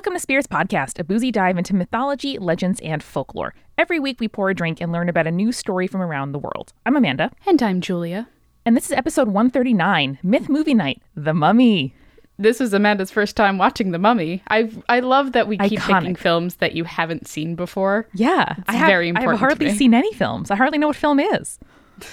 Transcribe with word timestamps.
Welcome 0.00 0.14
to 0.14 0.20
Spirits 0.20 0.46
Podcast, 0.46 0.98
a 0.98 1.04
boozy 1.04 1.30
dive 1.30 1.58
into 1.58 1.76
mythology, 1.76 2.38
legends, 2.38 2.80
and 2.80 3.02
folklore. 3.02 3.52
Every 3.76 4.00
week 4.00 4.18
we 4.18 4.28
pour 4.28 4.48
a 4.48 4.54
drink 4.54 4.80
and 4.80 4.90
learn 4.90 5.10
about 5.10 5.26
a 5.26 5.30
new 5.30 5.52
story 5.52 5.86
from 5.86 6.00
around 6.00 6.32
the 6.32 6.38
world. 6.38 6.72
I'm 6.86 6.96
Amanda. 6.96 7.30
And 7.46 7.62
I'm 7.62 7.82
Julia. 7.82 8.26
And 8.64 8.74
this 8.74 8.86
is 8.86 8.92
episode 8.92 9.28
139 9.28 10.18
Myth 10.22 10.48
Movie 10.48 10.72
Night 10.72 11.02
The 11.14 11.34
Mummy. 11.34 11.94
This 12.38 12.62
is 12.62 12.72
Amanda's 12.72 13.10
first 13.10 13.36
time 13.36 13.58
watching 13.58 13.90
The 13.90 13.98
Mummy. 13.98 14.42
I 14.48 14.72
I 14.88 15.00
love 15.00 15.32
that 15.32 15.46
we 15.46 15.58
keep 15.58 15.80
Iconic. 15.80 15.98
picking 15.98 16.16
films 16.16 16.56
that 16.56 16.72
you 16.72 16.84
haven't 16.84 17.28
seen 17.28 17.54
before. 17.54 18.08
Yeah, 18.14 18.54
it's 18.56 18.70
I 18.70 18.76
have, 18.76 18.88
very 18.88 19.10
important. 19.10 19.28
I 19.28 19.32
have 19.32 19.40
hardly 19.40 19.70
seen 19.74 19.92
any 19.92 20.14
films. 20.14 20.50
I 20.50 20.56
hardly 20.56 20.78
know 20.78 20.86
what 20.86 20.96
film 20.96 21.20
is. 21.20 21.58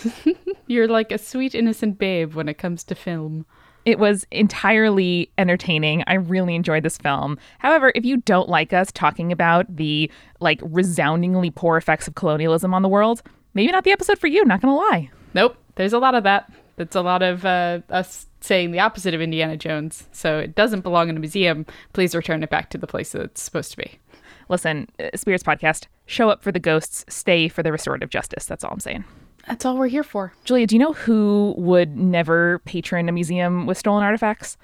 You're 0.67 0.89
like 0.89 1.13
a 1.13 1.17
sweet 1.17 1.55
innocent 1.55 1.97
babe 1.97 2.33
when 2.33 2.49
it 2.49 2.57
comes 2.57 2.83
to 2.83 2.95
film. 2.95 3.45
It 3.87 3.99
was 3.99 4.27
entirely 4.31 5.31
entertaining. 5.37 6.03
I 6.07 6.15
really 6.15 6.55
enjoyed 6.55 6.83
this 6.83 6.97
film. 6.97 7.39
However, 7.59 7.93
if 7.95 8.03
you 8.03 8.17
don't 8.17 8.49
like 8.49 8.73
us 8.73 8.91
talking 8.91 9.31
about 9.31 9.73
the 9.73 10.11
like 10.41 10.59
resoundingly 10.61 11.51
poor 11.51 11.77
effects 11.77 12.05
of 12.05 12.15
colonialism 12.15 12.73
on 12.73 12.81
the 12.81 12.89
world, 12.89 13.23
maybe 13.53 13.71
not 13.71 13.85
the 13.85 13.93
episode 13.93 14.19
for 14.19 14.27
you, 14.27 14.43
not 14.43 14.59
going 14.59 14.73
to 14.73 14.77
lie. 14.77 15.09
Nope. 15.33 15.55
There's 15.75 15.93
a 15.93 15.99
lot 15.99 16.15
of 16.15 16.25
that. 16.25 16.51
That's 16.75 16.97
a 16.97 17.01
lot 17.01 17.21
of 17.23 17.45
uh, 17.45 17.79
us 17.89 18.27
saying 18.41 18.71
the 18.71 18.81
opposite 18.81 19.13
of 19.13 19.21
Indiana 19.21 19.55
Jones. 19.55 20.09
So 20.11 20.37
it 20.37 20.53
doesn't 20.53 20.81
belong 20.81 21.07
in 21.07 21.15
a 21.15 21.21
museum. 21.21 21.65
Please 21.93 22.13
return 22.13 22.43
it 22.43 22.49
back 22.49 22.69
to 22.71 22.77
the 22.77 22.87
place 22.87 23.13
that 23.13 23.21
it's 23.21 23.41
supposed 23.41 23.71
to 23.71 23.77
be. 23.77 23.99
Listen, 24.49 24.89
uh, 24.99 25.15
Spirits 25.15 25.45
Podcast, 25.45 25.85
show 26.05 26.29
up 26.29 26.43
for 26.43 26.51
the 26.51 26.59
ghosts, 26.59 27.05
stay 27.07 27.47
for 27.47 27.63
the 27.63 27.71
restorative 27.71 28.09
justice. 28.09 28.47
That's 28.47 28.65
all 28.65 28.73
I'm 28.73 28.81
saying. 28.81 29.05
That's 29.47 29.65
all 29.65 29.77
we're 29.77 29.87
here 29.87 30.03
for. 30.03 30.33
Julia, 30.43 30.67
do 30.67 30.75
you 30.75 30.79
know 30.79 30.93
who 30.93 31.53
would 31.57 31.97
never 31.97 32.59
patron 32.59 33.07
a 33.07 33.11
museum 33.11 33.65
with 33.65 33.77
stolen 33.77 34.03
artifacts? 34.03 34.57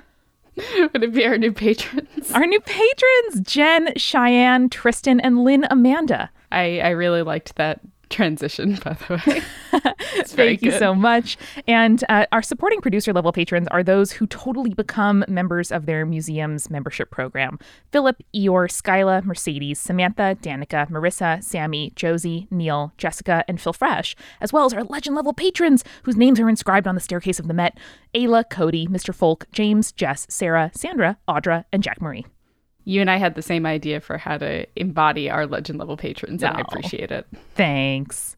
would 0.93 1.03
it 1.03 1.13
be 1.13 1.25
our 1.25 1.37
new 1.37 1.51
patrons? 1.51 2.31
Our 2.31 2.45
new 2.45 2.59
patrons, 2.59 3.41
Jen, 3.41 3.93
Cheyenne, 3.95 4.69
Tristan, 4.69 5.19
and 5.19 5.43
Lynn 5.43 5.65
Amanda. 5.69 6.29
I, 6.51 6.79
I 6.79 6.89
really 6.89 7.23
liked 7.23 7.55
that 7.55 7.79
transition, 8.13 8.79
by 8.83 8.93
the 8.93 9.21
way. 9.25 9.41
Thank 10.25 10.61
you 10.61 10.71
so 10.71 10.93
much. 10.93 11.37
And 11.67 12.03
uh, 12.07 12.25
our 12.31 12.41
supporting 12.41 12.79
producer 12.79 13.11
level 13.11 13.31
patrons 13.31 13.67
are 13.69 13.83
those 13.83 14.11
who 14.11 14.27
totally 14.27 14.73
become 14.73 15.25
members 15.27 15.71
of 15.71 15.85
their 15.85 16.05
museum's 16.05 16.69
membership 16.69 17.11
program 17.11 17.59
Philip, 17.91 18.21
Eeyore, 18.35 18.69
Skyla, 18.69 19.25
Mercedes, 19.25 19.79
Samantha, 19.79 20.37
Danica, 20.41 20.89
Marissa, 20.89 21.43
Sammy, 21.43 21.91
Josie, 21.95 22.47
Neil, 22.51 22.93
Jessica, 22.97 23.43
and 23.47 23.59
Phil 23.59 23.73
Fresh, 23.73 24.15
as 24.39 24.53
well 24.53 24.65
as 24.65 24.73
our 24.73 24.83
legend 24.83 25.15
level 25.15 25.33
patrons 25.33 25.83
whose 26.03 26.15
names 26.15 26.39
are 26.39 26.49
inscribed 26.49 26.87
on 26.87 26.95
the 26.95 27.01
staircase 27.01 27.39
of 27.39 27.47
the 27.47 27.53
Met 27.53 27.77
Ayla, 28.13 28.47
Cody, 28.49 28.87
Mr. 28.87 29.13
Folk, 29.13 29.47
James, 29.51 29.91
Jess, 29.91 30.27
Sarah, 30.29 30.71
Sandra, 30.73 31.17
Audra, 31.27 31.65
and 31.71 31.81
Jack 31.81 32.01
Marie 32.01 32.25
you 32.85 33.01
and 33.01 33.09
I 33.09 33.17
had 33.17 33.35
the 33.35 33.41
same 33.41 33.65
idea 33.65 33.99
for 33.99 34.17
how 34.17 34.37
to 34.37 34.65
embody 34.75 35.29
our 35.29 35.45
legend 35.45 35.79
level 35.79 35.97
patrons, 35.97 36.43
and 36.43 36.57
I 36.57 36.61
appreciate 36.61 37.11
it. 37.11 37.25
Thanks. 37.55 38.37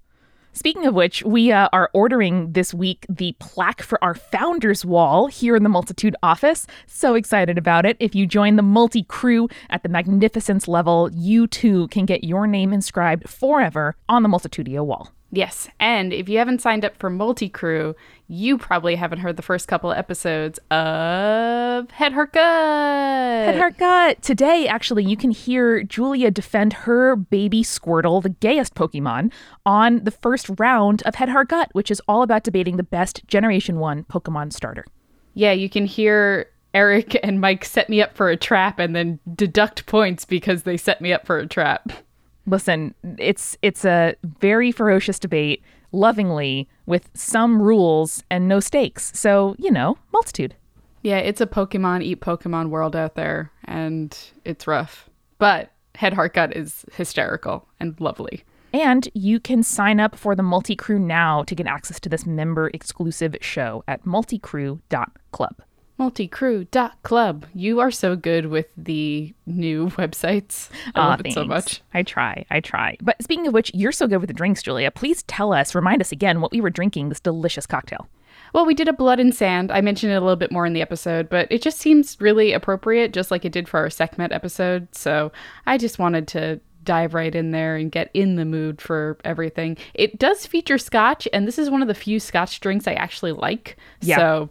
Speaking 0.56 0.86
of 0.86 0.94
which, 0.94 1.22
we 1.24 1.52
uh, 1.52 1.68
are 1.74 1.90
ordering 1.92 2.54
this 2.54 2.74
week 2.74 3.06
the 3.10 3.36
plaque 3.40 3.82
for 3.82 4.02
our 4.02 4.16
founders 4.16 4.86
wall 4.86 5.28
here 5.28 5.54
in 5.54 5.64
the 5.64 5.70
Multitude 5.70 6.16
office. 6.24 6.66
So 6.88 7.16
excited 7.16 7.58
about 7.58 7.86
it. 7.86 7.98
If 8.00 8.16
you 8.16 8.26
join 8.26 8.56
the 8.56 8.62
multi 8.62 9.04
crew 9.04 9.50
at 9.70 9.84
the 9.84 9.90
Magnificence 9.90 10.70
level, 10.70 11.10
you 11.12 11.46
too 11.46 11.90
can 11.90 12.06
get 12.06 12.24
your 12.24 12.48
name 12.48 12.72
inscribed 12.72 13.30
forever 13.30 13.98
on 14.08 14.24
the 14.24 14.30
Multitudio 14.30 14.86
wall. 14.86 15.12
Yes, 15.36 15.68
and 15.82 16.14
if 16.14 16.30
you 16.30 16.38
haven't 16.38 16.62
signed 16.62 16.86
up 16.86 16.96
for 16.98 17.10
Multi 17.10 17.50
Crew, 17.50 17.94
you 18.30 18.58
probably 18.58 18.96
haven't 18.96 19.20
heard 19.20 19.36
the 19.36 19.44
first 19.44 19.68
couple 19.68 19.92
episodes 19.92 20.60
of 20.72 21.92
Head 21.92 22.14
Gut. 22.16 22.36
Head 22.36 23.78
Gut. 23.78 24.22
Today, 24.22 24.66
actually, 24.66 25.04
you 25.04 25.18
can 25.18 25.32
hear 25.32 25.84
Julia 25.84 26.32
defend 26.32 26.72
her 26.72 27.18
baby 27.18 27.64
Squirtle, 27.64 28.24
the 28.24 28.30
gayest 28.30 28.76
Pokemon, 28.76 29.34
on 29.66 30.06
the 30.06 30.12
first 30.12 30.50
round 30.58 31.04
of 31.04 31.16
Head 31.16 31.28
Heart 31.28 31.50
Gut, 31.50 31.70
which 31.74 31.92
is 31.92 32.02
all 32.08 32.22
about 32.22 32.46
debating 32.46 32.78
the 32.78 32.84
best 32.84 33.28
Generation 33.28 33.78
1 33.78 34.06
Pokemon 34.06 34.54
starter. 34.54 34.86
Yeah, 35.34 35.52
you 35.52 35.70
can 35.70 35.86
hear 35.86 36.50
Eric 36.74 37.18
and 37.24 37.42
Mike 37.42 37.66
set 37.66 37.90
me 37.90 38.02
up 38.02 38.16
for 38.16 38.30
a 38.30 38.38
trap 38.38 38.80
and 38.80 38.96
then 38.96 39.20
deduct 39.34 39.86
points 39.86 40.24
because 40.24 40.64
they 40.64 40.78
set 40.78 41.02
me 41.02 41.12
up 41.12 41.26
for 41.26 41.38
a 41.38 41.48
trap 41.48 41.92
listen, 42.46 42.94
it's 43.18 43.58
it's 43.62 43.86
a 43.86 44.16
very 44.24 44.72
ferocious 44.72 45.20
debate, 45.20 45.64
lovingly 45.92 46.68
with 46.86 47.10
some 47.14 47.62
rules 47.62 48.24
and 48.30 48.48
no 48.48 48.60
stakes. 48.60 49.12
So 49.18 49.56
you 49.58 49.72
know, 49.72 49.98
multitude. 50.12 50.56
Yeah, 51.02 51.18
it's 51.18 51.42
a 51.42 51.46
Pokemon 51.48 52.04
eat 52.04 52.22
Pokemon 52.22 52.70
world 52.70 52.96
out 52.96 53.16
there, 53.16 53.52
and 53.66 54.18
it's 54.44 54.66
rough. 54.66 55.10
But 55.38 55.72
Head 55.96 56.14
Heart 56.14 56.34
Gut 56.34 56.56
is 56.56 56.86
hysterical 56.94 57.68
and 57.80 58.00
lovely. 58.00 58.44
And 58.74 59.08
you 59.14 59.40
can 59.40 59.64
sign 59.64 60.02
up 60.02 60.18
for 60.18 60.36
the 60.36 60.44
Multi 60.44 60.76
Crew 60.76 61.00
now 61.00 61.44
to 61.44 61.56
get 61.56 61.68
access 61.68 62.00
to 62.02 62.10
this 62.10 62.26
member 62.26 62.70
exclusive 62.74 63.38
show 63.40 63.84
at 63.88 64.04
multicrew.club 64.04 65.62
multicrew.club. 66.00 67.46
You 67.54 67.80
are 67.80 67.92
so 67.92 68.16
good 68.16 68.48
with 68.48 68.68
the 68.78 69.34
new 69.46 69.88
websites. 69.92 70.70
I 70.94 71.06
oh, 71.06 71.10
love 71.10 71.22
thanks. 71.22 71.36
it 71.36 71.40
so 71.40 71.46
much. 71.46 71.82
I 71.94 72.04
try. 72.04 72.46
I 72.50 72.60
try. 72.60 72.98
But 73.02 73.22
speaking 73.22 73.48
of 73.48 73.54
which, 73.54 73.72
you're 73.74 73.92
so 73.92 74.08
good 74.08 74.18
with 74.20 74.28
the 74.28 74.34
drinks, 74.34 74.62
Julia. 74.62 74.92
Please 74.92 75.24
tell 75.24 75.54
us, 75.54 75.76
remind 75.76 76.02
us 76.02 76.12
again 76.12 76.42
what 76.42 76.52
we 76.52 76.62
were 76.62 76.70
drinking 76.70 77.10
this 77.10 77.20
delicious 77.20 77.66
cocktail. 77.66 78.08
Well, 78.54 78.66
we 78.66 78.74
did 78.74 78.88
a 78.88 78.94
blood 78.94 79.20
and 79.20 79.36
sand. 79.36 79.72
I 79.72 79.82
mentioned 79.82 80.14
it 80.14 80.16
a 80.16 80.22
little 80.22 80.36
bit 80.36 80.52
more 80.52 80.66
in 80.66 80.74
the 80.74 80.82
episode, 80.82 81.30
but 81.30 81.48
it 81.52 81.62
just 81.62 81.78
seems 81.78 82.16
really 82.22 82.54
appropriate, 82.54 83.12
just 83.12 83.32
like 83.32 83.44
it 83.44 83.52
did 83.52 83.68
for 83.68 83.80
our 83.80 83.90
Sekhmet 83.90 84.32
episode. 84.32 84.88
So 84.96 85.32
I 85.66 85.78
just 85.78 86.00
wanted 86.00 86.28
to 86.30 86.62
dive 86.86 87.14
right 87.14 87.36
in 87.36 87.52
there 87.52 87.76
and 87.76 87.92
get 87.92 88.10
in 88.14 88.36
the 88.36 88.46
mood 88.46 88.80
for 88.80 89.18
everything. 89.26 89.76
It 89.94 90.20
does 90.20 90.46
feature 90.46 90.78
scotch, 90.78 91.28
and 91.34 91.48
this 91.48 91.60
is 91.60 91.70
one 91.70 91.82
of 91.82 91.88
the 91.88 91.96
few 91.96 92.20
scotch 92.20 92.60
drinks 92.62 92.88
I 92.88 92.94
actually 92.94 93.34
like. 93.34 93.76
Yeah. 94.02 94.18
So 94.18 94.50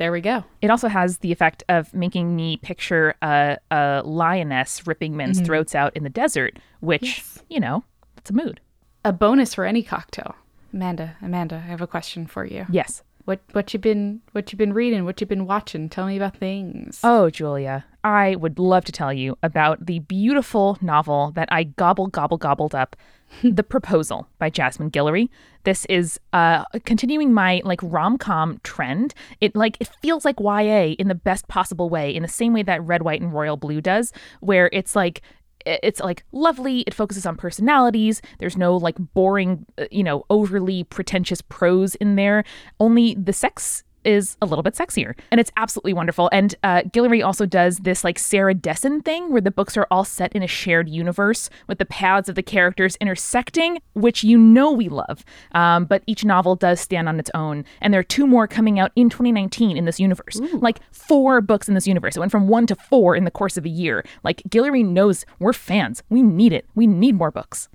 there 0.00 0.12
we 0.12 0.22
go. 0.22 0.42
It 0.62 0.70
also 0.70 0.88
has 0.88 1.18
the 1.18 1.30
effect 1.30 1.62
of 1.68 1.92
making 1.92 2.34
me 2.34 2.56
picture 2.56 3.14
a, 3.20 3.58
a 3.70 4.00
lioness 4.02 4.86
ripping 4.86 5.14
men's 5.14 5.36
mm-hmm. 5.36 5.44
throats 5.44 5.74
out 5.74 5.94
in 5.94 6.04
the 6.04 6.08
desert, 6.08 6.58
which, 6.80 7.02
yes. 7.02 7.42
you 7.50 7.60
know, 7.60 7.84
it's 8.16 8.30
a 8.30 8.32
mood. 8.32 8.62
A 9.04 9.12
bonus 9.12 9.52
for 9.52 9.66
any 9.66 9.82
cocktail. 9.82 10.34
Amanda, 10.72 11.16
Amanda, 11.20 11.56
I 11.56 11.68
have 11.68 11.82
a 11.82 11.86
question 11.86 12.26
for 12.26 12.46
you. 12.46 12.64
Yes. 12.70 13.02
What 13.24 13.40
what 13.52 13.72
you 13.72 13.78
been 13.78 14.22
what 14.32 14.50
you 14.52 14.58
been 14.58 14.72
reading? 14.72 15.04
What 15.04 15.20
you 15.20 15.26
been 15.26 15.46
watching? 15.46 15.88
Tell 15.88 16.06
me 16.06 16.16
about 16.16 16.36
things. 16.36 17.00
Oh, 17.02 17.30
Julia, 17.30 17.84
I 18.02 18.36
would 18.36 18.58
love 18.58 18.84
to 18.86 18.92
tell 18.92 19.12
you 19.12 19.36
about 19.42 19.86
the 19.86 19.98
beautiful 20.00 20.78
novel 20.80 21.32
that 21.32 21.48
I 21.52 21.64
gobble 21.64 22.06
gobble 22.06 22.38
gobbled 22.38 22.74
up 22.74 22.96
the 23.42 23.62
Proposal 23.62 24.26
by 24.38 24.50
Jasmine 24.50 24.90
Guillory. 24.90 25.28
This 25.64 25.84
is 25.86 26.18
uh, 26.32 26.64
continuing 26.84 27.32
my 27.34 27.60
like 27.64 27.80
rom-com 27.82 28.60
trend. 28.62 29.14
It 29.40 29.54
like 29.54 29.76
it 29.80 29.90
feels 30.00 30.24
like 30.24 30.40
YA 30.40 30.94
in 30.98 31.08
the 31.08 31.14
best 31.14 31.46
possible 31.48 31.90
way, 31.90 32.14
in 32.14 32.22
the 32.22 32.28
same 32.28 32.54
way 32.54 32.62
that 32.62 32.82
Red, 32.82 33.02
White, 33.02 33.20
and 33.20 33.32
Royal 33.32 33.56
Blue 33.56 33.80
does, 33.80 34.12
where 34.40 34.70
it's 34.72 34.96
like 34.96 35.20
it's 35.66 36.00
like 36.00 36.24
lovely. 36.32 36.80
It 36.80 36.94
focuses 36.94 37.26
on 37.26 37.36
personalities. 37.36 38.22
There's 38.38 38.56
no 38.56 38.76
like 38.76 38.96
boring 39.14 39.66
uh, 39.78 39.86
you 39.90 40.02
know 40.02 40.24
overly 40.30 40.84
pretentious 40.84 41.40
prose 41.42 41.94
in 41.96 42.16
there. 42.16 42.44
Only 42.78 43.14
the 43.14 43.32
sex 43.32 43.84
is 44.04 44.36
a 44.42 44.46
little 44.46 44.62
bit 44.62 44.74
sexier 44.74 45.14
and 45.30 45.40
it's 45.40 45.50
absolutely 45.56 45.92
wonderful. 45.92 46.28
And 46.32 46.54
uh, 46.62 46.82
Guillory 46.82 47.24
also 47.24 47.46
does 47.46 47.78
this 47.78 48.04
like 48.04 48.18
sarah 48.18 48.54
dessen 48.54 49.00
thing 49.00 49.30
where 49.30 49.40
the 49.40 49.50
books 49.50 49.76
are 49.76 49.86
all 49.90 50.04
set 50.04 50.32
in 50.34 50.42
a 50.42 50.46
shared 50.46 50.88
universe 50.88 51.50
with 51.66 51.78
the 51.78 51.84
paths 51.84 52.28
of 52.28 52.34
the 52.34 52.42
characters 52.42 52.96
intersecting 52.96 53.80
which 53.94 54.24
you 54.24 54.38
know 54.38 54.72
we 54.72 54.88
love. 54.88 55.24
Um, 55.52 55.84
but 55.84 56.02
each 56.06 56.24
novel 56.24 56.56
does 56.56 56.80
stand 56.80 57.08
on 57.08 57.18
its 57.18 57.30
own 57.34 57.64
and 57.80 57.92
there 57.92 58.00
are 58.00 58.04
two 58.04 58.26
more 58.26 58.46
coming 58.46 58.78
out 58.78 58.92
in 58.96 59.10
2019 59.10 59.76
in 59.76 59.84
this 59.84 60.00
universe. 60.00 60.40
Ooh. 60.40 60.58
like 60.58 60.80
four 60.92 61.40
books 61.40 61.68
in 61.68 61.74
this 61.74 61.86
universe. 61.86 62.16
It 62.16 62.20
went 62.20 62.32
from 62.32 62.48
one 62.48 62.66
to 62.66 62.76
four 62.76 63.16
in 63.16 63.24
the 63.24 63.30
course 63.30 63.56
of 63.56 63.64
a 63.64 63.68
year. 63.68 64.04
Like 64.22 64.42
Guillory 64.48 64.84
knows 64.84 65.24
we're 65.38 65.52
fans. 65.52 66.02
We 66.08 66.22
need 66.22 66.52
it. 66.52 66.66
We 66.74 66.86
need 66.86 67.14
more 67.16 67.30
books 67.30 67.68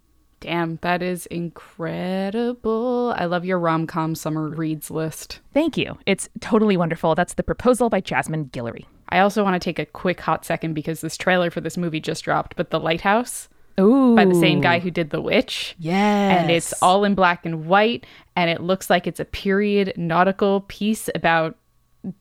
Damn, 0.46 0.78
that 0.84 1.02
is 1.02 1.26
incredible. 1.26 3.16
I 3.18 3.26
love 3.26 3.46
your 3.46 3.58
rom 3.58 3.88
com 3.88 4.14
summer 4.14 4.48
reads 4.48 4.92
list. 4.92 5.40
Thank 5.56 5.76
you. 5.76 5.98
It's 6.06 6.30
totally 6.40 6.78
wonderful. 6.78 7.16
That's 7.16 7.34
The 7.34 7.42
Proposal 7.42 7.90
by 7.90 8.00
Jasmine 8.00 8.46
Guillory. 8.54 8.86
I 9.10 9.20
also 9.20 9.44
want 9.44 9.56
to 9.56 9.60
take 9.60 9.80
a 9.80 9.88
quick 9.88 10.22
hot 10.22 10.46
second 10.46 10.76
because 10.76 11.02
this 11.02 11.18
trailer 11.18 11.50
for 11.50 11.62
this 11.62 11.78
movie 11.78 12.00
just 12.00 12.24
dropped, 12.24 12.56
but 12.56 12.70
The 12.70 12.80
Lighthouse. 12.80 13.50
Ooh. 13.80 14.16
By 14.16 14.26
the 14.26 14.36
same 14.36 14.62
guy 14.62 14.78
who 14.78 14.92
did 14.92 15.10
The 15.10 15.20
Witch. 15.20 15.76
Yes. 15.80 16.40
And 16.40 16.52
it's 16.52 16.74
all 16.80 17.04
in 17.06 17.16
black 17.16 17.44
and 17.44 17.66
white, 17.66 18.06
and 18.36 18.48
it 18.48 18.62
looks 18.62 18.88
like 18.88 19.08
it's 19.08 19.20
a 19.20 19.26
period 19.26 19.94
nautical 19.98 20.62
piece 20.62 21.10
about 21.16 21.58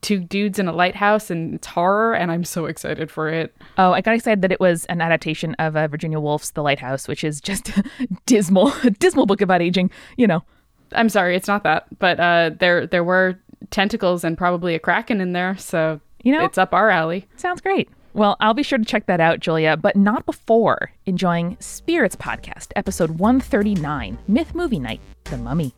two 0.01 0.19
dudes 0.19 0.59
in 0.59 0.67
a 0.67 0.71
lighthouse 0.73 1.29
and 1.29 1.55
it's 1.55 1.67
horror 1.67 2.13
and 2.13 2.31
I'm 2.31 2.43
so 2.43 2.65
excited 2.65 3.11
for 3.11 3.29
it. 3.29 3.55
Oh, 3.77 3.91
I 3.91 4.01
got 4.01 4.15
excited 4.15 4.41
that 4.41 4.51
it 4.51 4.59
was 4.59 4.85
an 4.85 5.01
adaptation 5.01 5.55
of 5.59 5.75
uh, 5.75 5.87
Virginia 5.87 6.19
Woolf's 6.19 6.51
The 6.51 6.63
Lighthouse, 6.63 7.07
which 7.07 7.23
is 7.23 7.41
just 7.41 7.71
dismal, 8.25 8.73
dismal 8.99 9.25
book 9.25 9.41
about 9.41 9.61
aging, 9.61 9.91
you 10.17 10.27
know. 10.27 10.43
I'm 10.91 11.09
sorry, 11.09 11.35
it's 11.35 11.47
not 11.47 11.63
that, 11.63 11.87
but 11.99 12.19
uh, 12.19 12.51
there 12.59 12.85
there 12.85 13.03
were 13.03 13.39
tentacles 13.71 14.23
and 14.23 14.37
probably 14.37 14.75
a 14.75 14.79
kraken 14.79 15.19
in 15.19 15.33
there, 15.33 15.57
so 15.57 15.99
you 16.23 16.31
know 16.31 16.45
it's 16.45 16.59
up 16.59 16.73
our 16.73 16.89
alley. 16.91 17.27
Sounds 17.37 17.59
great. 17.59 17.89
Well, 18.13 18.37
I'll 18.39 18.53
be 18.53 18.63
sure 18.63 18.77
to 18.77 18.85
check 18.85 19.07
that 19.07 19.19
out, 19.19 19.41
Julia, 19.41 19.75
but 19.75 19.97
not 19.97 20.25
before 20.25 20.91
enjoying 21.05 21.57
Spirits 21.59 22.15
Podcast, 22.15 22.67
episode 22.75 23.19
139 23.19 24.17
Myth 24.27 24.55
Movie 24.55 24.79
Night 24.79 25.01
The 25.25 25.37
Mummy. 25.37 25.73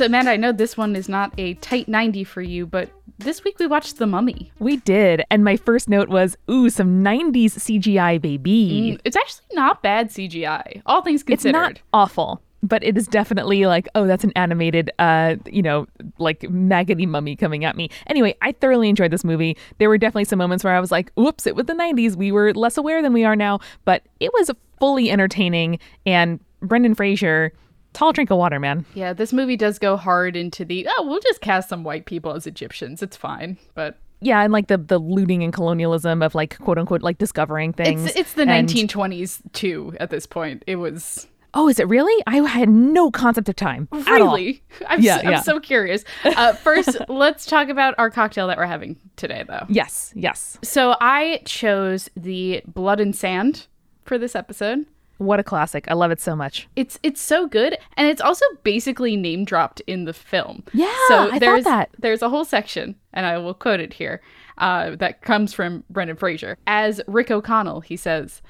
So, 0.00 0.06
Amanda, 0.06 0.30
I 0.30 0.36
know 0.38 0.50
this 0.50 0.78
one 0.78 0.96
is 0.96 1.10
not 1.10 1.30
a 1.36 1.52
tight 1.56 1.86
90 1.86 2.24
for 2.24 2.40
you, 2.40 2.66
but 2.66 2.88
this 3.18 3.44
week 3.44 3.58
we 3.58 3.66
watched 3.66 3.98
The 3.98 4.06
Mummy. 4.06 4.50
We 4.58 4.78
did, 4.78 5.22
and 5.30 5.44
my 5.44 5.58
first 5.58 5.90
note 5.90 6.08
was, 6.08 6.38
ooh, 6.50 6.70
some 6.70 7.04
90s 7.04 7.58
CGI, 7.58 8.18
baby. 8.18 8.94
Mm, 8.94 9.00
It's 9.04 9.14
actually 9.14 9.44
not 9.52 9.82
bad 9.82 10.08
CGI, 10.08 10.80
all 10.86 11.02
things 11.02 11.22
considered. 11.22 11.58
It's 11.58 11.68
not 11.68 11.82
awful, 11.92 12.40
but 12.62 12.82
it 12.82 12.96
is 12.96 13.08
definitely 13.08 13.66
like, 13.66 13.88
oh, 13.94 14.06
that's 14.06 14.24
an 14.24 14.32
animated, 14.36 14.90
uh, 14.98 15.36
you 15.44 15.60
know, 15.60 15.86
like 16.16 16.48
maggoty 16.48 17.04
mummy 17.04 17.36
coming 17.36 17.66
at 17.66 17.76
me. 17.76 17.90
Anyway, 18.06 18.34
I 18.40 18.52
thoroughly 18.52 18.88
enjoyed 18.88 19.10
this 19.10 19.22
movie. 19.22 19.54
There 19.76 19.90
were 19.90 19.98
definitely 19.98 20.24
some 20.24 20.38
moments 20.38 20.64
where 20.64 20.74
I 20.74 20.80
was 20.80 20.90
like, 20.90 21.12
oops, 21.18 21.46
it 21.46 21.54
was 21.54 21.66
the 21.66 21.74
90s. 21.74 22.16
We 22.16 22.32
were 22.32 22.54
less 22.54 22.78
aware 22.78 23.02
than 23.02 23.12
we 23.12 23.24
are 23.26 23.36
now, 23.36 23.60
but 23.84 24.02
it 24.18 24.32
was 24.32 24.50
fully 24.78 25.10
entertaining. 25.10 25.78
And 26.06 26.40
Brendan 26.62 26.94
Fraser, 26.94 27.52
tall 27.92 28.12
drink 28.12 28.30
of 28.30 28.38
water, 28.38 28.58
man. 28.60 28.84
Yeah, 28.94 29.12
this 29.12 29.32
movie 29.32 29.56
does 29.56 29.78
go 29.78 29.96
hard 29.96 30.36
into 30.36 30.64
the, 30.64 30.86
oh, 30.96 31.06
we'll 31.06 31.20
just 31.20 31.40
cast 31.40 31.68
some 31.68 31.84
white 31.84 32.06
people 32.06 32.32
as 32.34 32.46
Egyptians. 32.46 33.02
It's 33.02 33.16
fine. 33.16 33.58
But 33.74 33.98
Yeah, 34.20 34.40
and 34.42 34.52
like 34.52 34.68
the 34.68 34.76
the 34.78 34.98
looting 34.98 35.42
and 35.42 35.52
colonialism 35.52 36.22
of 36.22 36.34
like 36.34 36.58
quote 36.58 36.78
unquote 36.78 37.02
like 37.02 37.18
discovering 37.18 37.72
things. 37.72 38.04
it's, 38.06 38.16
it's 38.16 38.32
the 38.34 38.42
And- 38.42 38.68
1920s 38.68 39.40
too 39.52 39.94
at 40.00 40.10
this 40.10 40.26
point. 40.26 40.62
It 40.66 40.76
was 40.76 41.26
Oh, 41.52 41.68
is 41.68 41.80
it 41.80 41.88
really? 41.88 42.22
I 42.28 42.36
had 42.48 42.68
no 42.68 43.10
concept 43.10 43.48
of 43.48 43.56
time. 43.56 43.88
at 43.92 44.06
all. 44.20 44.36
really. 44.36 44.62
I'm, 44.86 45.00
Yeah, 45.00 45.20
so, 45.20 45.26
I'm 45.28 45.42
so 45.42 45.58
curious. 45.58 46.04
Uh, 46.24 46.52
first, 46.52 46.96
let's 47.08 47.44
talk 47.44 47.68
about 47.68 47.96
our 47.98 48.08
cocktail 48.08 48.46
that 48.46 48.56
we're 48.56 48.66
having 48.66 48.96
today, 49.16 49.44
though. 49.48 49.66
Yes, 49.68 50.12
yes. 50.14 50.58
So 50.62 50.94
I 51.00 51.42
chose 51.46 52.08
the 52.14 52.62
Blood 52.68 53.00
and 53.00 53.16
Sand 53.16 53.66
for 54.04 54.16
this 54.16 54.36
episode. 54.36 54.86
What 55.20 55.38
a 55.38 55.44
classic. 55.44 55.84
I 55.86 55.92
love 55.92 56.10
it 56.10 56.18
so 56.18 56.34
much. 56.34 56.66
It's 56.76 56.98
it's 57.02 57.20
so 57.20 57.46
good, 57.46 57.76
and 57.98 58.08
it's 58.08 58.22
also 58.22 58.46
basically 58.62 59.16
name 59.16 59.44
dropped 59.44 59.80
in 59.86 60.06
the 60.06 60.14
film. 60.14 60.62
Yeah, 60.72 60.90
so 61.08 61.24
I 61.24 61.30
thought 61.32 61.40
there's 61.40 61.64
that. 61.64 61.90
there's 61.98 62.22
a 62.22 62.30
whole 62.30 62.46
section, 62.46 62.96
and 63.12 63.26
I 63.26 63.36
will 63.36 63.52
quote 63.52 63.80
it 63.80 63.92
here, 63.92 64.22
uh, 64.56 64.96
that 64.96 65.20
comes 65.20 65.52
from 65.52 65.84
Brendan 65.90 66.16
Fraser. 66.16 66.56
As 66.66 67.02
Rick 67.06 67.30
O'Connell, 67.30 67.82
he 67.82 67.96
says, 67.98 68.40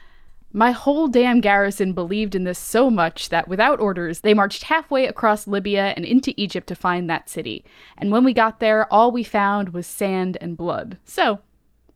"My 0.53 0.71
whole 0.71 1.09
damn 1.09 1.41
garrison 1.41 1.93
believed 1.93 2.37
in 2.37 2.45
this 2.45 2.61
so 2.61 2.89
much 2.89 3.31
that 3.31 3.49
without 3.49 3.81
orders, 3.81 4.21
they 4.21 4.33
marched 4.33 4.63
halfway 4.63 5.07
across 5.09 5.49
Libya 5.49 5.93
and 5.97 6.05
into 6.05 6.33
Egypt 6.37 6.69
to 6.69 6.77
find 6.77 7.11
that 7.11 7.29
city. 7.29 7.65
And 7.99 8.13
when 8.13 8.23
we 8.23 8.33
got 8.33 8.61
there, 8.61 8.87
all 8.93 9.11
we 9.11 9.25
found 9.25 9.71
was 9.71 9.89
sand 9.89 10.39
and 10.41 10.57
blood. 10.57 10.99
So, 11.05 11.41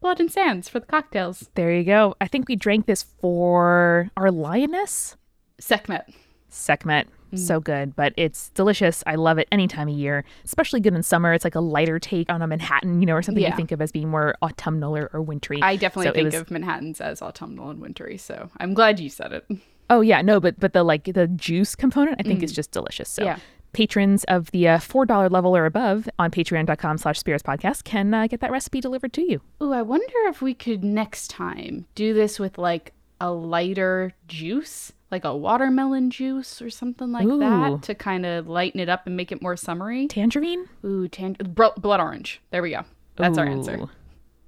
blood 0.05 0.21
and 0.21 0.31
sands 0.31 0.69
for 0.69 0.79
the 0.81 0.87
cocktails. 0.87 1.49
There 1.55 1.73
you 1.75 1.83
go. 1.83 2.15
I 2.21 2.27
think 2.29 2.47
we 2.47 2.56
drank 2.56 2.85
this 2.87 3.03
for 3.03 4.11
our 4.17 4.31
lioness. 4.31 5.17
Sekhmet." 5.59 6.11
Sekhmet. 6.51 7.09
Mm. 7.33 7.39
So 7.39 7.59
good, 7.59 7.97
but 7.97 8.12
it's 8.17 8.51
delicious. 8.51 9.03
I 9.06 9.15
love 9.17 9.39
it 9.39 9.49
any 9.51 9.67
time 9.67 9.89
of 9.89 9.95
year, 9.97 10.25
especially 10.45 10.79
good 10.81 10.95
in 10.95 11.03
summer. 11.03 11.33
It's 11.33 11.43
like 11.43 11.55
a 11.56 11.61
lighter 11.61 11.99
take 11.99 12.31
on 12.31 12.43
a 12.43 12.47
Manhattan, 12.47 13.01
you 13.01 13.06
know, 13.06 13.15
or 13.15 13.23
something 13.23 13.43
Yeah. 13.43 13.51
you 13.51 13.56
think 13.56 13.73
of 13.73 13.81
as 13.81 13.91
being 13.91 14.09
more 14.09 14.37
autumnal 14.43 14.95
or, 14.97 15.11
or 15.12 15.21
wintry. 15.23 15.61
I 15.62 15.75
definitely 15.77 16.06
So 16.09 16.12
think 16.12 16.25
was- 16.27 16.35
of 16.35 16.51
Manhattans 16.51 17.01
as 17.01 17.23
autumnal 17.23 17.71
and 17.71 17.81
wintry, 17.81 18.19
so 18.19 18.51
I'm 18.59 18.73
glad 18.75 19.01
you 19.01 19.09
said 19.09 19.33
it. 19.33 19.47
Oh 19.91 20.01
yeah, 20.03 20.21
no, 20.23 20.39
but 20.39 20.61
but 20.61 20.75
the 20.75 20.85
like 20.85 21.05
the 21.12 21.27
juice 21.29 21.75
component, 21.75 22.21
I 22.21 22.23
think 22.25 22.43
is 22.43 22.53
just 22.53 22.71
delicious. 22.71 23.09
So 23.09 23.23
Mm. 23.23 23.27
Yeah. 23.27 23.39
Patrons 23.75 24.25
of 24.25 24.50
the 24.53 24.67
uh, 24.69 24.79
four 24.79 25.05
dollar 25.05 25.29
level 25.29 25.56
or 25.56 25.67
above 25.67 26.09
on 26.19 26.31
patreon.com 26.31 26.99
slash 26.99 27.19
spirits 27.19 27.43
podcast 27.43 27.85
can 27.85 28.15
uh, 28.15 28.26
get 28.26 28.41
that 28.41 28.50
recipe 28.50 28.81
delivered 28.81 29.12
to 29.12 29.23
you. 29.23 29.41
Ooh, 29.62 29.73
I 29.73 29.82
wonder 29.82 30.12
if 30.26 30.41
we 30.41 30.55
could 30.55 30.82
next 30.82 31.29
time 31.29 31.87
do 31.94 32.15
this 32.15 32.38
with 32.38 32.56
like 32.59 32.93
a 33.21 33.31
lighter 33.31 34.12
juice, 34.29 34.93
like 35.11 35.25
a 35.25 35.37
watermelon 35.37 36.11
juice 36.11 36.61
or 36.61 36.71
something 36.71 37.12
like 37.12 37.26
Ooh. 37.26 37.38
that 37.38 37.82
to 37.82 37.94
kind 37.94 38.26
of 38.26 38.49
lighten 38.49 38.81
it 38.81 38.88
up 38.88 39.06
and 39.06 39.17
make 39.17 39.32
it 39.32 39.43
more 39.43 39.56
summery. 39.56 40.09
Tangerine? 40.09 40.69
Ooh, 40.85 41.09
tan- 41.09 41.35
bro- 41.35 41.73
blood 41.77 42.00
orange. 42.00 42.41
There 42.50 42.62
we 42.62 42.70
go. 42.70 42.85
That's 43.17 43.38
our 43.38 43.47
answer. 43.47 43.87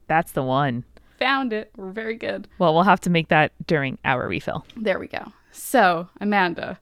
That's 0.09 0.33
the 0.33 0.43
one. 0.43 0.85
Found 1.19 1.53
it. 1.53 1.71
We're 1.77 1.93
very 1.93 2.17
good. 2.17 2.49
Well, 2.59 2.75
we'll 2.75 2.83
have 2.83 3.01
to 3.03 3.11
make 3.11 3.29
that 3.29 3.53
during 3.67 3.99
our 4.05 4.29
refill. 4.29 4.67
There 4.77 4.99
we 4.99 5.07
go. 5.07 5.33
So, 5.53 6.09
Amanda, 6.21 6.79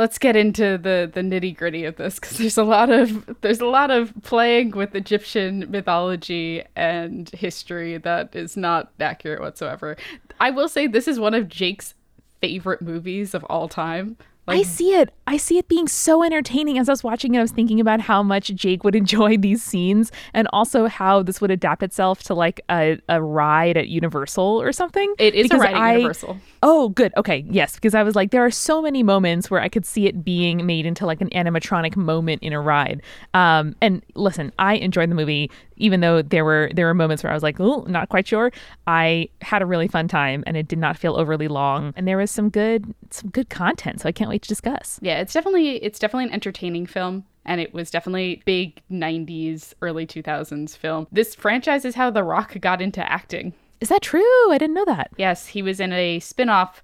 let's 0.00 0.16
get 0.16 0.34
into 0.34 0.78
the 0.78 1.10
the 1.12 1.20
nitty 1.20 1.54
gritty 1.54 1.84
of 1.84 1.96
this 1.96 2.18
because 2.18 2.38
there's 2.38 2.56
a 2.56 2.64
lot 2.64 2.88
of 2.88 3.36
there's 3.42 3.60
a 3.60 3.66
lot 3.66 3.90
of 3.90 4.14
playing 4.22 4.70
with 4.70 4.94
Egyptian 4.96 5.70
mythology 5.70 6.62
and 6.74 7.28
history 7.30 7.98
that 7.98 8.34
is 8.34 8.56
not 8.56 8.92
accurate 8.98 9.40
whatsoever. 9.40 9.98
I 10.40 10.50
will 10.50 10.70
say 10.70 10.86
this 10.86 11.06
is 11.06 11.20
one 11.20 11.34
of 11.34 11.48
Jake's 11.48 11.92
favorite 12.40 12.80
movies 12.80 13.34
of 13.34 13.44
all 13.44 13.68
time. 13.68 14.16
I 14.50 14.62
see 14.62 14.94
it. 14.94 15.12
I 15.26 15.36
see 15.36 15.58
it 15.58 15.68
being 15.68 15.86
so 15.88 16.22
entertaining. 16.24 16.78
As 16.78 16.88
I 16.88 16.92
was 16.92 17.04
watching 17.04 17.34
it, 17.34 17.38
I 17.38 17.42
was 17.42 17.52
thinking 17.52 17.80
about 17.80 18.00
how 18.00 18.22
much 18.22 18.48
Jake 18.54 18.82
would 18.84 18.94
enjoy 19.02 19.36
these 19.36 19.62
scenes 19.62 20.10
and 20.34 20.48
also 20.52 20.86
how 20.86 21.22
this 21.22 21.40
would 21.40 21.50
adapt 21.50 21.82
itself 21.82 22.22
to 22.24 22.34
like 22.34 22.60
a, 22.70 22.98
a 23.08 23.22
ride 23.22 23.76
at 23.76 23.88
Universal 23.88 24.60
or 24.60 24.72
something. 24.72 25.14
it 25.18 25.34
is 25.34 25.46
a 25.46 25.48
Because 25.50 25.60
ride 25.62 25.74
at 25.74 25.80
I- 25.80 25.96
Universal. 25.96 26.36
Oh, 26.62 26.88
good. 26.90 27.12
Okay. 27.16 27.44
Yes. 27.48 27.74
Because 27.76 27.94
I 27.94 28.02
was 28.02 28.14
like, 28.16 28.32
there 28.32 28.44
are 28.44 28.50
so 28.50 28.82
many 28.82 29.02
moments 29.02 29.50
where 29.50 29.60
I 29.60 29.68
could 29.68 29.86
see 29.86 30.06
it 30.06 30.24
being 30.24 30.66
made 30.66 30.84
into 30.84 31.06
like 31.06 31.20
an 31.20 31.30
animatronic 31.30 31.96
moment 31.96 32.42
in 32.42 32.52
a 32.52 32.60
ride. 32.60 33.00
Um, 33.34 33.76
and 33.80 34.02
listen, 34.14 34.52
I 34.58 34.74
enjoyed 34.74 35.10
the 35.10 35.14
movie, 35.14 35.50
even 35.80 36.00
though 36.00 36.22
there 36.22 36.44
were 36.44 36.70
there 36.74 36.86
were 36.86 36.94
moments 36.94 37.22
where 37.22 37.30
I 37.30 37.34
was 37.34 37.42
like, 37.42 37.58
oh, 37.58 37.84
not 37.88 38.08
quite 38.08 38.26
sure. 38.28 38.52
I 38.86 39.28
had 39.40 39.62
a 39.62 39.66
really 39.66 39.88
fun 39.88 40.08
time 40.08 40.44
and 40.46 40.56
it 40.56 40.68
did 40.68 40.78
not 40.78 40.96
feel 40.96 41.16
overly 41.16 41.48
long. 41.48 41.92
And 41.96 42.06
there 42.06 42.16
was 42.16 42.30
some 42.30 42.50
good 42.50 42.94
some 43.10 43.30
good 43.30 43.50
content. 43.50 44.00
So 44.00 44.08
I 44.08 44.12
can't 44.12 44.30
wait 44.30 44.42
to 44.42 44.48
discuss. 44.48 44.98
Yeah, 45.02 45.20
it's 45.20 45.32
definitely 45.32 45.82
it's 45.82 45.98
definitely 45.98 46.24
an 46.24 46.34
entertaining 46.34 46.86
film 46.86 47.24
and 47.44 47.60
it 47.60 47.72
was 47.72 47.90
definitely 47.90 48.42
big 48.44 48.80
90s 48.90 49.74
early 49.82 50.06
2000s 50.06 50.76
film. 50.76 51.06
This 51.10 51.34
franchise 51.34 51.84
is 51.84 51.94
how 51.94 52.10
The 52.10 52.22
Rock 52.22 52.60
got 52.60 52.82
into 52.82 53.10
acting. 53.10 53.54
Is 53.80 53.88
that 53.88 54.02
true? 54.02 54.52
I 54.52 54.58
didn't 54.58 54.74
know 54.74 54.84
that. 54.84 55.10
Yes, 55.16 55.46
he 55.46 55.62
was 55.62 55.80
in 55.80 55.92
a 55.92 56.20
spin-off 56.20 56.82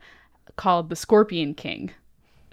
called 0.56 0.88
The 0.88 0.96
Scorpion 0.96 1.52
King, 1.54 1.90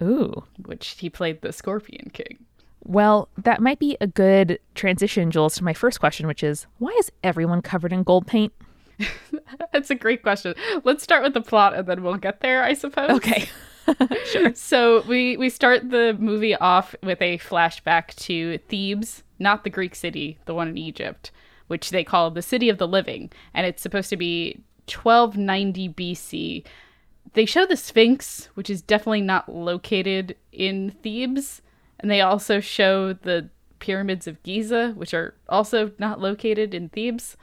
Ooh. 0.02 0.44
which 0.66 0.96
he 0.98 1.08
played 1.08 1.40
the 1.40 1.52
Scorpion 1.52 2.10
King. 2.12 2.38
Well, 2.84 3.28
that 3.38 3.60
might 3.60 3.78
be 3.78 3.96
a 4.00 4.06
good 4.06 4.58
transition, 4.74 5.30
Jules, 5.30 5.56
to 5.56 5.64
my 5.64 5.72
first 5.72 6.00
question, 6.00 6.26
which 6.26 6.42
is 6.42 6.66
why 6.78 6.94
is 6.98 7.10
everyone 7.22 7.62
covered 7.62 7.92
in 7.92 8.02
gold 8.02 8.26
paint? 8.26 8.52
That's 9.72 9.90
a 9.90 9.94
great 9.94 10.22
question. 10.22 10.54
Let's 10.84 11.02
start 11.02 11.22
with 11.22 11.34
the 11.34 11.40
plot 11.40 11.74
and 11.74 11.86
then 11.86 12.02
we'll 12.02 12.16
get 12.16 12.40
there, 12.40 12.62
I 12.62 12.74
suppose. 12.74 13.10
Okay. 13.10 13.48
Sure. 14.32 14.54
So 14.54 15.02
we 15.06 15.36
we 15.36 15.50
start 15.50 15.90
the 15.90 16.16
movie 16.18 16.54
off 16.54 16.94
with 17.02 17.20
a 17.20 17.36
flashback 17.36 18.14
to 18.16 18.56
Thebes, 18.70 19.22
not 19.38 19.62
the 19.62 19.68
Greek 19.68 19.94
city, 19.94 20.38
the 20.46 20.54
one 20.54 20.68
in 20.68 20.78
Egypt, 20.78 21.30
which 21.66 21.90
they 21.90 22.02
call 22.02 22.30
the 22.30 22.40
city 22.40 22.70
of 22.70 22.78
the 22.78 22.88
living, 22.88 23.30
and 23.52 23.66
it's 23.66 23.82
supposed 23.82 24.08
to 24.08 24.16
be 24.16 24.62
1290 24.86 25.90
BC. 25.90 26.64
They 27.34 27.44
show 27.44 27.66
the 27.66 27.76
Sphinx, 27.76 28.48
which 28.54 28.70
is 28.70 28.80
definitely 28.80 29.20
not 29.20 29.54
located 29.54 30.36
in 30.50 30.90
Thebes, 31.02 31.60
and 32.00 32.10
they 32.10 32.20
also 32.20 32.60
show 32.60 33.12
the 33.12 33.48
pyramids 33.78 34.26
of 34.26 34.42
Giza, 34.42 34.92
which 34.96 35.12
are 35.12 35.34
also 35.48 35.92
not 35.98 36.20
located 36.20 36.74
in 36.74 36.88
Thebes. 36.88 37.36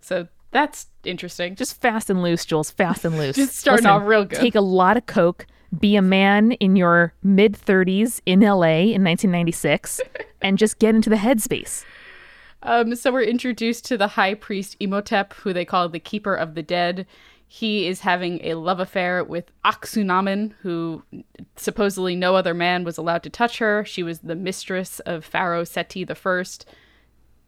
So 0.00 0.28
that's 0.50 0.86
interesting. 1.04 1.56
Just 1.56 1.80
fast 1.80 2.10
and 2.10 2.22
loose, 2.22 2.44
Jules. 2.44 2.70
Fast 2.70 3.04
and 3.04 3.16
loose. 3.18 3.36
Just 3.36 3.56
starting 3.56 3.86
off 3.86 4.02
real 4.04 4.24
good. 4.24 4.38
Take 4.38 4.54
a 4.54 4.60
lot 4.60 4.96
of 4.96 5.06
coke. 5.06 5.46
Be 5.78 5.96
a 5.96 6.02
man 6.02 6.52
in 6.52 6.76
your 6.76 7.12
mid 7.22 7.52
30s 7.52 8.20
in 8.24 8.40
LA 8.40 8.88
in 8.94 9.04
1996, 9.04 10.00
and 10.42 10.56
just 10.56 10.78
get 10.78 10.94
into 10.94 11.10
the 11.10 11.16
headspace. 11.16 11.84
Um, 12.62 12.94
so 12.94 13.12
we're 13.12 13.22
introduced 13.22 13.84
to 13.86 13.96
the 13.96 14.08
high 14.08 14.34
priest 14.34 14.76
Imhotep, 14.80 15.34
who 15.34 15.52
they 15.52 15.64
call 15.64 15.88
the 15.88 16.00
Keeper 16.00 16.34
of 16.34 16.54
the 16.54 16.62
Dead. 16.62 17.06
He 17.50 17.86
is 17.86 18.00
having 18.00 18.40
a 18.44 18.54
love 18.54 18.78
affair 18.78 19.24
with 19.24 19.50
Aksunamen, 19.64 20.52
who 20.60 21.02
supposedly 21.56 22.14
no 22.14 22.36
other 22.36 22.52
man 22.52 22.84
was 22.84 22.98
allowed 22.98 23.22
to 23.22 23.30
touch 23.30 23.58
her. 23.58 23.84
She 23.86 24.02
was 24.02 24.18
the 24.20 24.34
mistress 24.36 25.00
of 25.00 25.24
Pharaoh 25.24 25.64
Seti 25.64 26.06
I. 26.08 26.42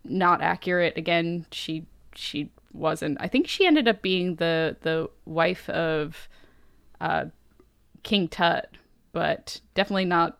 Not 0.04 0.40
accurate. 0.40 0.96
Again, 0.96 1.44
she 1.52 1.84
she 2.14 2.50
wasn't. 2.72 3.18
I 3.20 3.28
think 3.28 3.46
she 3.46 3.66
ended 3.66 3.86
up 3.88 4.00
being 4.00 4.36
the 4.36 4.76
the 4.80 5.10
wife 5.26 5.68
of 5.68 6.28
uh, 7.00 7.26
King 8.02 8.26
Tut, 8.28 8.70
but 9.12 9.60
definitely 9.74 10.06
not 10.06 10.38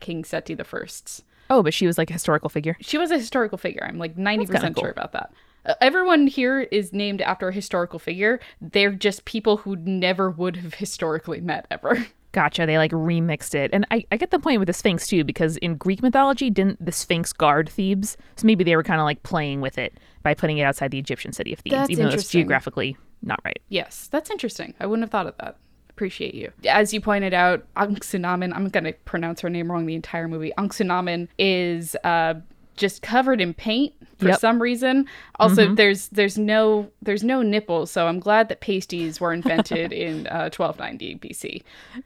King 0.00 0.24
Seti 0.24 0.54
the 0.54 0.64
First's 0.64 1.22
Oh, 1.50 1.62
but 1.62 1.72
she 1.72 1.86
was 1.86 1.96
like 1.96 2.10
a 2.10 2.14
historical 2.14 2.50
figure. 2.50 2.76
she 2.80 2.98
was 2.98 3.10
a 3.10 3.16
historical 3.18 3.56
figure. 3.58 3.84
I'm 3.88 3.98
like 3.98 4.16
90% 4.16 4.50
kinda 4.50 4.74
cool. 4.74 4.82
sure 4.82 4.90
about 4.90 5.12
that. 5.12 5.32
Everyone 5.80 6.26
here 6.26 6.60
is 6.60 6.92
named 6.92 7.20
after 7.22 7.48
a 7.48 7.52
historical 7.52 7.98
figure. 7.98 8.40
They're 8.60 8.92
just 8.92 9.24
people 9.24 9.58
who 9.58 9.76
never 9.76 10.30
would 10.30 10.56
have 10.56 10.74
historically 10.74 11.40
met 11.40 11.66
ever. 11.70 12.06
Gotcha. 12.32 12.66
They 12.66 12.76
like 12.76 12.90
remixed 12.90 13.54
it. 13.54 13.70
And 13.72 13.86
I, 13.90 14.04
I 14.12 14.16
get 14.16 14.30
the 14.30 14.38
point 14.38 14.60
with 14.60 14.66
the 14.66 14.72
Sphinx 14.72 15.06
too, 15.06 15.24
because 15.24 15.56
in 15.58 15.76
Greek 15.76 16.02
mythology, 16.02 16.50
didn't 16.50 16.84
the 16.84 16.92
Sphinx 16.92 17.32
guard 17.32 17.68
Thebes? 17.68 18.16
So 18.36 18.46
maybe 18.46 18.64
they 18.64 18.76
were 18.76 18.82
kind 18.82 19.00
of 19.00 19.04
like 19.04 19.22
playing 19.22 19.60
with 19.60 19.78
it 19.78 19.98
by 20.22 20.34
putting 20.34 20.58
it 20.58 20.62
outside 20.62 20.90
the 20.90 20.98
Egyptian 20.98 21.32
city 21.32 21.52
of 21.52 21.60
Thebes, 21.60 21.72
That's 21.72 21.90
even 21.90 22.08
though 22.08 22.14
it's 22.14 22.28
geographically 22.28 22.96
not 23.22 23.40
right. 23.44 23.60
Yes, 23.68 24.08
that's 24.10 24.30
interesting. 24.30 24.74
I 24.78 24.86
wouldn't 24.86 25.04
have 25.04 25.10
thought 25.10 25.26
of 25.26 25.36
that. 25.38 25.56
Appreciate 25.90 26.34
you. 26.34 26.52
As 26.68 26.94
you 26.94 27.00
pointed 27.00 27.34
out, 27.34 27.66
Anxunamen, 27.74 28.54
I'm 28.54 28.68
going 28.68 28.84
to 28.84 28.92
pronounce 29.04 29.40
her 29.40 29.50
name 29.50 29.70
wrong 29.72 29.86
the 29.86 29.96
entire 29.96 30.28
movie. 30.28 30.52
Anxunamen 30.56 31.26
is 31.38 31.96
uh, 32.04 32.34
just 32.76 33.02
covered 33.02 33.40
in 33.40 33.52
paint 33.52 33.92
for 34.18 34.28
Yep. 34.28 34.40
some 34.40 34.60
reason. 34.60 35.06
Also, 35.38 35.74
there's 35.74 36.08
there's 36.08 36.36
no 36.36 36.90
there's 37.00 37.22
no 37.24 37.42
nipples, 37.42 37.90
so 37.90 38.06
I'm 38.08 38.18
glad 38.20 38.48
that 38.48 38.60
pasties 38.60 39.20
were 39.20 39.32
invented 39.32 39.92
in 40.04 40.26
uh, 40.26 40.50
1290 40.54 41.16
BC. 41.16 41.62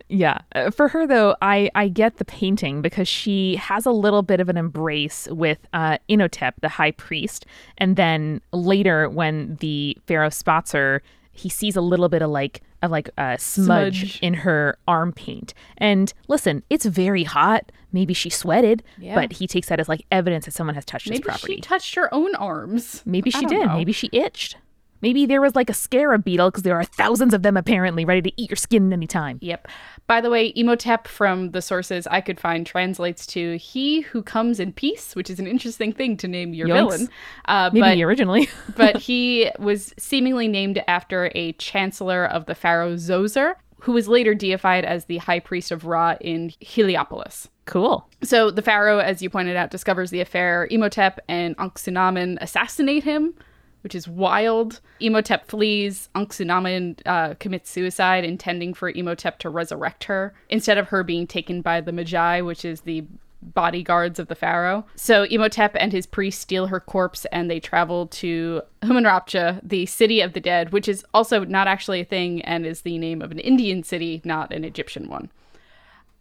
Yeah. 0.08 0.38
Uh, 0.54 0.70
For 0.70 0.88
her 0.88 1.06
though, 1.06 1.34
I 1.42 1.70
I 1.74 1.88
get 1.88 2.18
the 2.18 2.24
painting 2.24 2.82
because 2.82 3.08
she 3.08 3.56
has 3.56 3.86
a 3.86 3.90
little 3.92 4.22
bit 4.22 4.40
of 4.40 4.48
an 4.48 4.56
embrace 4.56 5.26
with 5.30 5.58
uh 5.72 5.98
Imhotep, 6.08 6.60
the 6.60 6.68
high 6.68 6.92
priest, 6.92 7.46
and 7.78 7.96
then 7.96 8.40
later 8.52 9.08
when 9.08 9.56
the 9.60 9.96
pharaoh 10.06 10.28
spots 10.30 10.72
her, 10.72 11.02
he 11.32 11.48
sees 11.48 11.76
a 11.76 11.80
little 11.80 12.08
bit 12.08 12.20
of 12.22 12.30
like 12.30 12.60
of 12.82 12.90
like 12.90 13.08
a 13.16 13.38
smudge, 13.38 14.00
Smudge. 14.00 14.18
in 14.20 14.34
her 14.34 14.76
arm 14.88 15.12
paint. 15.12 15.54
And 15.78 16.12
listen, 16.28 16.62
it's 16.70 16.84
very 16.84 17.24
hot. 17.24 17.70
Maybe 17.92 18.14
she 18.14 18.30
sweated, 18.30 18.82
Yeah. 18.98 19.14
but 19.14 19.34
he 19.34 19.46
takes 19.46 19.68
that 19.68 19.78
as 19.78 19.88
like 19.88 20.04
evidence 20.10 20.46
that 20.46 20.52
someone 20.52 20.74
has 20.74 20.84
touched 20.84 21.08
his 21.08 21.20
Maybe 21.20 21.38
she 21.56 21.60
touched 21.60 21.94
her 21.94 22.12
own 22.12 22.34
arms. 22.36 23.02
Maybe 23.04 23.30
she 23.30 23.44
did. 23.46 23.66
know. 23.66 23.76
Maybe 23.76 23.92
she 23.92 24.08
itched. 24.12 24.56
Maybe 25.02 25.26
there 25.26 25.40
was 25.40 25.54
like 25.56 25.68
a 25.68 25.74
scarab 25.74 26.24
beetle 26.24 26.50
because 26.50 26.62
there 26.62 26.76
are 26.78 26.84
thousands 26.84 27.34
of 27.34 27.42
them 27.42 27.56
apparently 27.56 28.04
ready 28.04 28.22
to 28.22 28.40
eat 28.40 28.48
your 28.50 28.56
skin 28.56 28.92
anytime. 28.92 29.38
Yep. 29.42 29.68
By 30.06 30.20
the 30.20 30.30
way, 30.30 30.52
Imhotep 30.56 31.08
from 31.08 31.50
the 31.50 31.60
sources 31.60 32.06
I 32.06 32.20
could 32.20 32.38
find 32.40 32.66
translates 32.66 33.26
to 33.28 33.56
"he 33.58 34.02
who 34.02 34.22
comes 34.22 34.60
in 34.60 34.72
peace," 34.72 35.14
which 35.16 35.28
is 35.28 35.38
an 35.40 35.46
interesting 35.46 35.92
thing 35.92 36.16
to 36.18 36.28
name 36.28 36.54
your 36.54 36.68
Yoinks. 36.68 36.74
villain. 36.74 37.08
Uh, 37.46 37.70
Maybe 37.72 38.00
but 38.00 38.06
originally. 38.06 38.48
but 38.76 38.96
he 38.96 39.50
was 39.58 39.92
seemingly 39.98 40.48
named 40.48 40.82
after 40.88 41.30
a 41.34 41.52
chancellor 41.54 42.24
of 42.24 42.46
the 42.46 42.54
pharaoh 42.54 42.94
Zoser, 42.94 43.54
who 43.80 43.92
was 43.92 44.06
later 44.08 44.34
deified 44.34 44.84
as 44.84 45.06
the 45.06 45.18
high 45.18 45.40
priest 45.40 45.72
of 45.72 45.84
Ra 45.84 46.14
in 46.20 46.52
Heliopolis. 46.60 47.48
cool. 47.64 48.08
So 48.22 48.50
the 48.52 48.62
pharaoh, 48.62 48.98
as 48.98 49.22
you 49.22 49.28
pointed 49.30 49.56
out, 49.56 49.70
discovers 49.70 50.10
the 50.10 50.20
affair. 50.20 50.68
Imhotep 50.70 51.18
and 51.28 51.56
Anxunamen 51.56 52.38
assassinate 52.40 53.02
him, 53.04 53.34
which 53.82 53.94
is 53.94 54.08
wild. 54.08 54.80
Imhotep 55.00 55.48
flees. 55.48 56.08
Anxunamen 56.14 57.00
uh, 57.06 57.34
commits 57.34 57.70
suicide, 57.70 58.24
intending 58.24 58.74
for 58.74 58.90
Imhotep 58.90 59.38
to 59.40 59.50
resurrect 59.50 60.04
her 60.04 60.34
instead 60.48 60.78
of 60.78 60.88
her 60.88 61.02
being 61.02 61.26
taken 61.26 61.62
by 61.62 61.80
the 61.80 61.92
Medjai, 61.92 62.44
which 62.44 62.64
is 62.64 62.82
the 62.82 63.04
bodyguards 63.42 64.18
of 64.18 64.28
the 64.28 64.34
pharaoh. 64.34 64.84
So 64.94 65.24
Imhotep 65.24 65.76
and 65.78 65.92
his 65.92 66.06
priests 66.06 66.40
steal 66.40 66.68
her 66.68 66.80
corpse 66.80 67.24
and 67.26 67.50
they 67.50 67.60
travel 67.60 68.06
to 68.06 68.62
Hamunaptra, 68.82 69.60
the 69.62 69.86
city 69.86 70.20
of 70.20 70.32
the 70.32 70.40
dead, 70.40 70.72
which 70.72 70.88
is 70.88 71.04
also 71.12 71.44
not 71.44 71.66
actually 71.66 72.00
a 72.00 72.04
thing 72.04 72.40
and 72.42 72.64
is 72.64 72.82
the 72.82 72.98
name 72.98 73.20
of 73.20 73.32
an 73.32 73.40
Indian 73.40 73.82
city, 73.82 74.22
not 74.24 74.52
an 74.52 74.64
Egyptian 74.64 75.08
one. 75.08 75.30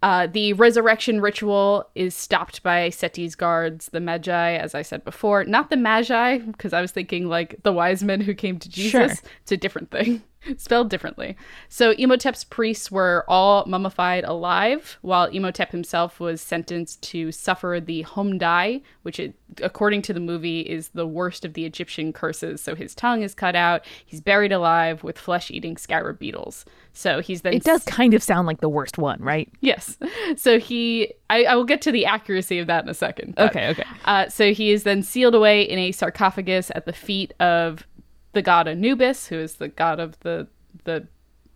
Uh, 0.02 0.26
the 0.26 0.54
resurrection 0.54 1.22
ritual 1.22 1.88
is 1.94 2.16
stopped 2.16 2.64
by 2.64 2.90
Seti's 2.90 3.36
guards, 3.36 3.90
the 3.90 4.00
Medjai, 4.00 4.58
as 4.58 4.74
I 4.74 4.82
said 4.82 5.04
before. 5.04 5.44
Not 5.44 5.70
the 5.70 5.78
Magi, 5.78 6.40
because 6.40 6.74
I 6.74 6.82
was 6.82 6.92
thinking 6.92 7.28
like 7.28 7.62
the 7.62 7.72
wise 7.72 8.04
men 8.04 8.20
who 8.22 8.34
came 8.34 8.58
to 8.60 8.70
Jesus. 8.70 8.92
Sure. 8.92 9.30
It's 9.44 9.52
a 9.52 9.58
different 9.58 9.92
thing, 9.92 10.24
spelled 10.58 10.90
differently. 10.90 11.36
So 11.70 11.94
Imhotep's 11.94 12.44
priests 12.44 12.92
were 12.92 13.26
all 13.28 13.66
mummified 13.66 14.24
alive, 14.24 14.98
while 15.02 15.26
Imhotep 15.26 15.72
himself 15.72 16.20
was 16.20 16.42
sentenced 16.42 17.02
to 17.04 17.32
suffer 17.32 17.80
the 17.84 18.02
Hom-Dai, 18.04 18.82
which, 19.04 19.20
it, 19.20 19.36
according 19.62 20.02
to 20.04 20.14
the 20.14 20.20
movie, 20.20 20.62
is 20.62 20.90
the 20.90 21.08
worst 21.08 21.46
of 21.46 21.54
the 21.54 21.66
Egyptian 21.66 22.14
curses. 22.14 22.62
So 22.62 22.76
his 22.76 22.96
tongue 22.96 23.22
is 23.22 23.34
cut 23.34 23.56
out, 23.56 23.86
he's 24.06 24.22
buried 24.22 24.52
alive 24.52 25.04
with 25.04 25.18
flesh 25.18 25.52
eating 25.52 25.78
scarab 25.78 26.20
beetles. 26.20 26.66
So 26.94 27.22
he's 27.22 27.42
then 27.42 27.54
It 27.54 27.64
does 27.64 27.84
kind 27.86 28.14
of 28.14 28.22
sound 28.22 28.48
like 28.48 28.60
the 28.60 28.70
worst 28.70 28.98
one, 28.98 29.22
right? 29.22 29.50
Yes. 29.62 29.98
So 30.38 30.60
he, 30.60 31.14
I, 31.30 31.44
I 31.44 31.56
will 31.56 31.66
get 31.66 31.82
to 31.82 31.92
the 31.92 32.06
accuracy 32.06 32.60
of 32.60 32.68
that 32.68 32.84
in 32.84 32.90
a 32.90 32.94
second. 32.94 33.36
but, 33.36 33.50
Okay, 33.50 33.70
okay. 33.70 33.84
Uh, 34.06 34.30
so 34.30 34.54
he 34.54 34.72
is 34.72 34.84
then 34.84 35.04
sealed 35.04 35.36
away 35.36 35.62
in 35.64 35.78
a 35.78 35.92
sarcophagus 35.92 36.72
at 36.74 36.86
the 36.86 36.94
feet 36.94 37.34
of 37.42 37.86
the 38.34 38.42
god 38.42 38.68
Anubis, 38.68 39.28
who 39.28 39.36
is 39.40 39.56
the 39.56 39.68
god 39.68 40.00
of 40.00 40.20
the 40.22 40.48
the 40.84 41.08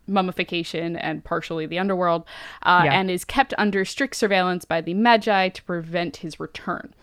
mummification 0.07 0.95
and 0.95 1.23
partially 1.23 1.65
the 1.65 1.79
underworld, 1.79 2.23
uh, 2.63 2.83
Yeah. 2.85 2.93
and 2.93 3.09
is 3.09 3.25
kept 3.25 3.53
under 3.57 3.83
strict 3.85 4.15
surveillance 4.15 4.63
by 4.65 4.81
the 4.81 4.93
Medjai 4.93 5.51
to 5.53 5.63
prevent 5.63 6.17
his 6.17 6.39
return. 6.39 6.93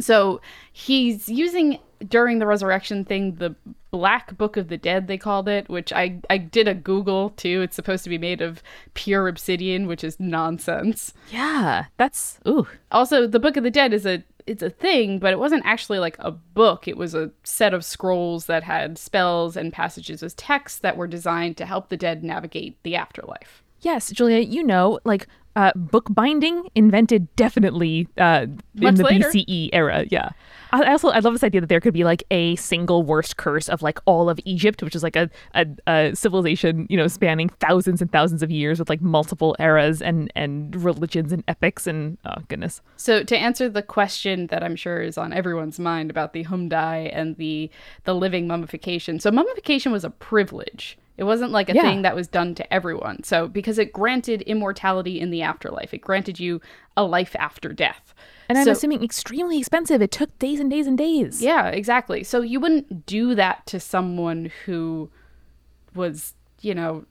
So 0.00 0.40
he's 0.72 1.28
using 1.28 1.78
during 2.08 2.38
the 2.38 2.46
resurrection 2.46 3.04
thing 3.04 3.36
the 3.36 3.54
Black 3.90 4.36
Book 4.36 4.56
of 4.56 4.68
the 4.68 4.76
Dead 4.76 5.06
they 5.06 5.16
called 5.16 5.48
it, 5.48 5.68
which 5.68 5.92
I 5.92 6.20
I 6.28 6.38
did 6.38 6.66
a 6.66 6.74
Google 6.74 7.30
too. 7.30 7.62
It's 7.62 7.76
supposed 7.76 8.02
to 8.04 8.10
be 8.10 8.18
made 8.18 8.40
of 8.40 8.62
pure 8.94 9.28
obsidian, 9.28 9.86
which 9.86 10.02
is 10.02 10.18
nonsense. 10.18 11.14
Yeah, 11.30 11.84
that's 11.96 12.40
ooh. 12.48 12.66
Also, 12.90 13.26
the 13.28 13.38
Book 13.38 13.56
of 13.56 13.62
the 13.64 13.70
Dead 13.70 13.92
is 13.92 14.04
a 14.04 14.24
it's 14.46 14.62
a 14.62 14.70
thing, 14.70 15.18
but 15.18 15.32
it 15.32 15.38
wasn't 15.38 15.64
actually 15.64 15.98
like 15.98 16.16
a 16.18 16.30
book. 16.30 16.86
It 16.86 16.96
was 16.96 17.14
a 17.14 17.30
set 17.44 17.72
of 17.72 17.84
scrolls 17.84 18.46
that 18.46 18.62
had 18.62 18.98
spells 18.98 19.56
and 19.56 19.72
passages 19.72 20.22
as 20.22 20.34
text 20.34 20.82
that 20.82 20.96
were 20.96 21.06
designed 21.06 21.56
to 21.58 21.66
help 21.66 21.88
the 21.88 21.96
dead 21.96 22.22
navigate 22.22 22.82
the 22.82 22.96
afterlife. 22.96 23.62
Yes, 23.80 24.10
Julia, 24.10 24.40
you 24.40 24.62
know, 24.62 24.98
like 25.04 25.28
uh, 25.56 25.72
book 25.74 26.06
binding 26.10 26.68
invented 26.74 27.34
definitely 27.36 28.08
uh, 28.18 28.46
in 28.46 28.60
Much 28.74 28.96
the 28.96 29.04
later. 29.04 29.30
BCE 29.30 29.70
era. 29.72 30.04
Yeah. 30.10 30.30
I 30.82 30.90
also 30.92 31.08
I 31.08 31.20
love 31.20 31.32
this 31.32 31.44
idea 31.44 31.60
that 31.60 31.68
there 31.68 31.80
could 31.80 31.94
be 31.94 32.04
like 32.04 32.24
a 32.30 32.56
single 32.56 33.02
worst 33.02 33.36
curse 33.36 33.68
of 33.68 33.82
like 33.82 33.98
all 34.06 34.28
of 34.28 34.40
Egypt, 34.44 34.82
which 34.82 34.94
is 34.94 35.02
like 35.02 35.16
a, 35.16 35.30
a, 35.54 35.66
a 35.86 36.14
civilization 36.14 36.86
you 36.90 36.96
know 36.96 37.06
spanning 37.06 37.48
thousands 37.60 38.02
and 38.02 38.10
thousands 38.10 38.42
of 38.42 38.50
years 38.50 38.78
with 38.78 38.88
like 38.88 39.00
multiple 39.00 39.54
eras 39.58 40.02
and 40.02 40.32
and 40.34 40.74
religions 40.82 41.32
and 41.32 41.44
epics 41.48 41.86
and 41.86 42.18
oh 42.24 42.34
goodness. 42.48 42.80
So 42.96 43.22
to 43.22 43.36
answer 43.36 43.68
the 43.68 43.82
question 43.82 44.48
that 44.48 44.62
I'm 44.62 44.76
sure 44.76 45.00
is 45.00 45.16
on 45.16 45.32
everyone's 45.32 45.78
mind 45.78 46.10
about 46.10 46.32
the 46.32 46.42
Hom-Dai 46.44 47.10
and 47.12 47.36
the 47.36 47.70
the 48.04 48.14
living 48.14 48.46
mummification. 48.46 49.20
So 49.20 49.30
mummification 49.30 49.92
was 49.92 50.04
a 50.04 50.10
privilege. 50.10 50.98
It 51.16 51.24
wasn't 51.24 51.52
like 51.52 51.70
a 51.70 51.74
Yeah. 51.74 51.82
thing 51.82 52.02
that 52.02 52.16
was 52.16 52.26
done 52.26 52.56
to 52.56 52.74
everyone. 52.74 53.22
So 53.22 53.46
because 53.46 53.78
it 53.78 53.92
granted 53.92 54.42
immortality 54.42 55.20
in 55.20 55.30
the 55.30 55.42
afterlife, 55.42 55.94
it 55.94 55.98
granted 55.98 56.40
you 56.40 56.60
a 56.96 57.04
life 57.04 57.36
after 57.38 57.72
death. 57.72 58.12
And 58.48 58.58
I'm 58.58 58.64
So- 58.64 58.72
assuming 58.72 59.02
extremely 59.02 59.58
expensive. 59.58 60.02
It 60.02 60.10
took 60.10 60.38
days 60.38 60.60
and 60.60 60.70
days 60.70 60.86
and 60.86 60.96
days. 60.98 61.42
Yeah, 61.42 61.68
exactly. 61.68 62.22
So 62.24 62.40
you 62.40 62.60
wouldn't 62.60 63.06
do 63.06 63.34
that 63.34 63.66
to 63.66 63.80
someone 63.80 64.50
who 64.66 65.10
was, 65.94 66.34
you 66.60 66.74
know, 66.74 67.04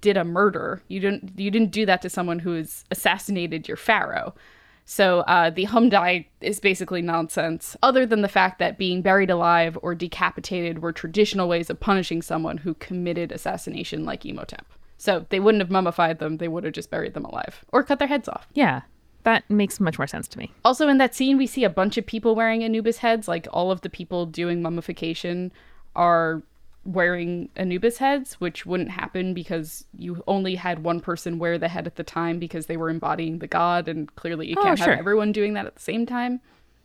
did 0.00 0.16
a 0.16 0.24
murder. 0.24 0.82
You 0.88 1.00
didn't 1.00 1.38
you 1.38 1.50
didn't 1.50 1.70
do 1.70 1.86
that 1.86 2.02
to 2.02 2.10
someone 2.10 2.38
who 2.40 2.54
has 2.54 2.84
assassinated 2.90 3.68
your 3.68 3.76
pharaoh. 3.76 4.34
So 4.88 5.20
uh, 5.22 5.50
the 5.50 5.64
Hom-Dai 5.64 6.28
is 6.40 6.60
basically 6.60 7.02
nonsense, 7.02 7.76
other 7.82 8.06
than 8.06 8.22
the 8.22 8.28
fact 8.28 8.60
that 8.60 8.78
being 8.78 9.02
buried 9.02 9.30
alive 9.30 9.76
or 9.82 9.96
decapitated 9.96 10.78
were 10.80 10.92
traditional 10.92 11.48
ways 11.48 11.70
of 11.70 11.80
punishing 11.80 12.22
someone 12.22 12.58
who 12.58 12.74
committed 12.74 13.32
assassination 13.32 14.04
like 14.04 14.24
Imhotep. 14.24 14.64
So 14.96 15.26
they 15.30 15.40
wouldn't 15.40 15.60
have 15.60 15.72
mummified 15.72 16.20
them, 16.20 16.36
they 16.36 16.46
would 16.46 16.62
have 16.62 16.72
just 16.72 16.88
buried 16.88 17.14
them 17.14 17.24
alive 17.24 17.64
or 17.72 17.82
cut 17.82 17.98
their 17.98 18.06
heads 18.06 18.28
off. 18.28 18.46
Yeah. 18.54 18.82
That 19.26 19.42
makes 19.50 19.80
much 19.80 19.98
more 19.98 20.06
sense 20.06 20.28
to 20.28 20.38
me. 20.38 20.52
Also, 20.64 20.86
in 20.86 20.98
that 20.98 21.12
scene, 21.12 21.36
we 21.36 21.48
see 21.48 21.64
a 21.64 21.68
bunch 21.68 21.96
of 21.98 22.06
people 22.06 22.36
wearing 22.36 22.62
Anubis 22.62 22.98
heads. 22.98 23.26
Like 23.26 23.48
all 23.52 23.72
of 23.72 23.80
the 23.80 23.90
people 23.90 24.24
doing 24.24 24.62
mummification 24.62 25.50
are 25.96 26.44
wearing 26.84 27.48
Anubis 27.56 27.98
heads, 27.98 28.34
which 28.34 28.64
wouldn't 28.66 28.90
happen 28.90 29.34
because 29.34 29.84
you 29.98 30.22
only 30.28 30.54
had 30.54 30.84
one 30.84 31.00
person 31.00 31.40
wear 31.40 31.58
the 31.58 31.66
head 31.66 31.88
at 31.88 31.96
the 31.96 32.04
time 32.04 32.38
because 32.38 32.66
they 32.66 32.76
were 32.76 32.88
embodying 32.88 33.40
the 33.40 33.48
god, 33.48 33.88
and 33.88 34.14
clearly 34.14 34.46
you 34.46 34.54
Oh, 34.58 34.62
can't 34.62 34.78
sure. 34.78 34.90
have 34.90 34.98
everyone 35.00 35.32
doing 35.32 35.54
that 35.54 35.66
at 35.66 35.74
the 35.74 35.82
same 35.82 36.06
time. 36.06 36.40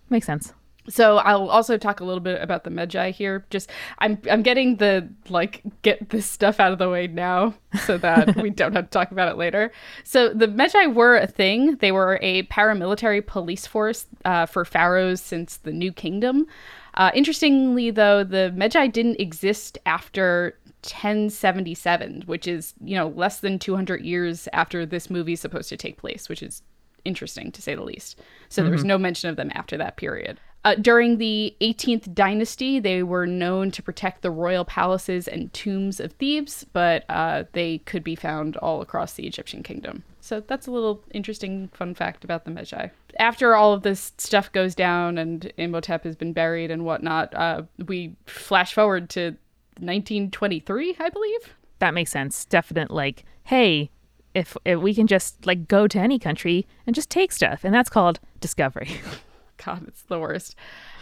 Makes 0.10 0.26
sense. 0.26 0.54
So 0.90 1.18
I'll 1.18 1.50
also 1.50 1.78
talk 1.78 2.00
a 2.00 2.04
little 2.04 2.22
bit 2.22 2.42
about 2.42 2.64
the 2.64 2.72
Medjai 2.72 3.12
here. 3.12 3.46
Just 3.50 3.70
I'm 4.00 4.20
I'm 4.30 4.42
getting 4.42 4.78
the 4.78 5.08
like 5.30 5.62
get 5.84 6.10
this 6.10 6.26
stuff 6.26 6.60
out 6.60 6.72
of 6.72 6.80
the 6.80 6.90
way 6.90 7.08
now 7.08 7.54
so 7.86 7.98
that 8.00 8.36
we 8.38 8.50
don't 8.52 8.74
have 8.74 8.86
to 8.86 8.90
talk 8.90 9.12
about 9.12 9.28
it 9.28 9.38
later. 9.38 9.72
So 10.04 10.30
the 10.30 10.48
Medjai 10.48 10.94
were 10.94 11.18
a 11.18 11.28
thing. 11.28 11.76
They 11.78 11.92
were 11.92 12.18
a 12.22 12.44
paramilitary 12.44 13.26
police 13.26 13.68
force 13.68 14.08
uh, 14.26 14.48
for 14.48 14.66
pharaohs 14.66 15.22
since 15.22 15.58
the 15.58 15.72
New 15.72 15.92
Kingdom. 15.92 16.48
Uh, 16.96 17.12
interestingly, 17.14 17.92
though, 17.92 18.24
the 18.24 18.54
Medjai 18.56 18.92
didn't 18.92 19.22
exist 19.22 19.78
after 19.86 20.58
1077, 20.84 22.24
which 22.26 22.48
is 22.48 22.74
you 22.84 22.96
know 22.96 23.10
less 23.10 23.40
than 23.40 23.60
200 23.60 24.02
years 24.02 24.48
after 24.52 24.84
this 24.86 25.12
movie 25.12 25.34
is 25.34 25.42
supposed 25.42 25.70
to 25.70 25.78
take 25.78 25.98
place, 25.98 26.28
which 26.28 26.42
is 26.42 26.64
interesting 27.06 27.52
to 27.52 27.62
say 27.62 27.76
the 27.76 27.84
least. 27.84 28.20
So 28.50 28.64
there 28.64 28.72
was 28.72 28.84
no 28.84 28.98
mention 28.98 29.30
of 29.30 29.36
them 29.36 29.52
after 29.54 29.78
that 29.78 29.98
period. 29.98 30.40
Uh, 30.64 30.76
during 30.76 31.18
the 31.18 31.56
18th 31.62 32.14
dynasty, 32.14 32.80
they 32.80 33.02
were 33.02 33.26
known 33.26 33.72
to 33.72 33.82
protect 33.82 34.22
the 34.22 34.30
royal 34.30 34.64
palaces 34.64 35.28
and 35.28 35.52
tombs 35.54 36.00
of 36.00 36.12
Thebes, 36.14 36.66
but 36.72 37.04
uh, 37.10 37.46
they 37.54 37.80
could 37.80 38.04
be 38.04 38.16
found 38.16 38.58
all 38.58 38.82
across 38.82 39.14
the 39.14 39.26
Egyptian 39.26 39.64
kingdom. 39.64 40.04
So 40.20 40.40
that's 40.40 40.68
a 40.68 40.72
little 40.72 41.04
interesting 41.12 41.70
fun 41.70 41.96
fact 41.96 42.24
about 42.24 42.46
the 42.46 42.52
Medjai. 42.52 42.92
After 43.18 43.56
all 43.56 43.74
of 43.74 43.82
this 43.82 44.14
stuff 44.18 44.52
goes 44.52 44.76
down 44.76 45.18
and 45.18 45.52
Imhotep 45.58 46.04
has 46.04 46.16
been 46.16 46.32
buried 46.32 46.70
and 46.70 46.86
whatnot, 46.86 47.34
uh, 47.34 47.64
we 47.88 48.16
flash 48.28 48.74
forward 48.74 49.10
to 49.12 49.32
1923, 49.80 50.98
I 51.00 51.10
believe. 51.10 51.56
That 51.80 51.96
makes 51.96 52.12
sense. 52.12 52.46
Definite, 52.46 52.92
like, 52.92 53.26
hey, 53.46 53.90
if, 54.36 54.56
if 54.64 54.80
we 54.80 54.94
can 54.94 55.08
just 55.08 55.44
like 55.48 55.68
go 55.68 55.88
to 55.88 55.98
any 55.98 56.20
country 56.20 56.68
and 56.86 56.96
just 56.96 57.10
take 57.10 57.32
stuff, 57.32 57.64
and 57.64 57.74
that's 57.74 57.90
called 57.90 58.20
discovery. 58.40 58.92
God, 59.64 59.86
it's 59.88 60.04
the 60.04 60.20
worst. 60.20 60.56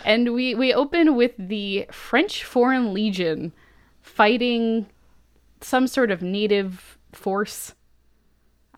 And 0.05 0.33
we 0.33 0.55
we 0.55 0.73
open 0.73 1.15
with 1.15 1.33
the 1.37 1.85
French 1.91 2.43
Foreign 2.43 2.93
Legion 2.93 3.53
fighting 4.01 4.87
some 5.61 5.87
sort 5.87 6.11
of 6.11 6.21
native 6.21 6.97
force. 7.11 7.73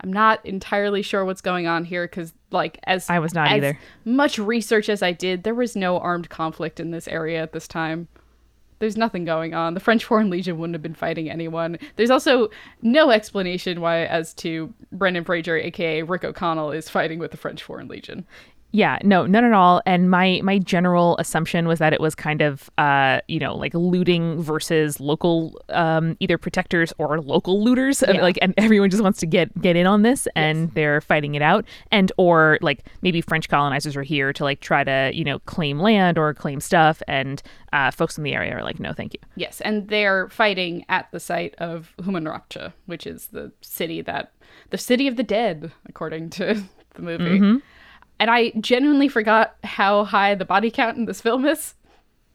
I'm 0.03 0.11
not 0.11 0.43
entirely 0.45 1.03
sure 1.03 1.23
what's 1.25 1.41
going 1.41 1.67
on 1.67 1.85
here 1.85 2.05
because, 2.05 2.33
like, 2.50 2.79
as 2.85 3.09
I 3.09 3.19
was 3.19 3.33
not 3.35 3.50
either. 3.50 3.77
Much 4.03 4.39
research 4.39 4.89
as 4.89 5.03
I 5.03 5.11
did, 5.11 5.43
there 5.43 5.53
was 5.53 5.75
no 5.75 6.00
armed 6.00 6.29
conflict 6.29 6.79
in 6.79 6.91
this 6.91 7.07
area 7.07 7.41
at 7.41 7.53
this 7.53 7.67
time. 7.67 8.07
There's 8.79 8.97
nothing 8.97 9.25
going 9.25 9.53
on. 9.53 9.75
The 9.75 9.79
French 9.79 10.03
Foreign 10.03 10.31
Legion 10.31 10.57
wouldn't 10.57 10.73
have 10.73 10.81
been 10.81 10.95
fighting 10.95 11.29
anyone. 11.29 11.77
There's 11.97 12.09
also 12.09 12.50
no 12.81 13.11
explanation 13.11 13.79
why, 13.79 14.05
as 14.05 14.33
to 14.35 14.73
Brendan 14.91 15.23
Fraser, 15.23 15.55
aka 15.55 16.01
Rick 16.01 16.23
O'Connell, 16.23 16.71
is 16.71 16.89
fighting 16.89 17.19
with 17.19 17.29
the 17.29 17.38
French 17.38 17.61
Foreign 17.61 17.88
Legion. 17.88 18.25
Yeah, 18.74 19.00
no, 19.04 19.25
none 19.25 19.44
at 19.44 19.54
all. 19.54 19.82
And 19.86 20.10
my 20.10 20.40
my 20.44 20.58
general 20.58 21.18
assumption 21.18 21.68
was 21.68 21.80
that 21.80 21.94
it 21.94 22.00
was 22.00 22.16
kind 22.16 22.42
of 22.42 22.70
uh, 22.78 23.20
you 23.28 23.40
know, 23.40 23.56
like 23.56 23.74
looting 23.74 24.42
versus 24.42 25.00
local 25.00 25.62
um 25.70 26.16
either 26.20 26.38
protectors 26.38 26.94
or 26.98 27.20
local 27.20 27.63
looters. 27.63 28.04
Yeah. 28.12 28.22
Like 28.22 28.38
and 28.42 28.54
everyone 28.58 28.90
just 28.90 29.01
wants 29.01 29.20
to 29.20 29.25
get 29.25 29.58
get 29.62 29.78
in 29.78 29.88
on 29.88 30.01
this 30.01 30.28
and 30.36 30.70
they're 30.74 31.00
fighting 31.00 31.36
it 31.36 31.42
out. 31.42 31.66
And 31.92 32.12
or 32.18 32.58
like 32.62 32.86
maybe 33.01 33.22
French 33.22 33.48
colonizers 33.48 33.96
are 33.96 34.04
here 34.04 34.34
to 34.34 34.44
like 34.44 34.60
try 34.60 34.84
to, 34.84 35.12
you 35.13 35.24
know, 35.24 35.40
claim 35.40 35.80
land 35.80 36.18
or 36.18 36.34
claim 36.34 36.60
stuff 36.60 37.01
and 37.08 37.42
uh 37.72 37.90
folks 37.92 38.18
in 38.18 38.25
the 38.25 38.34
area 38.34 38.54
are 38.54 38.63
like, 38.63 38.82
no, 38.82 38.92
thank 38.92 39.13
you. 39.13 39.20
Yes, 39.36 39.62
and 39.62 39.88
they're 39.88 40.28
fighting 40.30 40.84
at 40.90 41.10
the 41.12 41.22
site 41.22 41.56
of 41.58 41.94
Hamunaptra, 42.00 42.74
which 42.86 43.08
is 43.08 43.28
the 43.28 43.54
city 43.62 44.01
that 44.01 44.34
the 44.72 44.78
city 44.78 45.08
of 45.08 45.16
the 45.16 45.24
dead, 45.24 45.72
according 45.88 46.32
to 46.32 46.62
the 46.96 47.01
movie. 47.01 47.62
And 48.22 48.30
I 48.30 48.51
genuinely 48.60 49.08
forgot 49.08 49.56
how 49.63 50.04
high 50.04 50.36
the 50.36 50.46
body 50.46 50.70
count 50.70 50.96
in 50.96 51.06
this 51.06 51.20
film 51.22 51.44
is. 51.44 51.74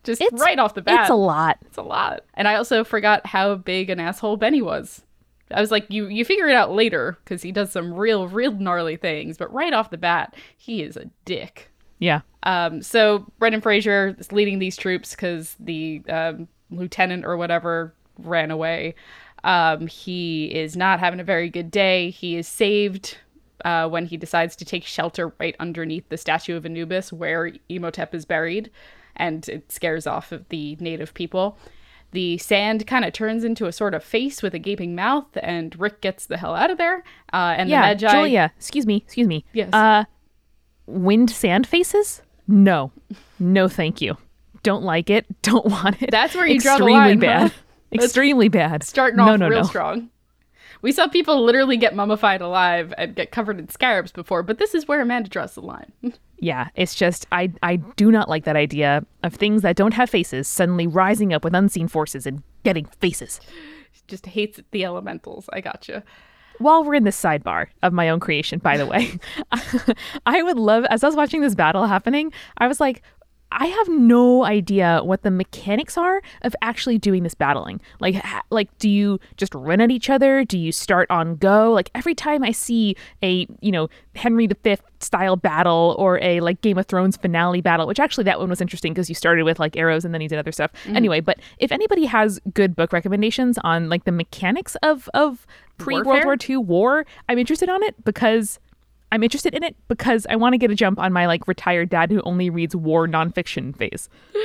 Just 0.03 0.21
It's- 0.21 0.41
right 0.41 0.59
off 0.59 0.75
the 0.75 0.83
bat. 0.83 1.03
It's 1.03 1.11
a 1.11 1.15
lot. 1.15 1.59
It's 1.65 1.77
a 1.77 1.83
lot. 1.83 2.25
And 2.35 2.49
I 2.49 2.57
also 2.57 2.83
forgot 2.83 3.25
how 3.25 3.55
big 3.55 3.89
an 3.89 4.01
asshole 4.01 4.37
Benny 4.37 4.61
was. 4.61 5.05
I 5.53 5.61
was 5.61 5.71
like, 5.71 5.87
you 5.89 6.09
you 6.09 6.25
figure 6.25 6.49
it 6.49 6.57
out 6.57 6.73
later 6.73 7.19
because 7.23 7.41
he 7.43 7.53
does 7.53 7.71
some 7.71 7.95
real 7.95 8.27
real 8.27 8.51
gnarly 8.51 8.97
things, 8.97 9.39
but 9.39 9.53
right 9.55 9.73
off 9.73 9.91
the 9.91 9.97
bat, 9.97 10.35
he 10.57 10.83
is 10.83 10.97
a 10.97 11.09
dick. 11.25 11.71
Yeah. 12.01 12.23
Um, 12.43 12.83
so 12.83 13.25
Brendan 13.39 13.61
Fraser 13.61 14.17
is 14.19 14.33
leading 14.33 14.59
these 14.59 14.77
troops 14.77 15.13
because 15.13 15.55
the 15.61 16.03
um, 16.09 16.49
lieutenant 16.73 17.25
or 17.25 17.37
whatever 17.37 17.95
ran 18.19 18.51
away. 18.51 18.97
Um, 19.45 19.87
he 19.87 20.47
is 20.47 20.77
not 20.77 20.99
having 20.99 21.21
a 21.21 21.25
very 21.25 21.49
good 21.49 21.71
day. 21.71 22.11
He 22.11 22.35
is 22.37 22.49
saved 22.49 23.19
uh, 23.65 23.89
when 23.89 24.07
he 24.07 24.17
decides 24.17 24.57
to 24.57 24.65
take 24.65 24.85
shelter 24.85 25.33
right 25.39 25.57
underneath 25.59 26.09
the 26.09 26.17
statue 26.17 26.57
of 26.57 26.67
Anubis 26.67 27.13
where 27.13 27.53
Imhotep 27.69 28.15
is 28.15 28.25
buried, 28.25 28.71
and 29.17 29.49
it 29.49 29.73
scares 29.73 30.07
off 30.07 30.33
of 30.33 30.49
the 30.49 30.77
native 30.81 31.15
people. 31.15 31.59
The 32.13 32.39
sand 32.39 32.87
kind 32.87 33.05
of 33.05 33.13
turns 33.13 33.45
into 33.45 33.67
a 33.67 33.73
sort 33.73 33.95
of 33.95 34.03
face 34.05 34.43
with 34.43 34.55
a 34.55 34.59
gaping 34.59 34.95
mouth, 34.95 35.27
and 35.43 35.79
Rick 35.79 36.01
gets 36.01 36.27
the 36.27 36.37
hell 36.37 36.55
out 36.55 36.71
of 36.71 36.79
there. 36.79 37.03
Uh, 37.33 37.55
and 37.57 37.69
yeah, 37.69 37.93
the 37.95 38.07
Medjai, 38.07 38.11
Julia, 38.11 38.53
excuse 38.57 38.87
me, 38.87 38.97
excuse 38.97 39.27
me. 39.27 39.45
Yes. 39.53 39.73
Uh, 39.73 40.05
wind 40.87 41.31
sand 41.31 41.67
faces? 41.67 42.23
No, 42.47 42.93
no, 43.39 43.69
thank 43.69 44.01
you. 44.01 44.17
Don't 44.63 44.85
like 44.85 45.11
it. 45.11 45.27
Don't 45.43 45.67
want 45.67 46.01
it. 46.03 46.11
That's 46.11 46.35
where 46.35 46.47
you 46.47 46.61
draw 46.61 46.79
the 46.79 46.85
Extremely 46.85 46.93
line, 46.93 47.21
huh? 47.21 47.49
bad. 47.49 47.53
Extremely 47.93 48.49
bad. 48.49 48.83
starting 48.83 49.17
no, 49.17 49.29
off 49.29 49.41
no, 49.41 49.49
real 49.49 49.61
no. 49.61 49.67
strong. 49.67 50.11
We 50.87 50.93
saw 50.93 51.09
people 51.09 51.43
literally 51.43 51.77
get 51.77 51.97
mummified 51.97 52.41
alive 52.41 52.95
and 52.97 53.17
get 53.17 53.33
covered 53.33 53.59
in 53.59 53.69
scarabs 53.69 54.13
before, 54.13 54.45
but 54.45 54.59
this 54.59 54.73
is 54.73 54.87
where 54.87 55.01
Amanda 55.01 55.29
draws 55.29 55.57
the 55.57 55.61
line. 55.61 55.93
Yeah, 56.39 56.69
it's 56.75 56.95
just 56.95 57.27
I 57.33 57.51
I 57.63 57.77
do 57.77 58.13
not 58.13 58.29
like 58.29 58.45
that 58.45 58.57
idea 58.57 59.07
of 59.23 59.33
things 59.33 59.63
that 59.63 59.75
don't 59.75 59.95
have 59.95 60.11
faces 60.11 60.47
suddenly 60.47 60.87
rising 60.87 61.33
up 61.33 61.43
with 61.43 61.55
unseen 61.55 61.89
forces 61.89 62.27
and 62.27 62.43
getting 62.63 62.85
faces. 63.01 63.41
Just 64.07 64.27
hates 64.27 64.61
the 64.71 64.85
elementals. 64.85 65.49
I 65.55 65.63
gotcha. 65.63 66.05
While 66.59 66.85
we're 66.85 66.97
in 66.97 67.05
this 67.05 67.19
sidebar 67.19 67.69
of 67.83 67.95
my 67.95 68.11
own 68.11 68.21
creation, 68.21 68.59
by 68.59 68.77
the 68.77 68.85
way, 68.85 69.19
I 70.27 70.43
would 70.43 70.59
love 70.59 70.85
as 70.91 71.03
I 71.03 71.07
was 71.07 71.17
watching 71.17 71.41
this 71.41 71.55
battle 71.55 71.87
happening, 71.87 72.35
I 72.59 72.69
was 72.69 72.81
like, 72.81 73.03
I 73.53 73.67
have 73.67 73.89
no 73.89 74.45
idea 74.45 75.01
what 75.03 75.23
the 75.23 75.31
mechanics 75.31 75.97
are 75.97 76.21
of 76.43 76.55
actually 76.63 76.99
doing 76.99 77.23
this 77.23 77.35
battling. 77.35 77.81
Like, 78.01 78.23
like, 78.51 78.77
do 78.79 78.89
you 78.89 79.21
just 79.37 79.55
run 79.55 79.81
at 79.81 79.91
each 79.91 80.11
other? 80.11 80.45
Do 80.45 80.59
you 80.59 80.73
start 80.73 81.11
on 81.11 81.37
go? 81.37 81.73
Like 81.73 81.91
every 81.95 82.15
time 82.15 82.43
I 82.43 82.51
see 82.51 82.97
a 83.23 83.47
you 83.61 83.71
know 83.71 83.89
Henry 84.15 84.47
V 84.47 84.77
style 85.01 85.37
battle 85.37 85.95
or 85.99 86.19
a 86.23 86.41
like 86.41 86.61
Game 86.61 86.77
of 86.79 86.87
Thrones 86.87 87.17
finale 87.17 87.61
battle, 87.61 87.87
which 87.87 88.01
actually 88.01 88.25
that 88.25 88.41
one 88.41 88.49
was 88.49 88.61
interesting 88.61 88.93
because 88.93 89.09
you 89.09 89.15
started 89.15 89.45
with 89.45 89.59
like 89.61 89.77
arrows 89.77 90.05
and 90.05 90.13
then 90.13 90.21
you 90.21 90.29
did 90.29 90.39
other 90.39 90.53
stuff. 90.53 90.73
Mm-hmm. 90.85 90.97
Anyway, 90.97 91.21
but 91.21 91.39
if 91.59 91.71
anybody 91.71 92.05
has 92.07 92.41
good 92.53 92.75
book 92.75 92.93
recommendations 92.93 93.59
on 93.63 93.89
like 93.89 94.05
the 94.05 94.13
mechanics 94.13 94.77
of 94.83 95.09
of 95.15 95.47
pre 95.79 96.01
World? 96.03 96.25
War 96.25 96.37
II 96.49 96.57
war, 96.59 97.07
I'm 97.29 97.39
interested 97.39 97.69
on 97.69 97.83
it 97.83 97.95
because 98.05 98.59
I'm 99.13 99.23
interested 99.23 99.55
in 99.55 99.63
it 99.63 99.77
because 99.89 100.27
I 100.29 100.37
want 100.37 100.55
to 100.55 100.59
get 100.59 100.71
a 100.71 100.75
jump 100.75 100.99
on 100.99 101.13
my 101.13 101.27
like 101.27 101.47
retired 101.49 101.89
dad 101.91 102.11
who 102.11 102.21
only 102.23 102.51
reads 102.51 102.75
war 102.77 103.07
nonfiction 103.09 103.77
phase. 103.77 104.09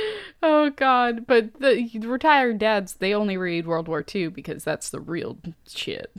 Oh 0.44 0.70
god, 0.70 1.28
but 1.28 1.54
the 1.60 1.88
retired 2.02 2.58
dads, 2.58 2.94
they 2.94 3.14
only 3.14 3.36
read 3.36 3.64
World 3.64 3.86
War 3.86 4.04
II 4.12 4.26
because 4.28 4.64
that's 4.64 4.90
the 4.90 4.98
real 4.98 5.38
shit. 5.68 6.10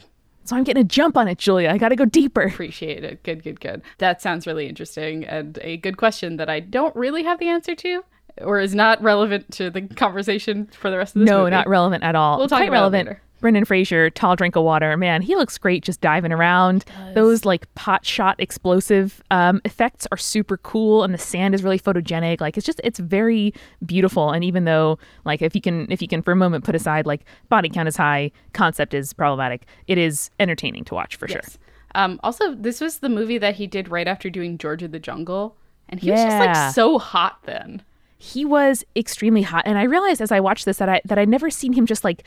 So 0.46 0.56
I'm 0.56 0.64
getting 0.64 0.80
a 0.80 0.86
jump 0.86 1.18
on 1.18 1.28
it, 1.28 1.40
Julia. 1.40 1.70
I 1.70 1.78
got 1.78 1.90
to 1.90 1.98
go 1.98 2.06
deeper. 2.06 2.44
Appreciate 2.44 3.04
it. 3.04 3.22
Good, 3.24 3.44
good, 3.44 3.60
good. 3.60 3.82
That 3.98 4.22
sounds 4.22 4.48
really 4.48 4.68
interesting 4.70 5.26
and 5.26 5.60
a 5.62 5.76
good 5.76 5.98
question 5.98 6.38
that 6.38 6.50
I 6.50 6.62
don't 6.62 6.96
really 6.96 7.24
have 7.24 7.40
the 7.40 7.50
answer 7.50 7.76
to 7.76 8.06
or 8.42 8.62
is 8.62 8.74
not 8.74 9.02
relevant 9.04 9.52
to 9.56 9.70
the 9.70 9.82
conversation 9.82 10.68
for 10.68 10.90
the 10.90 10.98
rest 10.98 11.18
of 11.18 11.20
this 11.22 11.30
No, 11.30 11.40
movie. 11.40 11.52
not 11.52 11.68
relevant 11.68 12.06
at 12.06 12.16
all. 12.16 12.38
We'll 12.38 12.48
talk 12.48 12.60
Quite 12.60 12.70
about 12.70 12.88
it 12.88 12.92
later. 12.94 13.22
Brendan 13.44 13.66
Fraser, 13.66 14.10
tall 14.10 14.38
drink 14.38 14.56
of 14.56 14.64
water. 14.64 14.96
Man, 14.96 15.22
he 15.22 15.36
looks 15.36 15.58
great 15.58 15.84
just 15.84 16.00
diving 16.00 16.32
around. 16.32 16.86
Those 17.14 17.44
like 17.44 17.72
pot 17.76 18.06
shot 18.06 18.40
explosive 18.40 19.22
um, 19.32 19.60
effects 19.66 20.08
are 20.14 20.18
super 20.18 20.56
cool, 20.56 21.04
and 21.04 21.14
the 21.14 21.18
sand 21.18 21.54
is 21.54 21.62
really 21.62 21.78
photogenic. 21.78 22.40
Like 22.40 22.56
it's 22.56 22.66
just 22.66 22.80
it's 22.86 23.00
very 23.00 23.54
beautiful. 23.86 24.32
And 24.32 24.46
even 24.46 24.64
though 24.64 24.98
like 25.26 25.42
if 25.42 25.56
you 25.56 25.60
can 25.62 25.92
if 25.92 26.02
you 26.02 26.08
can 26.08 26.22
for 26.22 26.32
a 26.32 26.38
moment 26.38 26.64
put 26.64 26.74
aside 26.74 27.06
like 27.06 27.26
body 27.50 27.68
count 27.68 27.90
is 27.90 27.98
high, 27.98 28.32
concept 28.54 28.94
is 28.94 29.12
problematic, 29.12 29.66
it 29.88 29.98
is 29.98 30.32
entertaining 30.40 30.86
to 30.86 30.94
watch 30.94 31.18
for 31.18 31.28
sure. 31.28 31.42
Um, 31.96 32.22
also, 32.24 32.56
this 32.56 32.80
was 32.80 33.00
the 33.00 33.10
movie 33.10 33.38
that 33.40 33.56
he 33.56 33.68
did 33.68 33.90
right 33.90 34.08
after 34.08 34.30
doing 34.30 34.58
George 34.58 34.84
of 34.84 34.92
the 34.94 35.00
Jungle, 35.00 35.58
and 35.90 36.00
he 36.00 36.12
was 36.12 36.22
just 36.22 36.40
like 36.40 36.74
so 36.74 36.98
hot 36.98 37.40
then. 37.44 37.82
he 38.18 38.46
was 38.46 38.86
extremely 38.96 39.42
hot 39.42 39.64
and 39.66 39.78
i 39.78 39.84
realized 39.84 40.22
as 40.22 40.32
i 40.32 40.40
watched 40.40 40.64
this 40.64 40.78
that 40.78 40.88
i 40.88 41.02
that 41.04 41.18
i'd 41.18 41.28
never 41.28 41.50
seen 41.50 41.74
him 41.74 41.86
just 41.86 42.06
like 42.06 42.24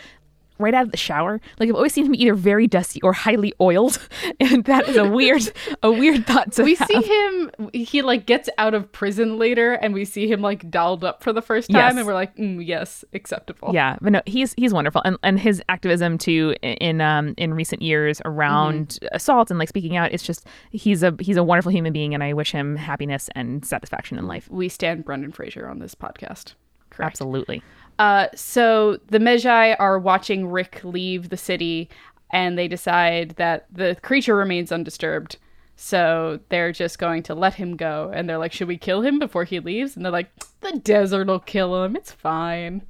right 0.59 0.75
out 0.75 0.85
of 0.85 0.91
the 0.91 0.97
shower 0.97 1.41
like 1.59 1.69
i've 1.69 1.75
always 1.75 1.93
seen 1.93 2.07
him 2.07 2.15
either 2.15 2.35
very 2.35 2.67
dusty 2.67 3.01
or 3.03 3.13
highly 3.13 3.53
oiled 3.61 3.99
and 4.41 4.65
that 4.65 4.89
is 4.89 4.97
a 4.97 5.09
weird 5.09 5.43
a 5.83 5.91
weird 5.91 6.27
thought 6.27 6.53
to 6.53 6.63
We 6.65 6.75
have. 6.77 6.89
see 6.89 7.03
him; 7.03 7.51
he 7.73 8.03
like 8.03 8.27
gets 8.27 8.49
out 8.59 8.75
of 8.75 8.91
prison 8.93 9.39
later, 9.39 9.73
and 9.75 9.93
we 9.95 10.05
see 10.05 10.31
him 10.31 10.41
like 10.43 10.71
dolled 10.71 11.05
up 11.05 11.23
for 11.23 11.33
the 11.33 11.43
first 11.43 11.71
time, 11.71 11.81
Yes. 11.81 11.97
and 11.97 12.07
we're 12.07 12.15
like, 12.15 12.37
mm, 12.37 12.65
yes, 12.65 13.05
acceptable. 13.13 13.71
yeah 13.75 13.97
but 14.01 14.13
no 14.13 14.21
he's 14.27 14.55
he's 14.57 14.73
wonderful 14.73 15.03
and 15.05 15.17
and 15.23 15.39
his 15.41 15.63
activism 15.69 16.19
too 16.19 16.55
in 16.63 17.01
um 17.01 17.35
in 17.37 17.53
recent 17.55 17.83
years 17.83 18.21
around 18.25 18.89
Mm-hmm. 18.89 19.07
assault 19.13 19.51
and 19.51 19.59
like 19.59 19.69
speaking 19.69 19.97
out 19.97 20.13
it's 20.13 20.23
just 20.23 20.47
he's 20.71 21.03
a 21.03 21.15
he's 21.21 21.37
a 21.37 21.43
wonderful 21.43 21.71
human 21.73 21.93
being 21.93 22.15
and 22.15 22.23
i 22.23 22.33
wish 22.33 22.53
him 22.53 22.77
happiness 22.77 23.29
and 23.35 23.65
satisfaction 23.65 24.19
in 24.19 24.27
life 24.27 24.49
We 24.51 24.69
stand 24.69 25.05
Brendan 25.05 25.33
Fraser 25.33 25.69
on 25.69 25.79
this 25.79 25.95
podcast. 25.95 26.55
Correct. 26.91 27.07
absolutely 27.13 27.63
Uh, 27.99 28.29
so 28.35 28.99
the 29.09 29.19
Medjai 29.19 29.77
are 29.79 29.99
watching 29.99 30.49
Rick 30.49 30.81
leave 30.85 31.29
the 31.29 31.37
city, 31.37 31.89
and 32.31 32.59
they 32.59 32.69
decide 32.69 33.31
that 33.37 33.67
the 33.73 33.97
creature 34.03 34.37
remains 34.37 34.73
undisturbed. 34.73 35.39
So 35.77 36.41
they're 36.49 36.73
just 36.73 36.99
going 36.99 37.23
to 37.25 37.35
let 37.35 37.55
him 37.55 37.77
go. 37.77 38.11
And 38.15 38.29
they're 38.29 38.39
like, 38.39 38.53
should 38.53 38.69
we 38.69 38.79
kill 38.79 39.03
him 39.03 39.19
before 39.19 39.45
he 39.45 39.61
leaves? 39.61 39.95
And 39.95 40.05
they're 40.05 40.13
like, 40.13 40.31
the 40.61 40.79
desert 40.79 41.27
will 41.27 41.39
kill 41.39 41.85
him. 41.85 41.95
It's 41.97 42.13
fine. 42.13 42.83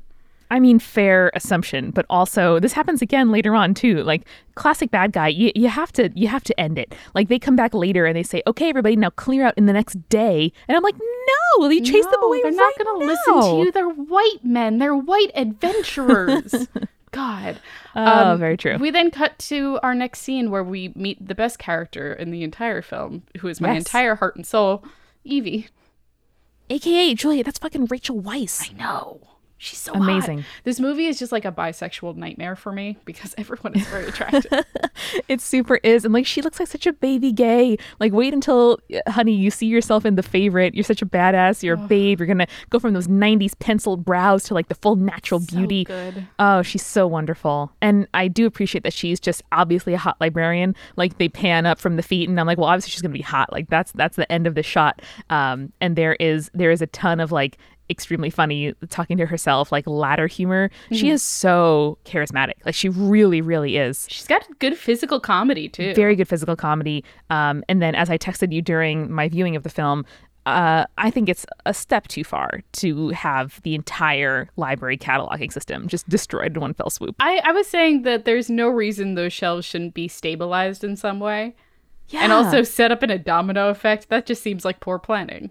I 0.51 0.61
mean, 0.61 0.79
fair 0.79 1.31
assumption, 1.35 1.91
but 1.91 2.07
also 2.09 2.61
this 2.61 2.73
happens 2.73 3.03
again 3.03 3.33
later 3.33 3.55
on 3.55 3.75
too. 3.75 4.03
Like 4.05 4.23
classic 4.55 4.91
bad 4.91 5.13
guy, 5.13 5.29
you, 5.29 5.51
you 5.55 5.69
have 5.69 5.91
to 5.93 6.11
you 6.15 6.29
have 6.29 6.45
to 6.45 6.61
end 6.61 6.79
it. 6.79 6.95
Like 7.15 7.29
they 7.29 7.39
come 7.39 7.57
back 7.57 7.75
later 7.75 8.07
and 8.07 8.17
they 8.17 8.23
say, 8.23 8.43
"Okay, 8.47 8.69
everybody, 8.69 8.95
now 8.97 9.11
clear 9.11 9.45
out 9.45 9.55
in 9.57 9.67
the 9.67 9.73
next 9.73 10.09
day," 10.09 10.53
and 10.69 10.77
I'm 10.77 10.83
like, 10.85 10.95
"No, 11.59 11.69
you 11.69 11.81
chase 11.83 12.05
them 12.07 12.23
away 12.23 12.43
They're 12.43 12.53
right 12.53 12.73
not 12.79 12.85
going 12.87 13.01
to 13.01 13.07
listen 13.07 13.41
to 13.41 13.65
you. 13.65 13.73
They're 13.73 13.89
white 13.89 14.45
men. 14.45 14.79
They're 14.79 14.95
white 14.97 15.33
adventurers. 15.35 16.69
God. 17.13 17.59
Oh, 17.95 18.33
Um, 18.33 18.39
very 18.39 18.57
true. 18.59 18.77
We 18.79 18.91
then 18.91 19.11
cut 19.11 19.39
to 19.41 19.79
our 19.83 19.95
next 19.95 20.21
scene 20.21 20.51
where 20.51 20.63
we 20.65 20.93
meet 20.95 21.27
the 21.27 21.35
best 21.35 21.59
character 21.59 22.13
in 22.13 22.31
the 22.31 22.43
entire 22.43 22.83
film, 22.83 23.23
who 23.41 23.49
is 23.49 23.59
my 23.61 23.73
Yes. 23.73 23.79
entire 23.87 24.17
heart 24.17 24.37
and 24.37 24.47
soul, 24.47 24.85
Evie. 25.25 25.69
AKA 26.69 27.15
Julia, 27.15 27.43
that's 27.45 27.59
fucking 27.59 27.87
Rachel 27.87 28.21
Weisz. 28.21 28.77
No. 28.77 29.21
She's 29.59 29.79
so 29.79 29.93
Amazing. 29.95 30.39
hot. 30.39 30.47
This 30.65 30.79
movie 30.81 31.07
is 31.07 31.19
just 31.19 31.33
like 31.33 31.45
a 31.47 31.53
bisexual 31.53 32.17
nightmare 32.17 32.57
for 32.57 32.73
me 32.73 32.99
because 33.07 33.35
everyone 33.39 33.75
is 33.75 33.87
very 33.89 34.07
attractive. 34.07 34.47
It 35.29 35.41
super 35.41 35.77
is. 35.83 36.05
And 36.05 36.13
like 36.15 36.27
she 36.27 36.41
looks 36.43 36.59
like 36.59 36.69
such 36.69 36.87
a 36.87 36.93
baby 36.93 37.31
gay. 37.33 37.77
Like 38.01 38.13
wait 38.13 38.33
until 38.35 38.79
uh, 38.95 39.11
honey, 39.11 39.35
you 39.35 39.51
see 39.51 39.67
yourself 39.67 40.05
in 40.05 40.15
the 40.17 40.23
favorite. 40.23 40.75
You're 40.75 40.85
such 40.85 41.03
a 41.03 41.07
badass. 41.07 41.63
You're 41.63 41.75
a 41.75 41.79
babe. 41.87 42.19
You're 42.19 42.27
gonna 42.27 42.47
go 42.71 42.79
from 42.79 42.93
those 42.95 43.07
nineties 43.09 43.55
penciled 43.55 44.05
brows 44.05 44.45
to 44.45 44.55
like 44.55 44.69
the 44.69 44.75
full 44.75 44.97
natural 44.97 45.41
beauty. 45.41 45.85
good. 45.85 46.27
Oh, 46.39 46.63
she's 46.63 46.85
so 46.85 47.07
wonderful. 47.07 47.73
And 47.81 48.09
I 48.15 48.27
do 48.29 48.47
appreciate 48.47 48.85
that 48.85 48.93
she's 48.93 49.21
just 49.21 49.43
obviously 49.53 49.95
a 49.95 49.99
hot 49.99 50.17
librarian. 50.21 50.75
Like 50.97 51.19
they 51.19 51.29
pan 51.29 51.67
up 51.67 51.79
from 51.79 51.97
the 51.97 52.03
feet 52.03 52.29
and 52.29 52.39
I'm 52.41 52.47
like, 52.47 52.59
well, 52.59 52.69
obviously 52.69 52.91
she's 52.91 53.03
gonna 53.03 53.13
be 53.13 53.23
hot. 53.23 53.53
Like 53.53 53.69
that's 53.69 53.93
that's 53.93 54.17
the 54.17 54.31
end 54.33 54.47
of 54.47 54.55
the 54.55 54.63
shot. 54.63 55.03
Um 55.31 55.73
and 55.81 55.95
there 55.97 56.15
is 56.15 56.51
there 56.55 56.71
is 56.71 56.83
a 56.83 56.87
ton 56.89 57.21
of 57.21 57.33
like 57.33 57.59
extremely 57.89 58.31
funny 58.31 58.75
talking 58.91 59.17
to 59.17 59.27
herself 59.27 59.71
like 59.71 59.87
ladder 59.87 60.27
humor 60.27 60.71
she 60.93 61.11
is 61.11 61.23
so 61.23 61.99
charismatic 62.05 62.55
like 62.65 62.75
she 62.75 62.89
really 62.89 63.41
really 63.41 63.77
is 63.77 64.07
She's 64.11 64.27
got 64.27 64.43
good 64.59 64.77
physical 64.77 65.21
comedy 65.21 65.69
too. 65.69 65.95
very 65.95 66.17
good 66.17 66.29
physical 66.29 66.57
comedy. 66.57 67.05
Um, 67.31 67.63
and 67.69 67.81
then, 67.83 67.95
as 67.95 68.11
I 68.11 68.19
texted 68.19 68.53
you 68.53 68.63
during 68.63 69.11
my 69.11 69.29
viewing 69.29 69.57
of 69.57 69.63
the 69.63 69.69
film, 69.69 70.05
uh, 70.47 70.85
I 70.97 71.11
think 71.11 71.29
it's 71.29 71.45
a 71.65 71.75
step 71.75 72.07
too 72.09 72.23
far 72.25 72.63
to 72.75 73.09
have 73.11 73.61
the 73.63 73.75
entire 73.75 74.49
library 74.57 74.97
cataloging 74.97 75.53
system 75.53 75.89
just 75.89 76.09
destroyed 76.09 76.55
in 76.55 76.61
one 76.61 76.75
fell 76.75 76.91
swoop. 76.91 77.17
I, 77.19 77.41
I 77.45 77.53
was 77.53 77.67
saying 77.67 78.03
that 78.03 78.25
there's 78.25 78.49
no 78.49 78.69
reason 78.69 79.15
those 79.15 79.33
shelves 79.33 79.65
shouldn't 79.67 79.95
be 79.95 80.09
stabilized 80.09 80.85
in 80.85 80.97
some 80.97 81.19
way. 81.21 81.57
Yeah. 82.09 82.21
And 82.21 82.33
also 82.33 82.63
set 82.63 82.93
up 82.93 83.03
in 83.03 83.11
a 83.11 83.19
domino 83.19 83.69
effect. 83.69 84.09
That 84.09 84.27
just 84.27 84.41
seems 84.43 84.65
like 84.65 84.79
poor 84.79 84.99
planning. 85.01 85.51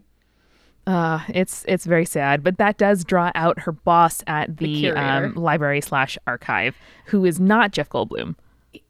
Uh, 0.88 1.20
it's 1.30 1.66
it's 1.68 1.86
very 1.86 2.06
sad, 2.06 2.44
but 2.44 2.58
that 2.58 2.78
does 2.78 3.04
draw 3.04 3.32
out 3.36 3.60
her 3.60 3.72
boss 3.72 4.24
at 4.28 4.58
the, 4.58 4.82
curator. 4.82 5.26
um, 5.26 5.36
library 5.36 5.82
slash 5.82 6.18
archive, 6.28 6.76
who 7.06 7.26
is 7.26 7.40
not 7.40 7.72
Jeff 7.72 7.90
Goldblum. 7.90 8.36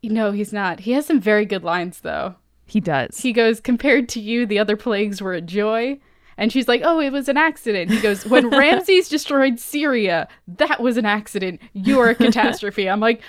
No, 0.03 0.31
he's 0.31 0.51
not. 0.51 0.81
He 0.81 0.91
has 0.93 1.05
some 1.05 1.19
very 1.19 1.45
good 1.45 1.63
lines 1.63 2.01
though. 2.01 2.36
He 2.65 2.79
does. 2.79 3.19
He 3.19 3.31
goes, 3.31 3.60
compared 3.60 4.10
to 4.10 4.19
you, 4.19 4.45
the 4.45 4.60
other 4.60 4.75
plagues 4.75 5.21
were 5.21 5.34
a 5.34 5.41
joy. 5.41 5.99
And 6.38 6.51
she's 6.51 6.67
like, 6.67 6.81
oh, 6.84 6.99
it 6.99 7.12
was 7.12 7.29
an 7.29 7.38
accident. 7.38 7.91
He 7.91 8.01
goes, 8.01 8.25
when 8.25 8.49
Ramses 8.49 9.08
destroyed 9.08 9.60
Syria, 9.60 10.27
that 10.47 10.81
was 10.81 10.97
an 10.97 11.05
accident. 11.05 11.62
You're 11.73 12.10
a 12.10 12.15
catastrophe. 12.15 12.89
I'm 12.89 12.99
like, 12.99 13.21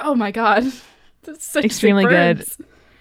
oh 0.00 0.14
my 0.14 0.30
God. 0.30 0.64
That's 1.22 1.44
such 1.44 1.64
Extremely 1.64 2.04
good. 2.04 2.44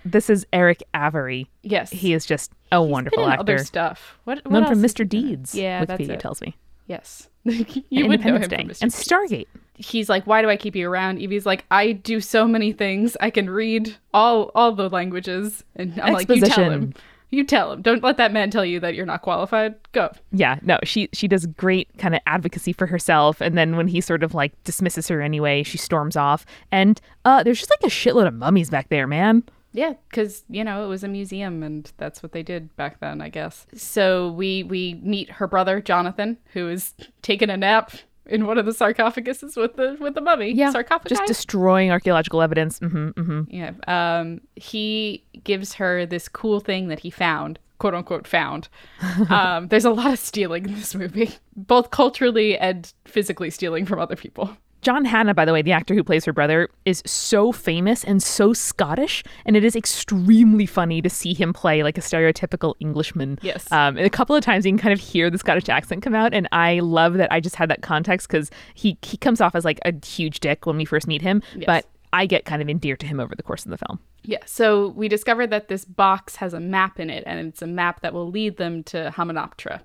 This 0.05 0.29
is 0.29 0.45
Erick 0.53 0.83
Avari. 0.93 1.47
Yes. 1.63 1.89
He 1.89 2.13
is 2.13 2.25
just 2.25 2.51
a 2.71 2.79
Been 2.79 2.89
wonderful 2.91 3.25
in 3.25 3.31
actor. 3.31 3.41
other 3.41 3.57
stuff. 3.59 4.17
What, 4.23 4.45
what 4.45 4.51
Known 4.51 4.67
from 4.67 4.81
Mr. 4.81 4.99
he 4.99 5.03
been 5.05 5.19
in? 5.19 5.27
Deeds. 5.29 5.55
Yeah, 5.55 5.83
that's 5.85 5.99
Wikipedia 6.01 6.09
it. 6.11 6.19
tells 6.19 6.41
me. 6.41 6.55
Yes. 6.87 7.29
you 7.45 8.07
would 8.07 8.23
know 8.23 8.35
him 8.35 8.43
from 8.43 8.67
Mr. 8.69 8.81
and. 8.83 8.91
Stargate. 8.91 9.47
he's 9.75 10.07
like, 10.09 10.25
"Why 10.25 10.41
do 10.41 10.49
I 10.49 10.55
keep 10.57 10.75
you 10.75 10.89
around?" 10.89 11.19
Evie's 11.19 11.45
like, 11.45 11.65
"I 11.71 11.91
do 11.93 12.19
so 12.21 12.47
many 12.47 12.71
things. 12.71 13.17
I 13.19 13.29
can 13.31 13.49
read 13.49 13.95
all 14.13 14.51
all 14.55 14.71
the 14.71 14.89
languages." 14.89 15.63
And 15.75 15.99
I'm 16.01 16.13
like, 16.13 16.29
"You 16.29 16.41
tell 16.41 16.63
him. 16.71 16.83
Exposition. 16.83 16.93
You 17.31 17.43
tell 17.43 17.71
him. 17.73 17.81
Don't 17.81 18.03
let 18.03 18.17
that 18.17 18.31
man 18.31 18.49
tell 18.51 18.63
you 18.65 18.79
that 18.79 18.93
you're 18.95 19.05
not 19.05 19.21
qualified. 19.23 19.75
Go." 19.91 20.11
yeah 20.31 20.59
no 20.61 20.77
she 20.83 21.09
she 21.13 21.27
does 21.27 21.45
great 21.47 21.87
kind 21.97 22.13
of 22.15 22.21
advocacy 22.27 22.71
for 22.73 22.85
herself 22.87 23.41
and 23.41 23.57
then 23.57 23.75
when 23.77 23.87
he 23.87 23.99
sort 24.01 24.21
of 24.23 24.33
like 24.33 24.51
dismisses 24.63 25.07
her 25.07 25.21
anyway 25.21 25.63
she 25.63 25.77
storms 25.77 26.15
off 26.15 26.45
and 26.71 26.99
uh 27.25 27.41
there's 27.43 27.59
just 27.59 27.71
like 27.71 27.89
a 27.89 27.93
shitload 27.93 28.27
of 28.27 28.33
mummies 28.33 28.69
back 28.69 28.89
there 28.89 29.07
man 29.07 29.43
Yeah, 29.75 29.93
because 30.09 30.43
you 30.49 30.63
know 30.63 30.85
it 30.85 30.87
was 30.87 31.03
a 31.03 31.07
museum, 31.07 31.61
and 31.61 31.91
that's 31.97 32.23
what 32.23 32.31
they 32.31 32.43
did 32.43 32.75
back 32.77 32.99
then, 33.01 33.21
I 33.21 33.29
guess. 33.29 33.67
So 33.75 34.31
we 34.31 34.63
we 34.63 34.99
meet 35.03 35.29
her 35.31 35.47
brother 35.47 35.81
Jonathan, 35.81 36.37
who 36.53 36.69
is 36.69 36.93
taking 37.21 37.49
a 37.49 37.57
nap 37.57 37.91
in 38.25 38.47
one 38.47 38.57
of 38.57 38.65
the 38.65 38.71
sarcophaguses 38.71 39.55
with 39.55 39.75
the 39.75 39.97
with 39.99 40.15
the 40.15 40.21
mummy. 40.21 40.55
sarcophagi. 40.71 41.13
just 41.13 41.27
destroying 41.27 41.91
archaeological 41.91 42.41
evidence 42.41 42.79
hmm 42.79 43.09
hmm 43.09 43.41
Yeah. 43.49 43.71
Um, 43.87 44.41
he 44.55 45.23
gives 45.43 45.73
her 45.75 46.05
this 46.05 46.27
cool 46.27 46.59
thing 46.59 46.87
that 46.87 46.99
he 46.99 47.09
found, 47.09 47.59
quote 47.77 47.93
unquote, 47.93 48.27
found. 48.27 48.69
um, 49.29 49.67
there's 49.67 49.85
a 49.85 49.91
lot 49.91 50.11
of 50.11 50.19
stealing 50.19 50.65
in 50.65 50.75
this 50.75 50.95
movie, 50.95 51.35
both 51.55 51.91
culturally 51.91 52.57
and 52.57 52.91
physically 53.05 53.49
stealing 53.49 53.85
from 53.85 53.99
other 53.99 54.15
people. 54.15 54.57
John 54.85 55.03
Hannah, 55.03 55.33
by 55.33 55.45
the 55.45 55.51
way, 55.51 55.63
the 55.63 55.71
actor 55.71 55.95
who 55.95 56.03
plays 56.03 56.25
her 56.25 56.31
brother, 56.31 56.69
is 56.85 57.01
so 57.07 57.51
famous 57.51 58.03
and 58.03 58.21
so 58.21 58.53
Scottish, 58.53 59.23
and 59.43 59.57
it 59.57 59.63
is 59.63 59.75
extremely 59.75 60.67
funny 60.67 61.01
to 61.01 61.09
see 61.09 61.33
him 61.33 61.53
play 61.53 61.81
like 61.81 61.97
a 61.97 62.01
stereotypical 62.01 62.75
Englishman. 62.79 63.39
Yes. 63.41 63.65
Um, 63.71 63.97
and 63.97 64.05
a 64.05 64.11
couple 64.11 64.35
of 64.35 64.43
times 64.43 64.63
you 64.63 64.69
can 64.71 64.77
kind 64.77 64.93
of 64.93 64.99
hear 64.99 65.31
the 65.31 65.39
Scottish 65.39 65.69
accent 65.69 66.03
come 66.03 66.13
out, 66.13 66.35
and 66.35 66.47
I 66.51 66.81
love 66.81 67.15
that 67.15 67.31
I 67.33 67.39
just 67.39 67.55
had 67.55 67.67
that 67.71 67.81
context 67.81 68.27
because 68.27 68.51
he 68.75 68.95
he 69.01 69.17
comes 69.17 69.41
off 69.41 69.55
as 69.55 69.65
like 69.65 69.79
a 69.85 69.93
huge 70.05 70.39
dick 70.39 70.67
when 70.67 70.77
we 70.77 70.85
first 70.85 71.07
meet 71.07 71.23
him, 71.23 71.41
Yes. 71.55 71.65
but 71.65 71.85
I 72.13 72.27
get 72.27 72.45
kind 72.45 72.61
of 72.61 72.69
endeared 72.69 72.99
to 72.99 73.07
him 73.07 73.19
over 73.19 73.35
the 73.35 73.41
course 73.41 73.65
of 73.65 73.71
the 73.71 73.79
film. 73.79 73.97
Yeah. 74.21 74.37
So 74.45 74.89
we 74.89 75.07
discovered 75.07 75.47
that 75.49 75.67
this 75.67 75.83
box 75.83 76.35
has 76.35 76.53
a 76.53 76.59
map 76.59 76.99
in 76.99 77.09
it, 77.09 77.23
and 77.25 77.39
it's 77.47 77.63
a 77.63 77.67
map 77.67 78.01
that 78.01 78.13
will 78.13 78.29
lead 78.29 78.57
them 78.57 78.83
to 78.83 79.11
Hamunaptra. 79.17 79.81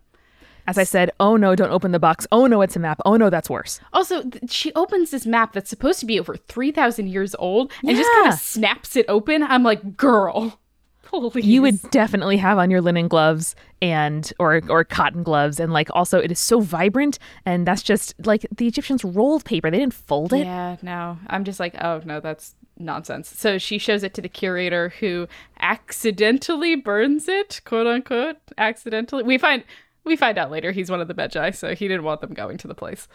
As 0.71 0.79
I 0.79 0.85
said, 0.85 1.11
oh 1.19 1.37
no, 1.37 1.55
don't 1.57 1.73
open 1.73 1.93
the 1.93 1.99
box. 1.99 2.27
Oh 2.31 2.47
no, 2.47 2.63
it's 2.63 2.77
a 2.77 2.79
map. 2.79 3.01
Oh 3.05 3.17
no, 3.17 3.29
that's 3.29 3.51
worse. 3.51 3.81
Also, 3.93 4.23
th- 4.23 4.51
she 4.51 4.73
opens 4.75 5.11
this 5.11 5.27
map 5.27 5.53
that's 5.53 5.69
supposed 5.69 5.99
to 6.01 6.07
be 6.07 6.21
over 6.21 6.37
3,000 6.37 7.09
years 7.09 7.35
old 7.39 7.73
and 7.83 7.97
just 7.97 8.11
kind 8.13 8.33
of 8.33 8.39
snaps 8.39 8.95
it 8.95 9.05
open. 9.09 9.43
I'm 9.43 9.65
like, 9.65 9.97
girl, 9.97 10.61
please. 11.03 11.45
You 11.45 11.63
would 11.63 11.81
definitely 11.91 12.37
have 12.37 12.59
on 12.59 12.71
your 12.71 12.81
linen 12.81 13.09
gloves 13.09 13.57
and 13.83 14.33
or 14.39 14.61
or 14.69 14.85
cotton 14.85 15.23
gloves 15.23 15.59
and 15.59 15.73
like 15.73 15.89
also 15.93 16.19
it 16.21 16.31
is 16.31 16.39
so 16.39 16.61
vibrant 16.61 17.19
and 17.47 17.67
that's 17.67 17.83
just 17.83 18.15
like 18.25 18.47
the 18.57 18.67
Egyptians 18.69 19.05
rolled 19.05 19.45
paper. 19.45 19.71
They 19.71 19.79
didn't 19.79 19.95
fold 19.95 20.33
it. 20.33 20.45
Yeah, 20.47 20.77
no. 20.83 21.19
I'm 21.27 21.43
just 21.45 21.59
like, 21.59 21.75
oh, 21.83 22.01
no, 22.05 22.21
that's 22.21 22.55
nonsense. 22.79 23.29
So 23.29 23.59
she 23.59 23.79
shows 23.79 24.03
it 24.03 24.15
to 24.15 24.23
the 24.23 24.29
curator 24.29 24.91
who 25.01 25.27
accidentally 25.59 26.77
burns 26.77 27.29
it, 27.29 27.61
quote 27.65 27.87
unquote. 27.87 28.37
Accidentally. 28.57 29.23
We 29.23 29.39
find. 29.39 29.65
We 30.05 30.17
find 30.17 30.39
out 30.39 30.51
later 30.51 30.73
he's 30.73 30.91
one 30.91 31.01
of 31.01 31.09
the 31.09 31.15
Medjai, 31.15 31.55
so 31.55 31.75
he 31.75 31.89
didn't 31.89 32.05
want 32.05 32.21
them 32.21 32.33
going 32.33 32.59
to 32.59 32.69
the 32.69 32.75
place. 32.75 33.09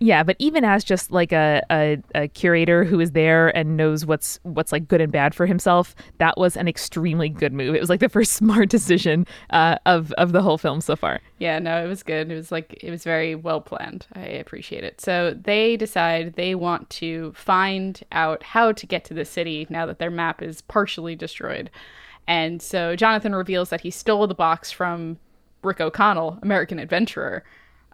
Yeah, 0.00 0.22
but 0.22 0.36
even 0.38 0.64
as 0.64 0.84
just 0.84 1.10
like 1.10 1.32
a, 1.32 1.60
a, 1.72 1.98
a 2.14 2.28
curator 2.28 2.84
who 2.84 3.00
is 3.00 3.12
there 3.12 3.56
and 3.56 3.76
knows 3.76 4.06
what's 4.06 4.38
what's 4.44 4.70
like 4.70 4.86
good 4.86 5.00
and 5.00 5.10
bad 5.10 5.34
for 5.34 5.44
himself, 5.44 5.96
that 6.18 6.38
was 6.38 6.56
an 6.56 6.68
extremely 6.68 7.28
good 7.28 7.52
move. 7.52 7.74
It 7.74 7.80
was 7.80 7.90
like 7.90 7.98
the 7.98 8.08
first 8.08 8.32
smart 8.34 8.68
decision 8.68 9.26
uh, 9.50 9.76
of 9.86 10.12
of 10.12 10.30
the 10.30 10.40
whole 10.40 10.56
film 10.56 10.80
so 10.80 10.94
far. 10.94 11.20
Yeah, 11.38 11.58
no, 11.58 11.84
it 11.84 11.88
was 11.88 12.04
good. 12.04 12.30
It 12.30 12.34
was 12.36 12.52
like 12.52 12.78
it 12.80 12.90
was 12.90 13.02
very 13.02 13.34
well 13.34 13.60
planned. 13.60 14.06
I 14.12 14.20
appreciate 14.20 14.84
it. 14.84 15.00
So 15.00 15.34
they 15.36 15.76
decide 15.76 16.34
they 16.34 16.54
want 16.54 16.88
to 16.90 17.32
find 17.32 18.00
out 18.12 18.44
how 18.44 18.70
to 18.70 18.86
get 18.86 19.04
to 19.06 19.14
the 19.14 19.24
city 19.24 19.66
now 19.68 19.84
that 19.86 19.98
their 19.98 20.10
map 20.10 20.42
is 20.42 20.60
partially 20.62 21.16
destroyed. 21.16 21.70
And 22.28 22.62
so 22.62 22.94
Jonathan 22.94 23.34
reveals 23.34 23.70
that 23.70 23.80
he 23.80 23.90
stole 23.90 24.26
the 24.28 24.34
box 24.34 24.70
from 24.70 25.18
Rick 25.62 25.80
O'Connell, 25.80 26.38
American 26.42 26.78
adventurer, 26.78 27.44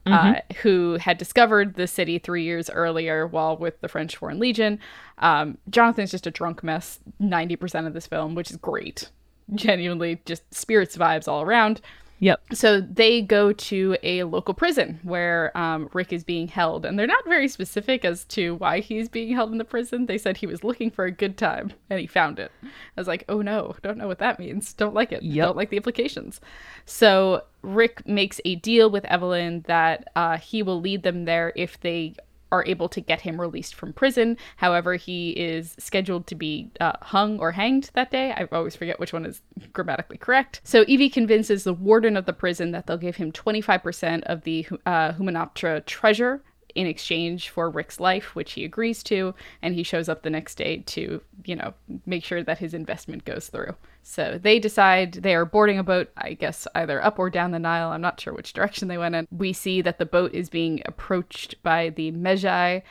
uh, 0.07 0.35
who 0.63 0.99
had 1.01 1.17
discovered 1.17 1.75
the 1.75 1.87
city 1.87 2.19
three 2.19 2.43
years 2.43 2.69
earlier 2.69 3.27
while 3.27 3.57
with 3.57 3.81
the 3.81 3.89
French 3.89 4.17
Foreign 4.17 4.39
Legion. 4.39 4.79
Um, 5.19 5.57
Jonathan's 5.71 6.11
just 6.11 6.27
a 6.27 6.31
drunk 6.31 6.63
mess 6.63 7.01
90% 7.23 7.87
of 7.87 7.95
this 7.95 8.07
film, 8.07 8.35
which 8.35 8.51
is 8.51 8.59
great. 8.59 9.09
Genuinely, 9.55 10.21
just 10.27 10.43
spirits 10.53 10.97
vibes 10.97 11.27
all 11.27 11.43
around. 11.43 11.81
Yep. 12.21 12.41
So 12.53 12.81
they 12.81 13.21
go 13.21 13.53
to 13.53 13.97
a 14.03 14.23
local 14.25 14.55
prison 14.55 15.01
where 15.03 15.57
um, 15.57 15.91
Rick 15.93 16.13
is 16.13 16.25
being 16.25 16.49
held, 16.49 16.87
and 16.87 16.99
they're 16.99 17.07
not 17.07 17.25
very 17.27 17.49
specific 17.49 18.05
as 18.05 18.25
to 18.27 18.55
why 18.57 18.81
he's 18.81 19.09
being 19.09 19.35
held 19.35 19.53
in 19.53 19.59
the 19.59 19.65
prison. 19.65 20.07
They 20.07 20.19
said 20.19 20.37
he 20.37 20.47
was 20.47 20.65
looking 20.65 20.91
for 20.91 21.05
a 21.05 21.11
good 21.11 21.37
time 21.37 21.73
and 21.91 22.01
he 22.01 22.07
found 22.07 22.39
it. 22.39 22.51
I 22.63 23.01
was 23.01 23.09
like, 23.09 23.25
oh 23.29 23.43
no, 23.43 23.75
don't 23.83 23.99
know 23.99 24.07
what 24.07 24.21
that 24.21 24.39
means. 24.39 24.73
Don't 24.73 24.95
like 24.95 25.13
it. 25.13 25.23
Yep. 25.23 25.47
Don't 25.47 25.57
like 25.57 25.71
the 25.71 25.77
implications. 25.77 26.41
So 26.87 27.43
Rick 27.63 28.07
makes 28.07 28.41
a 28.45 28.57
deal 28.57 28.91
with 28.91 29.05
Evelyn 29.07 29.65
that 29.67 30.09
uh, 30.17 30.39
he 30.39 30.63
will 30.63 30.81
lead 30.81 31.03
them 31.03 31.25
there 31.25 31.53
if 31.57 31.81
they 31.81 32.15
are 32.55 32.65
able 32.67 32.89
to 32.89 33.01
get 33.01 33.21
him 33.21 33.41
released 33.41 33.75
from 33.75 33.93
prison. 33.93 34.37
However, 34.57 34.95
he 34.95 35.31
is 35.31 35.75
scheduled 35.79 36.29
to 36.29 36.37
be 36.37 36.71
uh, 36.81 36.93
hung 37.03 37.41
or 37.41 37.51
hanged 37.51 37.91
that 37.95 38.13
day. 38.13 38.33
I 38.33 38.45
always 38.53 38.77
forget 38.77 39.01
which 39.01 39.13
one 39.13 39.27
is 39.27 39.43
grammatically 39.73 40.19
correct. 40.19 40.61
So 40.63 40.85
Evie 40.87 41.11
convinces 41.11 41.65
the 41.65 41.75
warden 41.75 42.17
of 42.17 42.27
the 42.27 42.33
prison 42.33 42.71
that 42.71 42.87
they'll 42.87 42.97
give 42.97 43.17
him 43.17 43.33
25% 43.33 44.23
of 44.25 44.43
the 44.43 44.67
uh, 44.87 45.13
Hamunaptra 45.13 45.85
treasure 45.85 46.43
in 46.77 46.87
exchange 46.87 47.49
for 47.51 47.71
Rick's 47.71 48.01
life, 48.01 48.35
which 48.35 48.53
he 48.53 48.65
agrees 48.65 49.03
to, 49.05 49.35
and 49.63 49.75
he 49.75 49.83
shows 49.83 50.09
up 50.09 50.23
the 50.23 50.31
next 50.31 50.57
day 50.57 50.79
to, 50.87 51.21
you 51.45 51.57
know, 51.57 51.75
make 52.07 52.25
sure 52.25 52.43
that 52.43 52.59
his 52.59 52.75
investment 52.75 53.25
goes 53.25 53.49
through. 53.49 53.75
So 54.07 54.39
they 54.41 54.59
decide 54.59 55.15
they 55.15 55.35
are 55.35 55.47
boarding 55.47 55.79
a 55.79 55.83
boat, 55.83 56.11
I 56.17 56.35
guess 56.35 56.69
either 56.75 57.03
up 57.03 57.19
or 57.19 57.31
down 57.31 57.53
the 57.53 57.59
Nile. 57.59 57.89
I'm 57.89 58.03
not 58.03 58.21
sure 58.21 58.35
which 58.35 58.53
direction 58.53 58.87
they 58.87 58.99
went 58.99 59.15
in. 59.15 59.27
We 59.31 59.55
see 59.55 59.81
that 59.81 59.99
the 59.99 60.05
boat 60.05 60.35
is 60.35 60.51
being 60.51 60.83
approached 60.85 61.61
by 61.63 61.89
the 61.89 62.13
Medjai. 62.13 62.83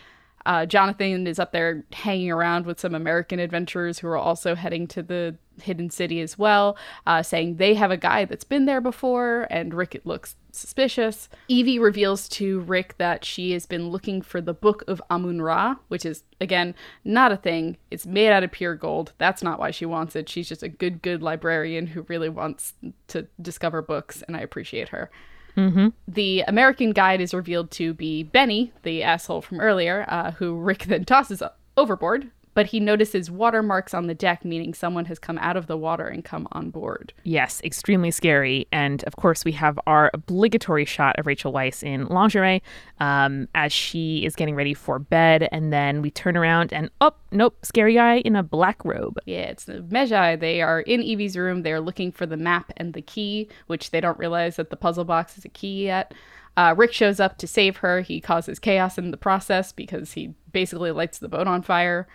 Uh, 0.46 0.66
Jonathan 0.66 1.28
is 1.28 1.40
up 1.40 1.52
there 1.52 1.86
hanging 1.94 2.32
around 2.32 2.66
with 2.66 2.80
some 2.80 2.96
American 2.96 3.40
adventurers 3.40 4.00
who 4.00 4.08
are 4.08 4.18
also 4.18 4.56
heading 4.56 4.88
to 4.88 5.02
the 5.02 5.36
hidden 5.62 5.90
city 5.90 6.20
as 6.20 6.38
well, 6.38 6.78
uh, 7.06 7.22
saying 7.22 7.58
they 7.58 7.76
have 7.76 7.92
a 7.92 7.98
guy 7.98 8.26
that's 8.26 8.44
been 8.44 8.66
there 8.66 8.82
before, 8.82 9.48
and 9.50 9.74
Rick 9.74 10.02
looks 10.04 10.36
suspicious. 10.52 11.30
Evie 11.48 11.80
reveals 11.80 12.28
to 12.30 12.62
Rick 12.62 12.96
that 12.98 13.24
she 13.24 13.52
has 13.52 13.66
been 13.66 13.90
looking 13.90 14.22
for 14.22 14.42
the 14.42 14.54
Book 14.54 14.84
of 14.88 15.02
Amun 15.10 15.42
Ra, 15.42 15.76
which 15.88 16.06
is, 16.06 16.24
again, 16.42 16.76
not 17.04 17.32
a 17.32 17.38
thing. 17.38 17.78
It's 17.92 18.06
made 18.06 18.32
out 18.32 18.44
of 18.44 18.52
pure 18.52 18.76
gold. 18.76 19.14
That's 19.18 19.44
not 19.44 19.60
why 19.60 19.72
she 19.72 19.86
wants 19.86 20.16
it. 20.16 20.30
She's 20.30 20.50
just 20.50 20.64
a 20.64 20.70
good, 20.70 21.02
good 21.02 21.22
librarian 21.22 21.88
who 21.88 22.02
really 22.04 22.30
wants 22.30 22.74
to 23.08 23.28
discover 23.42 23.82
books, 23.82 24.24
and 24.24 24.36
I 24.36 24.42
appreciate 24.42 24.90
her. 24.90 25.10
Mm-hmm. 25.58 25.90
The 26.08 26.44
American 26.48 26.92
guide 26.92 27.22
is 27.22 27.34
revealed 27.34 27.72
to 27.72 27.94
be 27.94 28.24
Benny, 28.24 28.72
the 28.84 29.04
asshole 29.04 29.42
from 29.42 29.60
earlier, 29.60 30.06
uh, 30.08 30.32
who 30.32 30.56
Rick 30.56 30.86
then 30.86 31.06
tosses 31.06 31.44
overboard. 31.78 32.32
But 32.54 32.68
he 32.68 32.80
notices 32.80 33.32
watermarks 33.32 33.94
on 33.94 34.08
the 34.08 34.14
deck, 34.14 34.46
meaning 34.46 34.74
someone 34.74 35.06
has 35.06 35.20
come 35.20 35.38
out 35.40 35.58
of 35.58 35.68
the 35.68 35.78
water 35.78 36.08
and 36.08 36.24
come 36.24 36.48
on 36.52 36.70
board. 36.70 37.14
Yes, 37.24 37.62
extremely 37.64 38.12
scary. 38.12 38.68
And 38.72 39.04
of 39.06 39.16
course, 39.16 39.44
we 39.44 39.52
have 39.54 39.80
our 39.88 40.12
obligatory 40.14 40.86
shot 40.86 41.18
of 41.18 41.26
Rachel 41.26 41.52
Weisz 41.52 41.84
in 41.84 42.06
lingerie 42.08 42.62
um, 43.00 43.48
as 43.56 43.74
she 43.74 44.26
is 44.26 44.36
getting 44.36 44.56
ready 44.56 44.74
for 44.74 45.00
bed. 45.00 45.50
And 45.52 45.74
then 45.74 46.02
we 46.02 46.12
turn 46.12 46.38
around 46.38 46.74
and, 46.74 46.90
oh, 47.02 47.14
nope, 47.32 47.58
scary 47.64 47.96
guy 47.96 48.18
in 48.18 48.36
a 48.36 48.44
black 48.44 48.84
robe. 48.86 49.18
Yeah, 49.26 49.44
it's 49.50 49.66
the 49.66 49.82
Medjai. 49.82 50.40
They 50.40 50.62
are 50.62 50.82
in 50.82 51.02
Evie's 51.02 51.38
room. 51.38 51.64
They're 51.64 51.82
looking 51.82 52.12
for 52.12 52.26
the 52.26 52.38
map 52.38 52.72
and 52.78 52.94
the 52.94 53.02
key, 53.02 53.50
which 53.68 53.92
they 53.92 54.02
don't 54.02 54.20
realize 54.20 54.58
that 54.58 54.70
the 54.70 54.78
puzzle 54.78 55.06
box 55.06 55.38
is 55.38 55.46
a 55.46 55.50
key 55.50 55.86
yet. 55.86 56.14
Uh, 56.56 56.76
Rick 56.78 56.94
shows 56.94 57.20
up 57.20 57.38
to 57.40 57.48
save 57.48 57.78
her. 57.78 58.02
He 58.02 58.22
causes 58.22 58.60
chaos 58.60 58.98
in 58.98 59.12
the 59.12 59.18
process 59.18 59.72
because 59.72 60.14
he 60.14 60.36
basically 60.52 60.92
lights 60.92 61.18
the 61.18 61.28
boat 61.28 61.48
on 61.48 61.64
fire. 61.64 62.08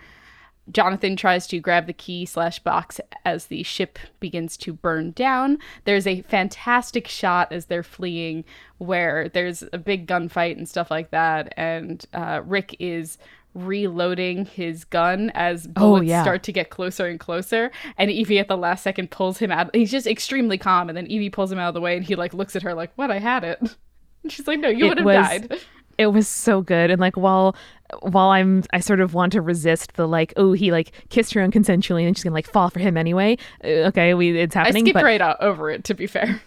Jonathan 0.71 1.15
tries 1.15 1.47
to 1.47 1.59
grab 1.59 1.87
the 1.87 1.93
key 1.93 2.25
slash 2.25 2.59
box 2.59 2.99
as 3.25 3.47
the 3.47 3.63
ship 3.63 3.99
begins 4.19 4.57
to 4.57 4.73
burn 4.73 5.11
down. 5.11 5.57
There's 5.85 6.07
a 6.07 6.21
fantastic 6.23 7.07
shot 7.07 7.51
as 7.51 7.65
they're 7.65 7.83
fleeing 7.83 8.43
where 8.77 9.29
there's 9.29 9.63
a 9.73 9.77
big 9.77 10.07
gunfight 10.07 10.57
and 10.57 10.67
stuff 10.67 10.89
like 10.91 11.11
that, 11.11 11.53
and 11.57 12.05
uh, 12.13 12.41
Rick 12.45 12.75
is 12.79 13.17
reloading 13.53 14.45
his 14.45 14.83
gun 14.85 15.31
as 15.33 15.67
bullets 15.67 16.07
yeah. 16.07 16.21
start 16.21 16.43
to 16.43 16.51
get 16.51 16.69
closer 16.69 17.07
and 17.07 17.19
closer. 17.19 17.71
And 17.97 18.11
Evie 18.11 18.39
at 18.39 18.47
the 18.47 18.57
last 18.57 18.83
second 18.83 19.11
pulls 19.11 19.39
him 19.39 19.51
out. 19.51 19.73
He's 19.75 19.91
just 19.91 20.07
extremely 20.07 20.57
calm. 20.57 20.89
And 20.89 20.97
then 20.97 21.07
Evie 21.07 21.29
pulls 21.29 21.51
him 21.51 21.59
out 21.59 21.69
of 21.69 21.73
the 21.73 21.81
way 21.81 21.97
and 21.97 22.05
he 22.05 22.15
like 22.15 22.33
looks 22.33 22.55
at 22.55 22.61
her 22.61 22.73
like 22.73 22.91
what? 22.95 23.11
I 23.11 23.19
had 23.19 23.43
it. 23.43 23.59
And 24.21 24.29
she's 24.33 24.47
like 24.47 24.59
no 24.59 24.67
you 24.67 24.89
would 24.89 24.97
have 24.97 25.05
was- 25.05 25.15
died. 25.15 25.59
It 25.97 26.07
was 26.07 26.27
so 26.27 26.61
good. 26.61 26.91
And 26.91 26.99
like 26.99 27.15
while 27.15 27.55
while 28.01 28.29
I'm 28.29 28.63
I 28.73 28.79
sort 28.79 28.99
of 28.99 29.13
want 29.13 29.31
to 29.33 29.41
resist 29.41 29.95
the 29.95 30.07
like, 30.07 30.33
oh, 30.37 30.53
he 30.53 30.71
like 30.71 30.91
kissed 31.09 31.33
her 31.33 31.41
unconsensually 31.41 32.07
and 32.07 32.15
she's 32.15 32.23
gonna 32.23 32.33
like 32.33 32.47
fall 32.47 32.69
for 32.69 32.79
him 32.79 32.97
anyway. 32.97 33.37
Uh, 33.63 33.89
okay, 33.89 34.13
we 34.13 34.39
it's 34.39 34.55
happening 34.55 34.83
I 34.83 34.85
skipped 34.85 34.93
but 34.95 35.03
right 35.03 35.21
out 35.21 35.37
over 35.41 35.69
it 35.69 35.83
to 35.85 35.93
be 35.93 36.07
fair 36.07 36.41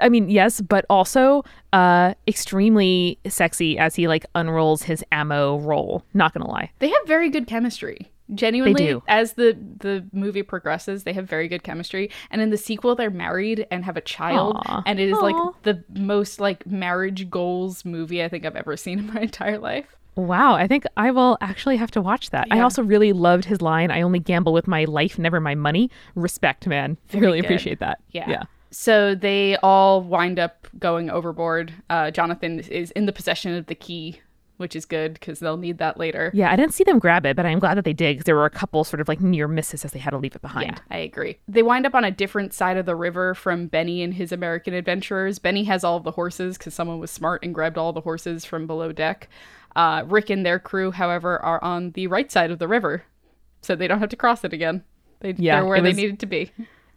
I 0.00 0.08
mean, 0.08 0.28
yes, 0.28 0.60
but 0.60 0.84
also 0.90 1.44
uh 1.72 2.14
extremely 2.28 3.18
sexy 3.26 3.78
as 3.78 3.94
he 3.94 4.08
like 4.08 4.26
unrolls 4.34 4.82
his 4.82 5.04
ammo 5.12 5.58
roll. 5.58 6.04
Not 6.14 6.32
gonna 6.34 6.48
lie. 6.48 6.70
They 6.78 6.88
have 6.88 7.06
very 7.06 7.30
good 7.30 7.46
chemistry. 7.46 8.10
Genuinely, 8.34 8.86
do. 8.86 9.02
as 9.06 9.34
the 9.34 9.56
the 9.80 10.06
movie 10.12 10.42
progresses, 10.42 11.04
they 11.04 11.12
have 11.12 11.28
very 11.28 11.46
good 11.46 11.62
chemistry. 11.62 12.10
And 12.30 12.40
in 12.40 12.48
the 12.48 12.56
sequel, 12.56 12.94
they're 12.94 13.10
married 13.10 13.66
and 13.70 13.84
have 13.84 13.98
a 13.98 14.00
child, 14.00 14.56
Aw. 14.64 14.82
and 14.86 14.98
it 14.98 15.10
is 15.10 15.18
Aw. 15.18 15.20
like 15.20 15.62
the 15.64 15.84
most 16.00 16.40
like 16.40 16.66
marriage 16.66 17.28
goals 17.28 17.84
movie 17.84 18.24
I 18.24 18.30
think 18.30 18.46
I've 18.46 18.56
ever 18.56 18.78
seen 18.78 18.98
in 18.98 19.12
my 19.12 19.20
entire 19.22 19.58
life. 19.58 19.94
Wow, 20.16 20.54
I 20.54 20.66
think 20.66 20.84
I 20.96 21.10
will 21.10 21.36
actually 21.40 21.76
have 21.76 21.90
to 21.92 22.00
watch 22.00 22.30
that. 22.30 22.46
I 22.50 22.60
also 22.60 22.82
really 22.82 23.12
loved 23.12 23.44
his 23.44 23.60
line, 23.60 23.90
I 23.90 24.02
only 24.02 24.20
gamble 24.20 24.52
with 24.52 24.66
my 24.66 24.84
life, 24.84 25.18
never 25.18 25.40
my 25.40 25.54
money. 25.54 25.90
Respect, 26.14 26.66
man. 26.66 26.96
really 27.12 27.40
good. 27.40 27.46
appreciate 27.46 27.80
that. 27.80 28.00
Yeah. 28.10 28.30
Yeah. 28.30 28.42
So 28.70 29.14
they 29.14 29.56
all 29.62 30.00
wind 30.00 30.38
up 30.38 30.66
going 30.78 31.08
overboard. 31.08 31.72
Uh, 31.88 32.10
Jonathan 32.10 32.58
is 32.60 32.90
in 32.92 33.06
the 33.06 33.12
possession 33.12 33.54
of 33.54 33.66
the 33.66 33.74
key, 33.76 34.20
which 34.56 34.74
is 34.74 34.84
good 34.84 35.14
because 35.14 35.38
they'll 35.38 35.56
need 35.56 35.78
that 35.78 35.96
later. 35.96 36.32
Yeah, 36.34 36.50
I 36.50 36.56
didn't 36.56 36.74
see 36.74 36.82
them 36.82 36.98
grab 36.98 37.24
it, 37.24 37.36
but 37.36 37.46
I'm 37.46 37.60
glad 37.60 37.76
that 37.76 37.84
they 37.84 37.92
did 37.92 38.14
because 38.14 38.24
there 38.24 38.34
were 38.34 38.44
a 38.44 38.50
couple 38.50 38.82
sort 38.82 39.00
of 39.00 39.06
like 39.06 39.20
near 39.20 39.46
misses 39.46 39.84
as 39.84 39.92
they 39.92 40.00
had 40.00 40.10
to 40.10 40.18
leave 40.18 40.34
it 40.34 40.42
behind. 40.42 40.72
Yeah, 40.72 40.78
I 40.90 40.98
agree. 40.98 41.38
They 41.46 41.62
wind 41.62 41.86
up 41.86 41.94
on 41.94 42.04
a 42.04 42.10
different 42.10 42.52
side 42.52 42.76
of 42.76 42.84
the 42.84 42.96
river 42.96 43.34
from 43.34 43.68
Benny 43.68 44.02
and 44.02 44.14
his 44.14 44.32
American 44.32 44.74
adventurers. 44.74 45.38
Benny 45.38 45.64
has 45.64 45.84
all 45.84 45.96
of 45.96 46.02
the 46.02 46.10
horses 46.10 46.58
because 46.58 46.74
someone 46.74 46.98
was 46.98 47.12
smart 47.12 47.44
and 47.44 47.54
grabbed 47.54 47.78
all 47.78 47.92
the 47.92 48.00
horses 48.00 48.44
from 48.44 48.66
below 48.66 48.90
deck. 48.90 49.28
Uh, 49.76 50.04
Rick 50.06 50.30
and 50.30 50.44
their 50.46 50.58
crew, 50.58 50.90
however, 50.90 51.38
are 51.44 51.62
on 51.62 51.90
the 51.92 52.06
right 52.06 52.30
side 52.30 52.50
of 52.50 52.58
the 52.58 52.68
river, 52.68 53.04
so 53.62 53.74
they 53.74 53.88
don't 53.88 53.98
have 54.00 54.10
to 54.10 54.16
cross 54.16 54.44
it 54.44 54.52
again. 54.52 54.84
They, 55.20 55.34
Yeah, 55.36 55.56
they're 55.56 55.64
where 55.66 55.76
it 55.78 55.82
they 55.82 55.92
needed 55.92 56.18
to 56.20 56.26
be. 56.26 56.50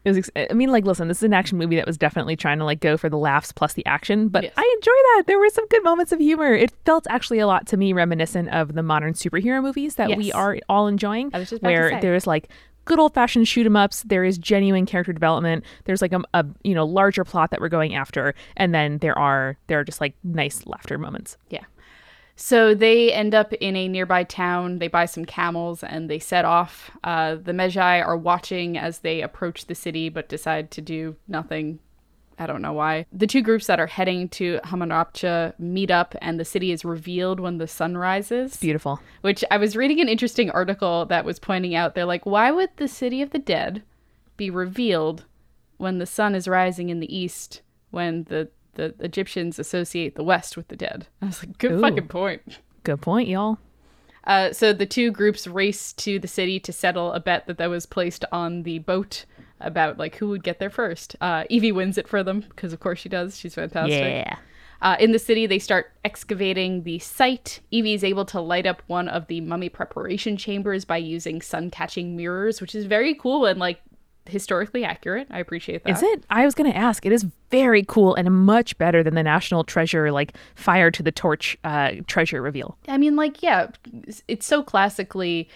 It 0.05 0.09
was. 0.11 0.17
Ex- 0.17 0.31
I 0.51 0.53
mean, 0.53 0.71
like, 0.71 0.85
listen, 0.85 1.07
this 1.07 1.17
is 1.17 1.23
an 1.23 1.33
action 1.33 1.57
movie 1.57 1.75
that 1.75 1.87
was 1.87 1.97
definitely 1.97 2.35
trying 2.35 2.59
to 2.59 2.65
like 2.65 2.79
go 2.79 2.95
for 2.97 3.09
the 3.09 3.17
laughs 3.17 3.51
plus 3.51 3.73
the 3.73 3.85
action, 3.85 4.29
but 4.29 4.43
Yes. 4.43 4.53
I 4.55 4.73
enjoy 4.77 4.91
that. 4.91 5.23
There 5.27 5.39
were 5.39 5.49
some 5.49 5.67
good 5.67 5.83
moments 5.83 6.11
of 6.11 6.19
humor. 6.19 6.53
It 6.53 6.71
felt 6.85 7.07
actually 7.09 7.39
a 7.39 7.47
lot 7.47 7.67
to 7.67 7.77
me 7.77 7.93
reminiscent 7.93 8.49
of 8.49 8.73
the 8.73 8.83
modern 8.83 9.13
superhero 9.13 9.61
movies 9.61 9.95
that 9.95 10.15
we 10.15 10.31
are 10.31 10.57
all 10.69 10.87
enjoying, 10.87 11.31
I 11.33 11.39
was 11.39 11.49
just 11.49 11.61
where 11.63 11.99
there's 11.99 12.27
like 12.27 12.49
good 12.85 12.99
old 12.99 13.13
fashioned 13.13 13.47
shoot 13.49 13.65
'em 13.65 13.75
ups. 13.75 14.03
There 14.03 14.23
is 14.23 14.37
genuine 14.37 14.85
character 14.85 15.11
development. 15.11 15.65
There's 15.85 16.01
like 16.01 16.13
a, 16.13 16.21
a 16.33 16.45
you 16.63 16.73
know 16.75 16.85
larger 16.85 17.25
plot 17.25 17.51
that 17.51 17.59
we're 17.59 17.67
going 17.67 17.95
after, 17.95 18.33
and 18.55 18.73
then 18.73 18.99
there 18.99 19.17
are 19.17 19.57
there 19.67 19.79
are 19.79 19.83
just 19.83 19.99
like 19.99 20.15
nice 20.23 20.65
laughter 20.65 20.97
moments. 20.97 21.37
Yeah. 21.49 21.63
So 22.37 22.75
they 22.75 23.11
end 23.11 23.33
up 23.33 23.51
in 23.53 23.75
a 23.75 23.87
nearby 23.87 24.23
town. 24.23 24.77
They 24.77 24.87
buy 24.87 25.05
some 25.05 25.25
camels 25.25 25.83
and 25.83 26.07
they 26.07 26.19
set 26.19 26.45
off. 26.45 26.91
Uh, 27.03 27.35
the 27.35 27.51
Medjai 27.51 28.05
are 28.05 28.15
watching 28.15 28.77
as 28.77 28.99
they 28.99 29.21
approach 29.21 29.65
the 29.65 29.75
city, 29.75 30.07
but 30.07 30.29
decide 30.29 30.69
to 30.71 30.81
do 30.81 31.15
nothing. 31.27 31.79
I 32.37 32.45
don't 32.45 32.61
know 32.61 32.73
why. 32.73 33.07
The 33.11 33.25
two 33.25 33.41
groups 33.41 33.65
that 33.65 33.79
are 33.79 33.87
heading 33.87 34.29
to 34.29 34.59
Hamunaptra 34.63 35.57
meet 35.57 35.89
up, 35.89 36.13
and 36.21 36.39
the 36.39 36.45
city 36.45 36.71
is 36.71 36.85
revealed 36.85 37.39
when 37.39 37.57
the 37.57 37.67
sun 37.67 37.97
rises. 37.97 38.55
Beautiful. 38.57 38.99
Which 39.21 39.43
I 39.49 39.57
was 39.57 39.75
reading 39.75 39.99
an 39.99 40.07
interesting 40.07 40.51
article 40.51 41.07
that 41.07 41.25
was 41.25 41.39
pointing 41.39 41.73
out. 41.73 41.95
They're 41.95 42.05
like, 42.05 42.27
why 42.27 42.51
would 42.51 42.69
the 42.75 42.87
city 42.87 43.23
of 43.23 43.31
the 43.31 43.39
dead 43.39 43.81
be 44.37 44.51
revealed 44.51 45.25
when 45.77 45.97
the 45.97 46.05
sun 46.05 46.35
is 46.35 46.47
rising 46.47 46.89
in 46.89 46.99
the 46.99 47.17
east 47.17 47.61
when 47.89 48.25
the 48.25 48.49
the 48.77 48.95
Egyptians 48.99 49.59
associate 49.59 50.15
the 50.15 50.23
west 50.23 50.55
with 50.55 50.69
the 50.69 50.75
dead? 50.75 51.07
I 51.21 51.25
was 51.25 51.43
like, 51.43 51.57
good 51.57 51.73
Ooh. 51.73 51.81
fucking 51.81 52.07
point. 52.07 52.59
Good 52.83 53.01
point, 53.01 53.27
y'all. 53.27 53.59
Uh, 54.23 54.51
so 54.51 54.73
the 54.73 54.85
two 54.85 55.11
groups 55.11 55.47
race 55.47 55.93
to 55.93 56.19
the 56.19 56.27
city 56.27 56.59
to 56.59 56.73
settle 56.73 57.13
a 57.13 57.19
bet 57.19 57.47
that 57.47 57.57
that 57.57 57.69
was 57.69 57.85
placed 57.85 58.25
on 58.31 58.63
the 58.63 58.79
boat 58.79 59.25
about 59.59 59.97
like 59.97 60.15
who 60.15 60.29
would 60.29 60.43
get 60.43 60.59
there 60.59 60.69
first. 60.69 61.15
Uh, 61.21 61.43
Evie 61.49 61.71
wins 61.71 61.97
it 61.97 62.07
for 62.07 62.23
them 62.23 62.41
because 62.41 62.73
of 62.73 62.79
course 62.79 62.99
she 62.99 63.09
does. 63.09 63.37
She's 63.37 63.55
fantastic. 63.55 63.99
Yeah. 63.99 64.37
Uh, 64.81 64.95
in 64.99 65.11
the 65.11 65.19
city, 65.19 65.47
they 65.47 65.57
start 65.57 65.91
excavating 66.05 66.83
the 66.83 66.99
site. 66.99 67.61
Evie 67.71 67.93
is 67.93 68.03
able 68.03 68.25
to 68.25 68.39
light 68.39 68.67
up 68.67 68.83
one 68.87 69.07
of 69.07 69.27
the 69.27 69.41
mummy 69.41 69.69
preparation 69.69 70.37
chambers 70.37 70.85
by 70.85 70.97
using 70.97 71.41
sun 71.41 71.71
catching 71.71 72.15
mirrors, 72.15 72.61
which 72.61 72.75
is 72.75 72.85
very 72.85 73.15
cool 73.15 73.45
and 73.45 73.59
like 73.59 73.81
historically 74.29 74.83
accurate. 74.83 75.27
I 75.29 75.39
appreciate 75.39 75.83
that. 75.83 75.91
Is 75.91 76.03
it? 76.03 76.23
I 76.29 76.45
was 76.45 76.55
going 76.55 76.71
to 76.71 76.77
ask. 76.77 77.05
It 77.05 77.11
is 77.11 77.25
very 77.49 77.83
cool 77.83 78.15
and 78.15 78.45
much 78.45 78.77
better 78.77 79.03
than 79.03 79.15
the 79.15 79.23
National 79.23 79.63
Treasure, 79.63 80.11
like 80.11 80.33
fire 80.55 80.91
to 80.91 81.03
the 81.03 81.11
torch 81.11 81.57
uh, 81.63 81.91
treasure 82.07 82.41
reveal. 82.41 82.77
I 82.87 82.97
mean, 82.97 83.15
like, 83.15 83.41
yeah, 83.41 83.67
it's 84.27 84.45
so 84.45 84.63
classically 84.63 85.49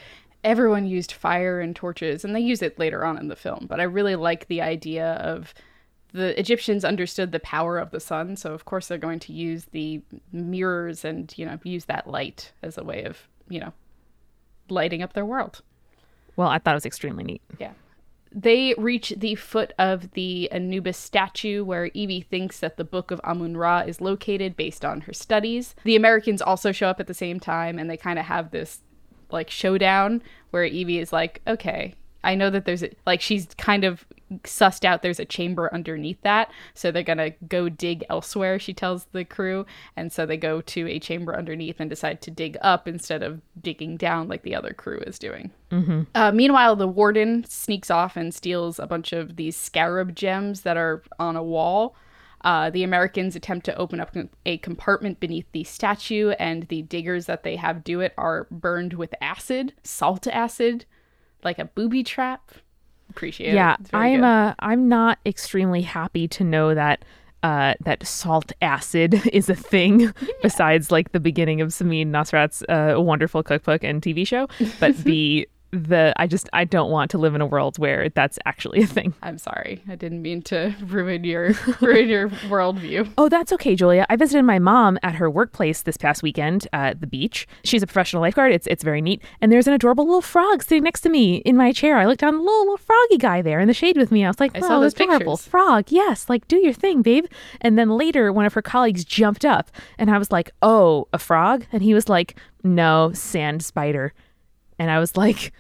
everyone 0.43 0.87
used 0.87 1.11
fire 1.11 1.59
and 1.59 1.75
torches, 1.75 2.23
and 2.23 2.35
they 2.35 2.39
use 2.39 2.61
it 2.61 2.79
later 2.79 3.05
on 3.05 3.17
in 3.17 3.27
the 3.27 3.35
film. 3.35 3.67
But 3.69 3.79
I 3.79 3.83
really 3.83 4.15
like 4.15 4.47
the 4.47 4.61
idea 4.61 5.13
of 5.13 5.53
the 6.13 6.37
Egyptians 6.39 6.83
understood 6.83 7.31
the 7.31 7.39
power 7.39 7.77
of 7.77 7.91
the 7.91 7.99
sun, 7.99 8.35
so 8.35 8.53
of 8.53 8.65
course 8.65 8.87
they're 8.87 8.97
going 8.97 9.19
to 9.19 9.33
use 9.33 9.65
the 9.65 10.01
mirrors 10.31 11.05
and 11.05 11.33
you 11.37 11.45
know 11.45 11.59
use 11.63 11.85
that 11.85 12.07
light 12.07 12.51
as 12.61 12.77
a 12.77 12.83
way 12.83 13.03
of 13.03 13.27
you 13.49 13.59
know 13.59 13.73
lighting 14.69 15.01
up 15.01 15.13
their 15.13 15.25
world. 15.25 15.61
Well, 16.35 16.47
I 16.47 16.59
thought 16.59 16.73
it 16.73 16.75
was 16.75 16.85
extremely 16.85 17.23
neat. 17.23 17.41
Yeah. 17.59 17.71
They 18.33 18.73
reach 18.77 19.13
the 19.17 19.35
foot 19.35 19.73
of 19.77 20.11
the 20.11 20.49
Anubis 20.51 20.97
statue 20.97 21.63
where 21.63 21.87
Evie 21.87 22.21
thinks 22.21 22.59
that 22.59 22.77
the 22.77 22.85
Book 22.85 23.11
of 23.11 23.19
Amun 23.23 23.57
Ra 23.57 23.79
is 23.79 23.99
located 23.99 24.55
based 24.55 24.85
on 24.85 25.01
her 25.01 25.13
studies. 25.13 25.75
The 25.83 25.97
Americans 25.97 26.41
also 26.41 26.71
show 26.71 26.87
up 26.87 26.99
at 26.99 27.07
the 27.07 27.13
same 27.13 27.39
time 27.39 27.77
and 27.77 27.89
they 27.89 27.97
kind 27.97 28.17
of 28.17 28.25
have 28.25 28.51
this 28.51 28.81
like 29.31 29.49
showdown 29.49 30.21
where 30.51 30.63
Evie 30.63 30.99
is 30.99 31.11
like, 31.11 31.41
okay, 31.45 31.95
I 32.23 32.35
know 32.35 32.49
that 32.49 32.65
there's 32.65 32.83
a, 32.83 32.91
like 33.05 33.21
she's 33.21 33.47
kind 33.57 33.83
of 33.83 34.05
sussed 34.43 34.85
out 34.85 35.01
there's 35.01 35.19
a 35.19 35.25
chamber 35.25 35.73
underneath 35.73 36.21
that. 36.21 36.51
So 36.73 36.91
they're 36.91 37.03
going 37.03 37.17
to 37.17 37.31
go 37.47 37.69
dig 37.69 38.05
elsewhere, 38.09 38.59
she 38.59 38.73
tells 38.73 39.05
the 39.11 39.25
crew. 39.25 39.65
And 39.95 40.11
so 40.11 40.25
they 40.25 40.37
go 40.37 40.61
to 40.61 40.87
a 40.87 40.99
chamber 40.99 41.35
underneath 41.35 41.79
and 41.79 41.89
decide 41.89 42.21
to 42.21 42.31
dig 42.31 42.57
up 42.61 42.87
instead 42.87 43.23
of 43.23 43.41
digging 43.61 43.97
down 43.97 44.27
like 44.27 44.43
the 44.43 44.55
other 44.55 44.73
crew 44.73 44.99
is 44.99 45.19
doing. 45.19 45.51
Uh, 46.15 46.31
meanwhile, 46.31 46.75
the 46.75 46.87
warden 46.87 47.43
sneaks 47.45 47.91
off 47.91 48.15
and 48.15 48.33
steals 48.33 48.79
a 48.79 48.87
bunch 48.87 49.13
of 49.13 49.35
these 49.35 49.57
scarab 49.57 50.15
gems 50.15 50.61
that 50.61 50.77
are 50.77 51.03
on 51.19 51.35
a 51.35 51.43
wall. 51.43 51.95
Uh, 52.43 52.71
the 52.71 52.83
Americans 52.83 53.35
attempt 53.35 53.65
to 53.67 53.75
open 53.75 53.99
up 53.99 54.15
a 54.47 54.57
compartment 54.59 55.19
beneath 55.19 55.45
the 55.51 55.63
statue, 55.63 56.31
and 56.39 56.67
the 56.69 56.81
diggers 56.81 57.27
that 57.27 57.43
they 57.43 57.55
have 57.55 57.83
do 57.83 57.99
it 57.99 58.13
are 58.17 58.47
burned 58.49 58.93
with 58.93 59.13
acid, 59.21 59.73
salt 59.83 60.25
acid, 60.25 60.85
like 61.43 61.59
a 61.59 61.65
booby 61.65 62.03
trap. 62.03 62.51
Appreciate 63.09 63.53
yeah, 63.53 63.73
it. 63.73 63.87
Yeah, 63.91 63.99
I'm 63.99 64.21
good. 64.21 64.25
uh, 64.25 64.55
I'm 64.59 64.89
not 64.89 65.19
extremely 65.25 65.81
happy 65.81 66.27
to 66.29 66.43
know 66.43 66.73
that 66.73 67.03
uh, 67.43 67.73
that 67.81 68.05
salt 68.05 68.51
acid 68.61 69.25
is 69.33 69.49
a 69.49 69.55
thing 69.55 70.13
besides 70.41 70.91
like 70.91 71.11
the 71.11 71.19
beginning 71.19 71.61
of 71.61 71.69
Samin 71.69 72.07
Nosrat's 72.07 72.63
uh, 72.69 73.01
wonderful 73.01 73.43
cookbook 73.43 73.83
and 73.83 74.01
TV 74.01 74.25
show. 74.25 74.47
But 74.79 74.97
the 75.03 75.47
the 75.71 76.13
I 76.17 76.27
just 76.27 76.49
I 76.53 76.65
don't 76.65 76.91
want 76.91 77.11
to 77.11 77.17
live 77.17 77.33
in 77.33 77.41
a 77.41 77.45
world 77.45 77.79
where 77.79 78.09
that's 78.09 78.37
actually 78.45 78.81
a 78.81 78.87
thing. 78.87 79.13
I'm 79.21 79.37
sorry. 79.37 79.81
I 79.89 79.95
didn't 79.95 80.21
mean 80.21 80.41
to 80.43 80.75
ruin 80.85 81.23
your 81.23 81.53
ruin 81.79 82.09
your 82.09 82.29
worldview. 82.49 83.11
Oh, 83.17 83.29
that's 83.29 83.53
okay, 83.53 83.75
Julia. 83.75 84.05
I 84.09 84.15
visited 84.15 84.43
my 84.43 84.59
mom 84.59 84.99
at 85.03 85.15
her 85.15 85.29
workplace 85.29 85.83
this 85.83 85.97
past 85.97 86.23
weekend 86.23 86.67
at 86.73 86.99
the 86.99 87.07
beach. 87.07 87.47
She's 87.63 87.83
a 87.83 87.87
professional 87.87 88.21
lifeguard. 88.21 88.51
It's 88.51 88.67
it's 88.67 88.83
very 88.83 89.01
neat. 89.01 89.21
And 89.39 89.51
there's 89.51 89.67
an 89.67 89.73
adorable 89.73 90.05
little 90.05 90.21
frog 90.21 90.63
sitting 90.63 90.83
next 90.83 91.01
to 91.01 91.09
me 91.09 91.37
in 91.37 91.55
my 91.55 91.71
chair. 91.71 91.97
I 91.97 92.05
looked 92.05 92.21
down, 92.21 92.35
the 92.35 92.41
little, 92.41 92.61
little 92.61 92.77
froggy 92.77 93.17
guy 93.17 93.41
there 93.41 93.59
in 93.59 93.67
the 93.67 93.73
shade 93.73 93.97
with 93.97 94.11
me. 94.11 94.25
I 94.25 94.27
was 94.27 94.39
like, 94.39 94.55
I 94.55 94.59
oh, 94.59 94.67
saw 94.67 94.79
those 94.79 94.93
adorable 94.93 95.37
pictures. 95.37 95.47
frog. 95.47 95.85
Yes, 95.89 96.29
like 96.29 96.47
do 96.47 96.57
your 96.57 96.73
thing, 96.73 97.01
babe. 97.01 97.25
And 97.61 97.77
then 97.77 97.89
later, 97.89 98.31
one 98.31 98.45
of 98.45 98.53
her 98.53 98.61
colleagues 98.61 99.05
jumped 99.05 99.45
up, 99.45 99.71
and 99.97 100.11
I 100.11 100.17
was 100.17 100.31
like, 100.31 100.51
oh, 100.61 101.07
a 101.13 101.17
frog? 101.19 101.65
And 101.71 101.81
he 101.81 101.93
was 101.93 102.09
like, 102.09 102.37
no, 102.63 103.11
sand 103.13 103.63
spider. 103.63 104.13
And 104.81 104.89
I 104.89 104.99
was 104.99 105.15
like. 105.15 105.53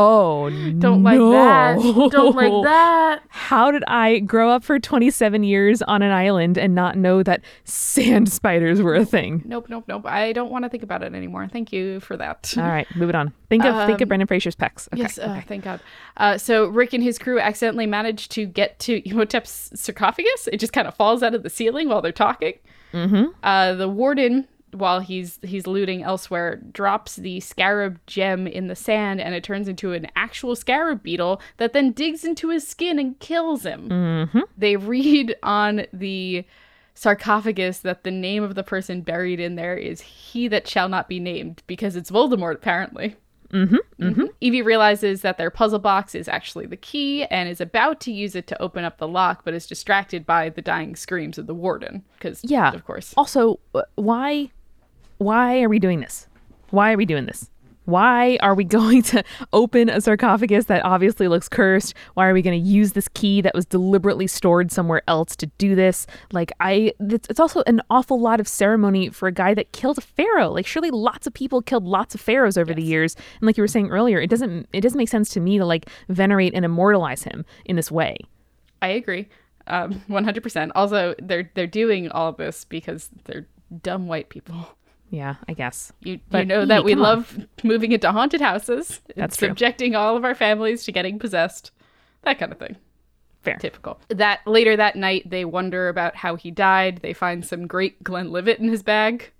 Oh, 0.00 0.48
Don't 0.78 1.02
like 1.02 1.18
no. 1.18 1.32
that. 1.32 1.80
Don't 2.12 2.36
like 2.36 2.52
that. 2.62 3.20
How 3.30 3.72
did 3.72 3.82
I 3.88 4.20
grow 4.20 4.48
up 4.48 4.62
for 4.62 4.78
27 4.78 5.42
years 5.42 5.82
on 5.82 6.02
an 6.02 6.12
island 6.12 6.56
and 6.56 6.72
not 6.72 6.96
know 6.96 7.24
that 7.24 7.40
sand 7.64 8.30
spiders 8.32 8.80
were 8.80 8.94
a 8.94 9.04
thing? 9.04 9.42
Nope, 9.44 9.66
nope, 9.68 9.86
nope. 9.88 10.06
I 10.06 10.32
don't 10.32 10.52
want 10.52 10.64
to 10.64 10.68
think 10.68 10.84
about 10.84 11.02
it 11.02 11.14
anymore. 11.16 11.48
Thank 11.52 11.72
you 11.72 11.98
for 11.98 12.16
that. 12.16 12.54
All 12.56 12.62
right, 12.62 12.86
move 12.94 13.08
it 13.08 13.16
on. 13.16 13.32
Think 13.48 13.64
of 13.64 13.88
think 13.88 14.00
of 14.00 14.06
Brendan 14.06 14.28
Fraser's 14.28 14.54
pecs. 14.54 14.86
Okay. 14.92 15.02
Yes, 15.02 15.18
uh, 15.18 15.42
thank 15.48 15.64
God. 15.64 15.80
Uh, 16.16 16.38
so 16.38 16.66
Rick 16.68 16.92
and 16.92 17.02
his 17.02 17.18
crew 17.18 17.40
accidentally 17.40 17.86
managed 17.86 18.30
to 18.30 18.46
get 18.46 18.78
to 18.78 19.02
Imhotep's 19.02 19.72
sarcophagus. 19.74 20.48
It 20.52 20.58
just 20.58 20.72
kind 20.72 20.86
of 20.86 20.94
falls 20.94 21.24
out 21.24 21.34
of 21.34 21.42
the 21.42 21.50
ceiling 21.50 21.88
while 21.88 22.02
they're 22.02 22.12
talking. 22.12 22.54
Mm-hmm. 22.92 23.32
Uh, 23.42 23.74
the 23.74 23.88
warden, 23.88 24.46
while 24.72 25.00
he's 25.00 25.38
he's 25.42 25.66
looting 25.66 26.02
elsewhere, 26.02 26.56
drops 26.56 27.16
the 27.16 27.40
scarab 27.40 27.98
gem 28.06 28.46
in 28.46 28.66
the 28.68 28.76
sand, 28.76 29.20
and 29.20 29.34
it 29.34 29.42
turns 29.44 29.68
into 29.68 29.92
an 29.92 30.06
actual 30.16 30.54
scarab 30.56 31.02
beetle 31.02 31.40
that 31.56 31.72
then 31.72 31.92
digs 31.92 32.24
into 32.24 32.50
his 32.50 32.66
skin 32.66 32.98
and 32.98 33.18
kills 33.18 33.64
him. 33.64 33.88
Mm-hmm. 33.88 34.40
They 34.56 34.76
read 34.76 35.36
on 35.42 35.86
the 35.92 36.44
sarcophagus 36.94 37.78
that 37.80 38.02
the 38.02 38.10
name 38.10 38.42
of 38.42 38.54
the 38.56 38.64
person 38.64 39.02
buried 39.02 39.38
in 39.40 39.54
there 39.54 39.76
is 39.76 40.00
he 40.00 40.48
that 40.48 40.66
shall 40.66 40.88
not 40.88 41.08
be 41.08 41.20
named 41.20 41.62
because 41.66 41.94
it's 41.96 42.10
Voldemort 42.10 42.54
apparently. 42.54 43.16
Mm-hmm. 43.52 44.26
Evie 44.40 44.60
realizes 44.62 45.22
that 45.22 45.38
their 45.38 45.50
puzzle 45.50 45.78
box 45.78 46.14
is 46.14 46.28
actually 46.28 46.66
the 46.66 46.76
key 46.76 47.24
and 47.26 47.48
is 47.48 47.60
about 47.62 47.98
to 48.00 48.12
use 48.12 48.34
it 48.34 48.46
to 48.48 48.60
open 48.62 48.84
up 48.84 48.98
the 48.98 49.08
lock, 49.08 49.42
but 49.44 49.54
is 49.54 49.66
distracted 49.66 50.26
by 50.26 50.50
the 50.50 50.60
dying 50.60 50.94
screams 50.94 51.38
of 51.38 51.46
the 51.46 51.54
warden. 51.54 52.04
Because, 52.18 52.42
Yeah. 52.44 52.72
of 52.74 52.84
course. 52.84 53.14
Also, 53.16 53.58
why 53.94 54.50
why 55.18 55.62
are 55.62 55.68
we 55.68 55.78
doing 55.78 56.00
this? 56.00 56.26
Why 56.70 56.92
are 56.92 56.96
we 56.96 57.06
doing 57.06 57.26
this? 57.26 57.50
Why 57.88 58.36
are 58.42 58.54
we 58.54 58.64
going 58.78 59.02
to 59.04 59.24
open 59.54 59.88
a 59.88 60.00
sarcophagus 60.00 60.66
that 60.66 60.84
obviously 60.84 61.26
looks 61.26 61.48
cursed? 61.48 61.94
Why 62.14 62.28
are 62.28 62.34
we 62.34 62.42
going 62.42 62.62
to 62.62 62.68
use 62.68 62.92
this 62.92 63.08
key 63.08 63.40
that 63.40 63.54
was 63.54 63.64
deliberately 63.64 64.26
stored 64.26 64.70
somewhere 64.70 65.00
else 65.08 65.34
to 65.36 65.46
do 65.56 65.74
this? 65.74 66.06
Like 66.30 66.52
I 66.60 66.92
it's, 67.00 67.26
it's 67.30 67.40
also 67.40 67.62
an 67.66 67.80
awful 67.88 68.20
lot 68.20 68.40
of 68.40 68.48
ceremony 68.48 69.08
for 69.08 69.26
a 69.26 69.32
guy 69.32 69.54
that 69.54 69.72
killed 69.72 69.96
a 69.96 70.02
pharaoh. 70.02 70.50
Like 70.50 70.66
surely 70.66 70.90
lots 70.90 71.26
of 71.26 71.32
people 71.32 71.62
killed 71.62 71.84
lots 71.84 72.14
of 72.14 72.20
pharaohs 72.20 72.58
over 72.58 72.74
the 72.74 72.82
years. 72.82 73.16
And 73.40 73.46
like 73.46 73.56
you 73.56 73.62
were 73.62 73.68
saying 73.68 73.88
earlier, 73.88 74.20
it 74.20 74.28
doesn't 74.28 74.68
it 74.74 74.82
doesn't 74.82 74.98
make 74.98 75.08
sense 75.08 75.30
to 75.30 75.40
me 75.40 75.56
to 75.56 75.64
like 75.64 75.88
venerate 76.10 76.52
and 76.54 76.66
immortalize 76.66 77.22
him 77.22 77.46
in 77.64 77.76
this 77.76 77.90
way. 77.90 78.18
I 78.82 78.88
agree. 78.88 79.28
Um, 79.66 80.02
100%. 80.08 80.70
Also, 80.74 81.14
they're 81.20 81.50
they're 81.54 81.66
doing 81.66 82.10
all 82.10 82.32
this 82.32 82.64
because 82.64 83.10
they're 83.24 83.46
dumb 83.82 84.08
white 84.08 84.28
people. 84.28 84.66
Yeah, 85.10 85.36
I 85.48 85.54
guess. 85.54 85.92
You, 86.00 86.20
you 86.32 86.44
know 86.44 86.64
that 86.66 86.84
we 86.84 86.92
come 86.92 87.00
on. 87.00 87.04
love 87.04 87.46
moving 87.64 87.92
into 87.92 88.10
haunted 88.12 88.40
houses, 88.40 89.00
That's 89.16 89.36
true. 89.36 89.48
subjecting 89.48 89.94
all 89.94 90.16
of 90.16 90.24
our 90.24 90.34
families 90.34 90.84
to 90.84 90.92
getting 90.92 91.18
possessed, 91.18 91.70
that 92.22 92.38
kind 92.38 92.52
of 92.52 92.58
thing. 92.58 92.76
Fair. 93.42 93.56
Typical. 93.56 93.98
That 94.08 94.40
later 94.46 94.76
that 94.76 94.96
night, 94.96 95.30
they 95.30 95.44
wonder 95.44 95.88
about 95.88 96.16
how 96.16 96.34
he 96.36 96.50
died. 96.50 96.98
They 97.02 97.12
find 97.14 97.44
some 97.46 97.66
great 97.66 98.02
Glenlivet 98.04 98.58
in 98.58 98.68
his 98.68 98.82
bag, 98.82 99.30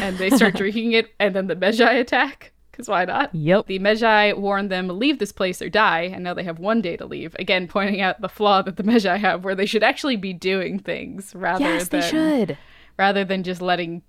and 0.00 0.16
they 0.18 0.30
start 0.30 0.54
drinking 0.56 0.92
it. 0.92 1.10
And 1.20 1.36
then 1.36 1.46
the 1.46 1.54
Medjai 1.54 2.00
attack, 2.00 2.50
because 2.72 2.88
why 2.88 3.04
not? 3.04 3.32
Yep. 3.34 3.66
The 3.66 3.78
Medjai 3.78 4.36
warn 4.36 4.68
them 4.68 4.88
leave 4.88 5.18
this 5.18 5.32
place 5.32 5.60
or 5.60 5.68
die, 5.68 6.10
and 6.12 6.24
now 6.24 6.32
they 6.34 6.44
have 6.44 6.58
one 6.58 6.80
day 6.80 6.96
to 6.96 7.04
leave. 7.04 7.36
Again, 7.38 7.68
pointing 7.68 8.00
out 8.00 8.20
the 8.22 8.28
flaw 8.28 8.62
that 8.62 8.76
the 8.78 8.82
Medjai 8.82 9.18
have, 9.18 9.44
where 9.44 9.54
they 9.54 9.66
should 9.66 9.82
actually 9.84 10.16
be 10.16 10.32
doing 10.32 10.78
things 10.78 11.32
rather 11.34 11.62
Yes, 11.62 11.88
than 11.88 12.00
they 12.00 12.08
should. 12.08 12.58
rather 12.98 13.22
than 13.22 13.42
just 13.42 13.60
letting 13.60 14.02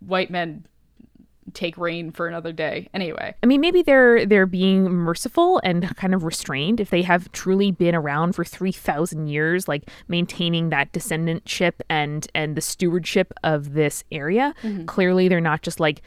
white 0.00 0.30
men 0.30 0.64
take 1.52 1.76
reign 1.76 2.10
for 2.10 2.26
another 2.26 2.52
day. 2.52 2.88
Anyway, 2.94 3.34
I 3.42 3.46
mean, 3.46 3.60
maybe 3.60 3.82
they're 3.82 4.24
they're 4.26 4.46
being 4.46 4.84
merciful 4.84 5.60
and 5.64 5.94
kind 5.96 6.14
of 6.14 6.24
restrained 6.24 6.80
if 6.80 6.90
they 6.90 7.02
have 7.02 7.30
truly 7.32 7.70
been 7.70 7.94
around 7.94 8.34
for 8.34 8.44
three 8.44 8.72
thousand 8.72 9.28
years, 9.28 9.68
like 9.68 9.88
maintaining 10.08 10.70
that 10.70 10.92
descendantship 10.92 11.74
and 11.88 12.26
and 12.34 12.56
the 12.56 12.60
stewardship 12.60 13.32
of 13.42 13.74
this 13.74 14.04
area. 14.12 14.54
Mm-hmm. 14.62 14.84
Clearly, 14.86 15.28
they're 15.28 15.40
not 15.40 15.62
just 15.62 15.80
like 15.80 16.02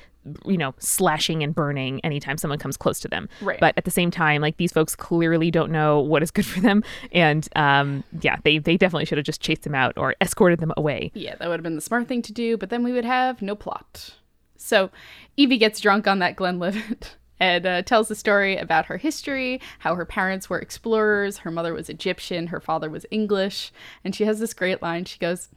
you 0.45 0.57
know 0.57 0.73
slashing 0.77 1.43
and 1.43 1.53
burning 1.53 1.99
anytime 2.03 2.37
someone 2.37 2.59
comes 2.59 2.77
close 2.77 2.99
to 3.01 3.07
them. 3.07 3.29
Right. 3.41 3.59
But 3.59 3.73
at 3.77 3.85
the 3.85 3.91
same 3.91 4.11
time, 4.11 4.41
like 4.41 4.57
these 4.57 4.71
folks 4.71 4.95
clearly 4.95 5.51
don't 5.51 5.71
know 5.71 5.99
what 5.99 6.23
is 6.23 6.31
good 6.31 6.45
for 6.45 6.59
them, 6.61 6.83
and 7.11 7.47
um, 7.55 8.03
yeah, 8.21 8.37
they 8.43 8.57
they 8.57 8.77
definitely 8.77 9.05
should 9.05 9.17
have 9.17 9.25
just 9.25 9.41
chased 9.41 9.63
them 9.63 9.75
out 9.75 9.97
or 9.97 10.15
escorted 10.21 10.59
them 10.59 10.73
away. 10.77 11.11
yeah, 11.13 11.35
that 11.35 11.47
would 11.47 11.57
have 11.59 11.63
been 11.63 11.75
the 11.75 11.81
smart 11.81 12.07
thing 12.07 12.21
to 12.21 12.33
do, 12.33 12.57
but 12.57 12.69
then 12.69 12.83
we 12.83 12.91
would 12.91 13.05
have 13.05 13.41
no 13.41 13.55
plot. 13.55 14.15
So 14.55 14.91
Evie 15.35 15.57
gets 15.57 15.79
drunk 15.79 16.07
on 16.07 16.19
that 16.19 16.35
Glenlivet 16.37 17.17
and 17.39 17.65
uh, 17.65 17.81
tells 17.81 18.07
the 18.07 18.15
story 18.15 18.55
about 18.55 18.85
her 18.85 18.97
history, 18.97 19.59
how 19.79 19.95
her 19.95 20.05
parents 20.05 20.49
were 20.49 20.59
explorers, 20.59 21.39
her 21.39 21.51
mother 21.51 21.73
was 21.73 21.89
Egyptian, 21.89 22.47
her 22.47 22.61
father 22.61 22.89
was 22.89 23.05
English, 23.11 23.73
and 24.03 24.15
she 24.15 24.23
has 24.23 24.39
this 24.39 24.53
great 24.53 24.81
line. 24.81 25.03
She 25.03 25.19
goes, 25.19 25.49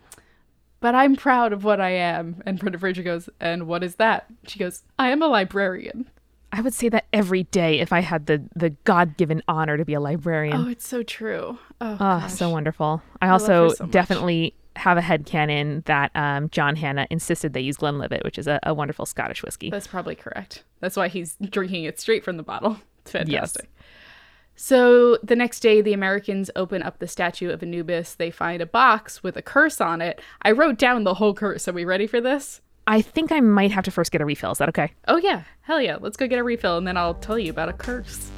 but 0.81 0.95
I'm 0.95 1.17
proud 1.17 1.53
of 1.53 1.65
what 1.65 1.81
I 1.81 1.91
am. 1.91 2.43
And 2.47 2.59
Brendan 2.59 2.81
Fraser 2.81 3.03
goes, 3.03 3.29
And 3.41 3.67
what 3.67 3.83
is 3.83 3.97
that? 3.97 4.27
She 4.47 4.59
goes, 4.59 4.83
I 4.99 5.11
am 5.11 5.23
a 5.23 5.29
librarian. 5.29 6.09
I 6.53 6.61
would 6.61 6.75
say 6.75 6.89
that 6.89 7.07
every 7.13 7.43
day 7.45 7.81
if 7.81 7.93
I 7.93 8.01
had 8.01 8.27
the 8.27 8.43
the 8.55 8.71
God 8.85 9.17
given 9.17 9.43
honor 9.49 9.77
to 9.77 9.85
be 9.85 9.95
a 9.95 10.01
librarian. 10.01 10.57
Oh, 10.57 10.69
it's 10.69 10.87
so 10.87 11.03
true. 11.03 11.59
Oh, 11.81 11.97
Oh, 12.01 12.29
so 12.29 12.49
wonderful. 12.51 13.03
I 13.21 13.27
her 13.27 13.33
also 13.33 13.69
so 13.69 13.87
definitely 13.87 14.55
have 14.77 14.97
a 14.97 15.01
head 15.01 15.25
headcanon 15.27 15.85
that 15.87 16.11
um, 16.15 16.49
John 16.51 16.77
Hannah 16.77 17.07
insisted 17.11 17.53
they 17.53 17.61
use 17.61 17.79
Glenlivet, 17.79 18.23
which 18.25 18.39
is 18.39 18.47
a, 18.47 18.61
a 18.63 18.75
wonderful 18.75 19.07
Scottish 19.07 19.43
whiskey. 19.43 19.71
That's 19.71 19.87
probably 19.87 20.15
correct. 20.15 20.65
That's 20.81 20.97
why 20.97 21.09
he's 21.09 21.37
drinking 21.51 21.85
it 21.85 21.99
straight 21.99 22.25
from 22.25 22.37
the 22.37 22.43
bottle. 22.43 22.79
It's 23.03 23.13
fantastic. 23.13 23.71
So 24.57 25.19
the 25.23 25.37
next 25.37 25.61
day, 25.61 25.83
the 25.83 25.93
Americans 25.93 26.51
open 26.57 26.83
up 26.83 26.99
the 26.99 27.07
statue 27.07 27.51
of 27.51 27.63
Anubis. 27.63 28.15
They 28.15 28.31
find 28.31 28.63
a 28.63 28.67
box 28.67 29.23
with 29.23 29.37
a 29.37 29.43
curse 29.43 29.83
on 29.83 30.01
it. 30.01 30.19
I 30.41 30.53
wrote 30.53 30.79
down 30.79 31.05
the 31.05 31.15
whole 31.15 31.35
curse. 31.35 31.69
Are 31.69 31.73
we 31.73 31.85
ready 31.85 32.07
for 32.07 32.23
this? 32.23 32.63
I 32.87 33.03
think 33.03 33.31
I 33.31 33.41
might 33.41 33.71
have 33.73 33.85
to 33.85 33.91
first 33.91 34.13
get 34.13 34.23
a 34.23 34.25
refill. 34.25 34.53
Is 34.53 34.59
that 34.59 34.71
okay? 34.71 34.93
Oh, 35.09 35.19
yeah. 35.19 35.43
Hell 35.61 35.83
yeah. 35.83 35.99
Let's 36.01 36.17
go 36.17 36.27
get 36.27 36.39
a 36.39 36.43
refill 36.43 36.79
and 36.79 36.87
then 36.87 36.97
I'll 36.97 37.15
tell 37.15 37.39
you 37.39 37.51
about 37.51 37.69
a 37.69 37.75
curse. 37.75 38.31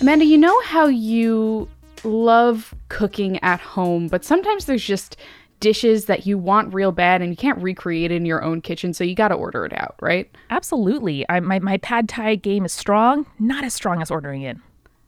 Amanda, 0.00 0.26
you 0.26 0.36
know 0.36 0.60
how 0.62 0.86
you 0.86 1.68
love 2.04 2.74
cooking 2.88 3.42
at 3.42 3.60
home, 3.60 4.08
but 4.08 4.24
sometimes 4.24 4.66
there's 4.66 4.84
just 4.84 5.16
dishes 5.60 6.06
that 6.06 6.26
you 6.26 6.38
want 6.38 6.74
real 6.74 6.90
bad 6.92 7.22
and 7.22 7.30
you 7.30 7.36
can't 7.36 7.62
recreate 7.62 8.10
in 8.10 8.24
your 8.24 8.42
own 8.42 8.60
kitchen, 8.60 8.92
so 8.92 9.04
you 9.04 9.14
got 9.14 9.28
to 9.28 9.34
order 9.34 9.64
it 9.64 9.72
out, 9.74 9.94
right? 10.00 10.30
Absolutely. 10.50 11.24
I, 11.28 11.40
my, 11.40 11.58
my 11.60 11.76
pad 11.78 12.08
thai 12.08 12.34
game 12.34 12.64
is 12.64 12.72
strong, 12.72 13.26
not 13.38 13.64
as 13.64 13.74
strong 13.74 14.02
as 14.02 14.10
ordering 14.10 14.42
in. 14.42 14.60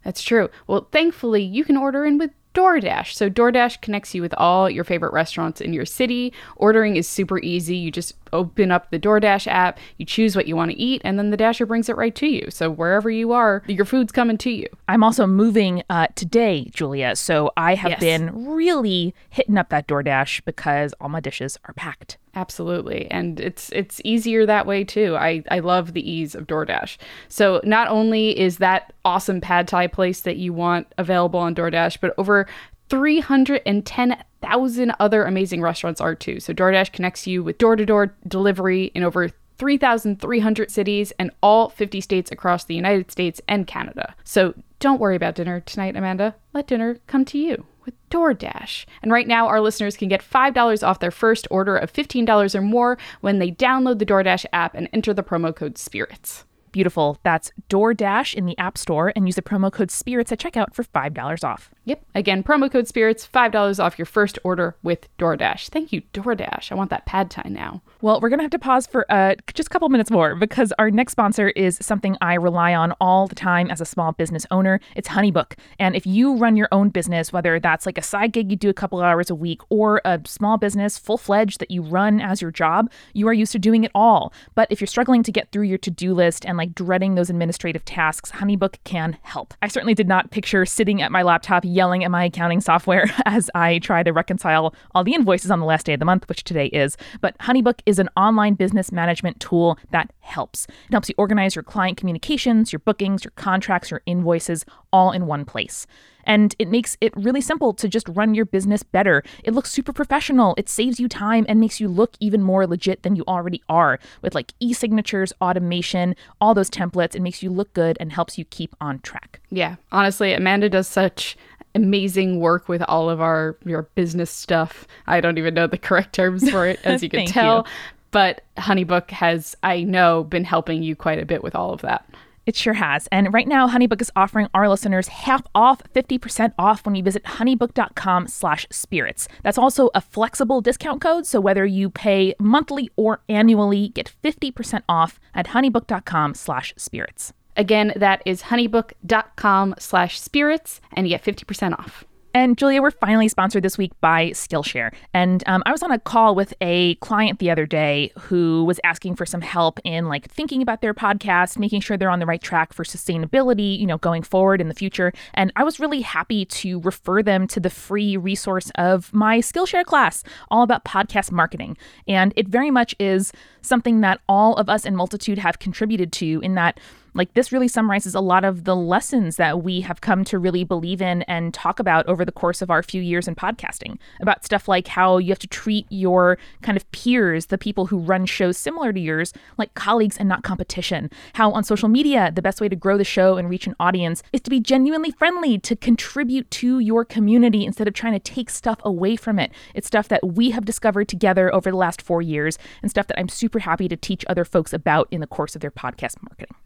That's 0.05 0.23
true. 0.23 0.51
Well, 0.67 0.89
thankfully, 0.93 1.43
you 1.43 1.65
can 1.65 1.77
order 1.77 2.05
in 2.05 2.19
with 2.19 2.31
DoorDash. 2.55 3.15
So, 3.15 3.31
DoorDash 3.31 3.81
connects 3.81 4.15
you 4.15 4.21
with 4.21 4.35
all 4.35 4.69
your 4.69 4.85
favorite 4.85 5.13
restaurants 5.13 5.61
in 5.61 5.73
your 5.73 5.87
city. 5.87 6.33
Ordering 6.57 6.97
is 6.97 7.09
super 7.09 7.39
easy. 7.39 7.77
You 7.77 7.91
just 7.91 8.15
open 8.33 8.71
up 8.71 8.91
the 8.91 8.99
DoorDash 8.99 9.47
app, 9.47 9.79
you 9.99 10.07
choose 10.07 10.35
what 10.37 10.47
you 10.47 10.57
want 10.57 10.71
to 10.71 10.77
eat, 10.79 11.03
and 11.05 11.19
then 11.19 11.31
the 11.31 11.37
Dasher 11.37 11.67
brings 11.67 11.89
it 11.89 11.97
right 11.97 12.15
to 12.17 12.27
you. 12.27 12.47
So, 12.51 12.71
wherever 12.71 13.11
you 13.11 13.33
are, 13.33 13.63
your 13.67 13.85
food's 13.85 14.13
coming 14.13 14.39
to 14.39 14.51
you. 14.51 14.67
I'm 14.89 15.03
also 15.05 15.27
moving 15.27 15.83
uh, 15.91 16.09
today, 16.15 16.71
Julia. 16.75 17.17
So 17.17 17.51
I 17.57 17.75
have 17.75 17.91
Yes. 17.93 18.01
been 18.01 18.47
really 18.53 19.15
hitting 19.31 19.57
up 19.59 19.69
that 19.71 19.87
DoorDash 19.89 20.45
because 20.45 20.95
all 21.01 21.09
my 21.09 21.21
dishes 21.21 21.59
are 21.65 21.75
packed. 21.75 22.19
Absolutely. 22.35 23.11
And 23.11 23.39
it's 23.39 23.69
it's 23.71 24.01
easier 24.05 24.47
that 24.47 24.67
way 24.67 24.85
too. 24.85 25.17
I, 25.17 25.43
I 25.51 25.59
love 25.59 25.93
the 25.93 26.11
ease 26.11 26.35
of 26.35 26.47
DoorDash. 26.47 26.97
So 27.29 27.61
not 27.63 27.89
only 27.89 28.39
is 28.39 28.57
that 28.59 28.93
awesome 29.05 29.41
pad 29.43 29.69
thai 29.69 29.87
place 29.87 30.21
that 30.21 30.37
you 30.39 30.55
want 30.55 30.87
available 30.97 31.39
on 31.41 31.55
DoorDash, 31.55 31.99
but 32.01 32.15
over 32.17 32.47
310,000 32.93 34.93
other 35.01 35.25
amazing 35.25 35.63
restaurants 35.63 35.99
are 35.99 36.15
too. 36.15 36.39
So 36.41 36.53
DoorDash 36.53 36.93
connects 36.93 37.27
you 37.27 37.43
with 37.43 37.57
door 37.57 37.75
to 37.75 37.87
door 37.87 38.15
delivery 38.29 38.93
in 38.95 39.03
over 39.03 39.31
3,300 39.57 40.71
cities 40.71 41.11
and 41.19 41.31
all 41.43 41.71
50 41.71 42.03
states 42.03 42.31
across 42.31 42.65
the 42.65 42.75
United 42.75 43.11
States 43.11 43.41
and 43.49 43.67
Canada. 43.67 44.15
So 44.25 44.53
don't 44.79 45.01
worry 45.01 45.17
about 45.17 45.37
dinner 45.37 45.61
tonight, 45.61 45.97
Amanda. 45.97 46.35
Let 46.53 46.67
dinner 46.67 46.99
come 47.07 47.25
to 47.25 47.39
you 47.39 47.65
with 47.87 47.95
DoorDash. 48.11 48.85
And 49.03 49.11
right 49.11 49.27
now, 49.27 49.47
our 49.47 49.63
listeners 49.63 49.97
can 49.97 50.11
get 50.11 50.21
$5 50.21 50.87
off 50.87 51.01
their 51.01 51.11
first 51.11 51.49
order 51.51 51.79
of 51.79 51.91
$15 51.91 52.55
or 52.55 52.61
more 52.61 52.99
when 53.23 53.39
they 53.39 53.53
download 53.53 54.01
the 54.01 54.07
DoorDash 54.07 54.45
app 54.53 54.75
and 54.75 54.91
enter 54.93 55.15
the 55.15 55.23
promo 55.23 55.57
code 55.57 55.79
SPIRITS. 55.79 56.45
Beautiful. 56.73 57.19
That's 57.23 57.53
DoorDash 57.69 58.35
in 58.35 58.47
the 58.47 58.59
App 58.59 58.79
Store 58.79 59.13
and 59.15 59.29
use 59.29 59.37
the 59.37 59.43
promo 59.43 59.71
code 59.71 59.91
SPIRITS 59.91 60.33
at 60.33 60.41
checkout 60.41 60.75
for 60.75 60.83
$5 60.83 61.45
off. 61.45 61.71
Yep. 61.85 62.05
Again, 62.15 62.43
promo 62.45 62.71
code 62.71 62.87
SPIRITS, 62.87 63.29
$5 63.33 63.83
off 63.83 63.99
your 63.99 64.07
first 64.07 64.39
order 64.45 64.77
with 64.83 65.09
DoorDash. 65.19 65.69
Thank 65.69 65.93
you, 65.93 66.03
DoorDash. 66.13 66.71
I 66.71 66.77
want 66.77 66.91
that 66.91 67.07
pad 67.07 67.31
thai 67.31 67.49
now. 67.49 67.83
Well, 68.01 68.21
we're 68.21 68.29
going 68.29 68.39
to 68.39 68.45
have 68.45 68.53
to 68.53 68.59
pause 68.59 68.87
for 68.87 69.11
uh, 69.11 69.35
just 69.53 69.69
a 69.69 69.71
couple 69.71 69.89
minutes 69.89 70.11
more 70.11 70.37
because 70.37 70.73
our 70.79 70.91
next 70.91 71.13
sponsor 71.13 71.49
is 71.51 71.79
something 71.81 72.17
I 72.21 72.35
rely 72.35 72.75
on 72.75 72.93
all 73.01 73.27
the 73.27 73.35
time 73.35 73.71
as 73.71 73.81
a 73.81 73.85
small 73.85 74.13
business 74.13 74.47
owner. 74.51 74.81
It's 74.95 75.09
Honeybook. 75.09 75.55
And 75.79 75.97
if 75.97 76.07
you 76.07 76.37
run 76.37 76.57
your 76.57 76.69
own 76.71 76.91
business, 76.91 77.33
whether 77.33 77.59
that's 77.59 77.87
like 77.87 77.99
a 77.99 78.03
side 78.03 78.33
gig 78.33 78.51
you 78.51 78.57
do 78.57 78.69
a 78.69 78.75
couple 78.75 79.01
hours 79.01 79.29
a 79.29 79.35
week 79.35 79.61
or 79.69 80.01
a 80.05 80.21
small 80.25 80.59
business 80.59 80.99
full 80.99 81.19
fledged 81.19 81.59
that 81.59 81.71
you 81.71 81.83
run 81.83 82.21
as 82.21 82.41
your 82.41 82.53
job, 82.53 82.91
you 83.13 83.27
are 83.27 83.33
used 83.33 83.53
to 83.53 83.59
doing 83.59 83.83
it 83.83 83.91
all. 83.95 84.33
But 84.55 84.71
if 84.71 84.81
you're 84.81 84.87
struggling 84.87 85.25
to 85.25 85.33
get 85.33 85.51
through 85.51 85.65
your 85.65 85.79
to 85.79 85.91
do 85.91 86.15
list 86.15 86.47
and 86.47 86.57
like 86.57 86.75
dreading 86.75 87.17
those 87.17 87.31
administrative 87.31 87.85
tasks, 87.85 88.31
Honeybook 88.31 88.77
can 88.85 89.19
help. 89.23 89.55
I 89.63 89.69
certainly 89.69 89.95
did 89.95 90.09
not 90.09 90.31
picture 90.31 90.65
sitting 90.65 91.03
at 91.03 91.11
my 91.11 91.23
laptop 91.23 91.65
yelling 91.73 92.05
at 92.05 92.11
my 92.11 92.25
accounting 92.25 92.61
software 92.61 93.07
as 93.27 93.51
I 93.55 93.79
try 93.79 94.03
to 94.03 94.13
reconcile 94.13 94.75
all 94.95 95.05
the 95.05 95.15
invoices 95.15 95.51
on 95.51 95.61
the 95.61 95.67
last 95.67 95.87
day 95.87 95.95
of 95.95 95.99
the 95.99 96.05
month, 96.05 96.29
which 96.29 96.45
today 96.45 96.67
is. 96.67 96.97
But 97.21 97.37
Honeybook 97.39 97.81
is 97.87 97.99
an 97.99 98.09
online 98.17 98.55
business 98.55 98.93
management 98.93 99.41
tool 99.41 99.79
that 99.91 100.13
helps. 100.21 100.67
It 100.67 100.93
helps 100.93 101.09
you 101.09 101.15
organize 101.19 101.55
your 101.55 101.63
client 101.63 101.97
communications, 101.97 102.73
your 102.73 102.81
bookings, 102.81 103.25
your 103.25 103.33
contracts, 103.33 103.91
your 103.91 104.03
invoices 104.07 104.65
all 104.93 105.13
in 105.13 105.27
one 105.27 105.45
place. 105.45 105.87
And 106.25 106.55
it 106.59 106.69
makes 106.69 106.97
it 107.01 107.17
really 107.17 107.41
simple 107.41 107.75
to 107.75 107.89
just 107.89 108.09
run 108.09 108.35
your 108.35 108.45
business 108.45 108.83
better. 108.83 109.23
It 109.45 109.55
looks 109.55 109.73
super 109.73 109.93
professional. 109.93 110.55
It 110.57 110.69
saves 110.69 111.01
you 111.01 111.09
time 111.09 111.45
and 111.49 111.59
makes 111.59 111.81
you 111.81 111.89
look 111.89 112.15
even 112.21 112.43
more 112.43 112.67
legit 112.67 113.03
than 113.03 113.17
you 113.17 113.25
already 113.27 113.63
are 113.69 113.99
with 114.23 114.35
like 114.35 114.53
e 114.61 114.73
signatures, 114.73 115.33
automation, 115.41 116.15
all 116.41 116.55
those 116.55 116.71
templates. 116.71 117.15
It 117.15 117.23
makes 117.23 117.43
you 117.43 117.51
look 117.51 117.73
good 117.75 117.97
and 117.99 118.13
helps 118.13 118.39
you 118.39 118.45
keep 118.45 118.77
on 118.81 119.01
track. 119.01 119.41
Yeah. 119.51 119.77
Honestly, 119.91 120.33
Amanda 120.33 120.69
does 120.69 120.87
such 120.87 121.37
amazing 121.75 122.39
work 122.39 122.69
with 122.69 122.83
all 122.83 123.09
of 123.09 123.21
our 123.21 123.57
your 123.65 123.83
business 123.95 124.31
stuff. 124.31 124.87
I 125.07 125.21
don't 125.21 125.39
even 125.39 125.55
know 125.55 125.67
the 125.67 125.79
correct 125.79 126.15
terms 126.15 126.49
for 126.51 126.67
it, 126.67 126.81
as 126.85 127.03
you 127.03 127.09
can 127.11 127.27
tell. 127.27 127.59
You. 127.59 127.73
But 128.11 128.43
Honeybook 128.59 129.11
has, 129.11 129.57
I 129.63 129.85
know, 129.85 130.25
been 130.25 130.45
helping 130.45 130.83
you 130.83 130.95
quite 130.95 131.19
a 131.19 131.25
bit 131.25 131.43
with 131.43 131.55
all 131.55 131.73
of 131.73 131.81
that. 131.81 132.07
It 132.47 132.57
sure 132.57 132.75
has. 132.75 133.09
And 133.13 133.33
right 133.33 133.47
now, 133.47 133.69
Honeybook 133.69 134.01
is 134.01 134.11
offering 134.17 134.49
our 134.53 134.69
listeners 134.69 135.09
half 135.09 135.43
off, 135.55 135.83
50% 135.95 136.53
off 136.59 136.85
when 136.85 136.95
you 136.95 137.03
visit 137.03 137.23
honeybook.com 137.25 138.29
slash 138.29 138.67
spirits. 138.71 139.29
That's 139.43 139.59
also 139.59 139.91
a 139.95 140.01
flexible 140.01 140.61
discount 140.61 141.01
code, 141.01 141.27
so 141.27 141.41
whether 141.41 141.65
you 141.65 141.91
pay 141.91 142.35
monthly 142.41 142.91
or 142.97 143.23
annually, 143.29 143.89
get 143.89 144.13
50% 144.23 144.83
off 144.89 145.21
at 145.35 145.49
honeybook.com 145.49 146.35
slash 146.35 146.75
spirits. 146.77 147.33
Again, 147.57 147.93
that 147.97 148.23
is 148.25 148.45
honeybook.com 148.45 149.75
slash 149.79 150.21
spirits, 150.21 150.81
and 150.95 151.07
you 151.07 151.17
get 151.17 151.25
50% 151.25 151.79
off. 151.79 152.05
And 152.35 152.57
Julia, 152.57 152.81
we're 152.81 152.91
finally 152.91 153.29
sponsored 153.29 153.63
this 153.63 153.77
week 153.77 153.93
by 154.01 154.31
Skillshare. 154.31 154.93
And 155.13 155.45
um, 155.47 155.63
I 155.67 155.73
was 155.73 155.83
on 155.83 155.91
a 155.91 155.99
call 155.99 156.35
with 156.35 156.55
a 156.63 156.95
client 156.97 157.39
the 157.39 157.51
other 157.51 157.67
day 157.67 158.11
who 158.19 158.65
was 158.65 158.81
asking 158.85 159.17
for 159.17 159.27
some 159.27 159.43
help 159.43 159.79
in 159.85 160.09
like 160.09 160.31
thinking 160.31 160.63
about 160.63 160.81
their 160.81 160.95
podcast, 160.95 161.59
making 161.59 161.83
sure 161.83 161.97
they're 161.97 162.09
on 162.09 162.21
the 162.21 162.27
right 162.27 162.41
track 162.41 162.73
for 162.73 162.85
sustainability, 162.85 163.79
you 163.79 163.87
know, 163.87 163.99
going 163.99 164.23
forward 164.23 164.61
in 164.61 164.69
the 164.69 164.75
future. 164.75 165.13
And 165.35 165.53
I 165.57 165.65
was 165.65 165.79
really 165.79 166.01
happy 166.01 166.47
to 166.47 166.81
refer 166.81 167.23
them 167.23 167.47
to 167.49 167.61
the 167.61 167.71
free 167.71 168.17
resource 168.17 168.71
of 168.77 169.13
my 169.13 169.39
Skillshare 169.39 169.85
class, 169.85 170.25
all 170.51 170.63
about 170.63 170.85
podcast 170.85 171.33
marketing. 171.33 171.77
And 172.09 172.33
it 172.35 172.49
very 172.49 172.71
much 172.71 172.95
is 172.99 173.33
something 173.61 174.01
that 174.01 174.21
all 174.27 174.55
of 174.57 174.71
us 174.71 174.87
in 174.87 174.97
Multitude 174.97 175.39
have 175.39 175.59
contributed 175.59 176.13
to 176.13 176.41
in 176.43 176.55
that 176.55 176.81
like 177.15 177.35
this 177.35 177.53
really 177.53 177.69
summarizes 177.69 178.15
a 178.15 178.21
lot 178.21 178.45
of 178.45 178.65
the 178.65 178.75
lessons 178.75 179.37
that 179.37 179.63
we 179.63 179.83
have 179.83 180.01
come 180.01 180.25
to 180.25 180.39
really 180.39 180.65
believe 180.65 181.03
in 181.03 181.23
and 181.23 181.53
talk 181.53 181.79
about 181.79 182.07
over 182.07 182.25
the 182.25 182.33
course 182.33 182.63
of 182.63 182.71
our 182.71 182.83
few 182.83 183.03
years 183.03 183.29
in 183.29 183.35
podcasting 183.35 183.99
about 184.21 184.45
stuff 184.45 184.69
like 184.69 184.89
how 184.89 185.19
you 185.19 185.29
have 185.29 185.39
to 185.39 185.47
treat 185.47 185.87
your 185.91 186.39
kind 186.63 186.77
of 186.77 186.91
peers, 186.93 187.47
the 187.47 187.59
people 187.59 187.87
who 187.87 187.99
run 187.99 188.25
shows 188.25 188.57
similar 188.57 188.93
to 188.93 189.01
yours, 189.01 189.33
like 189.59 189.75
colleagues 189.75 190.17
and 190.17 190.29
not 190.29 190.43
competition. 190.43 191.11
How 191.35 191.53
on 191.53 191.65
social 191.65 191.89
media, 191.89 192.33
the 192.35 192.43
best 192.43 192.61
way 192.61 192.69
to 192.69 192.77
grow 192.77 192.97
the 192.97 193.05
show 193.05 193.37
and 193.37 193.51
reach 193.51 193.67
an 193.67 193.77
audience 193.79 194.23
is 194.33 194.41
to 194.43 194.51
be 194.51 194.61
genuinely 194.61 195.11
friendly, 195.11 195.59
to 195.59 195.77
contribute 195.77 196.51
to 196.53 196.79
your 196.79 197.05
community 197.05 197.65
instead 197.65 197.89
of 197.89 197.95
trying 197.95 198.15
to 198.15 198.19
take 198.19 198.49
stuff 198.49 198.79
away 198.85 199.17
from 199.17 199.39
it. 199.39 199.53
It's 199.75 199.87
stuff 199.87 200.09
that 200.09 200.27
we 200.27 200.51
have 200.51 200.65
discovered 200.65 201.09
together 201.09 201.55
over 201.55 201.71
the 201.71 201.77
last 201.77 202.01
four 202.01 202.23
years 202.23 202.59
and 202.81 202.91
stuff 202.91 203.07
that 203.09 203.19
I'm 203.19 203.29
super 203.29 203.61
happy 203.61 203.89
to 203.89 203.97
teach 203.97 204.25
other 204.29 204.45
folks 204.45 204.73
about 204.73 205.09
in 205.11 205.21
the 205.21 205.27
course 205.27 205.55
of 205.55 205.61
their 205.61 205.71
podcast 205.71 206.23
marketing. 206.23 206.57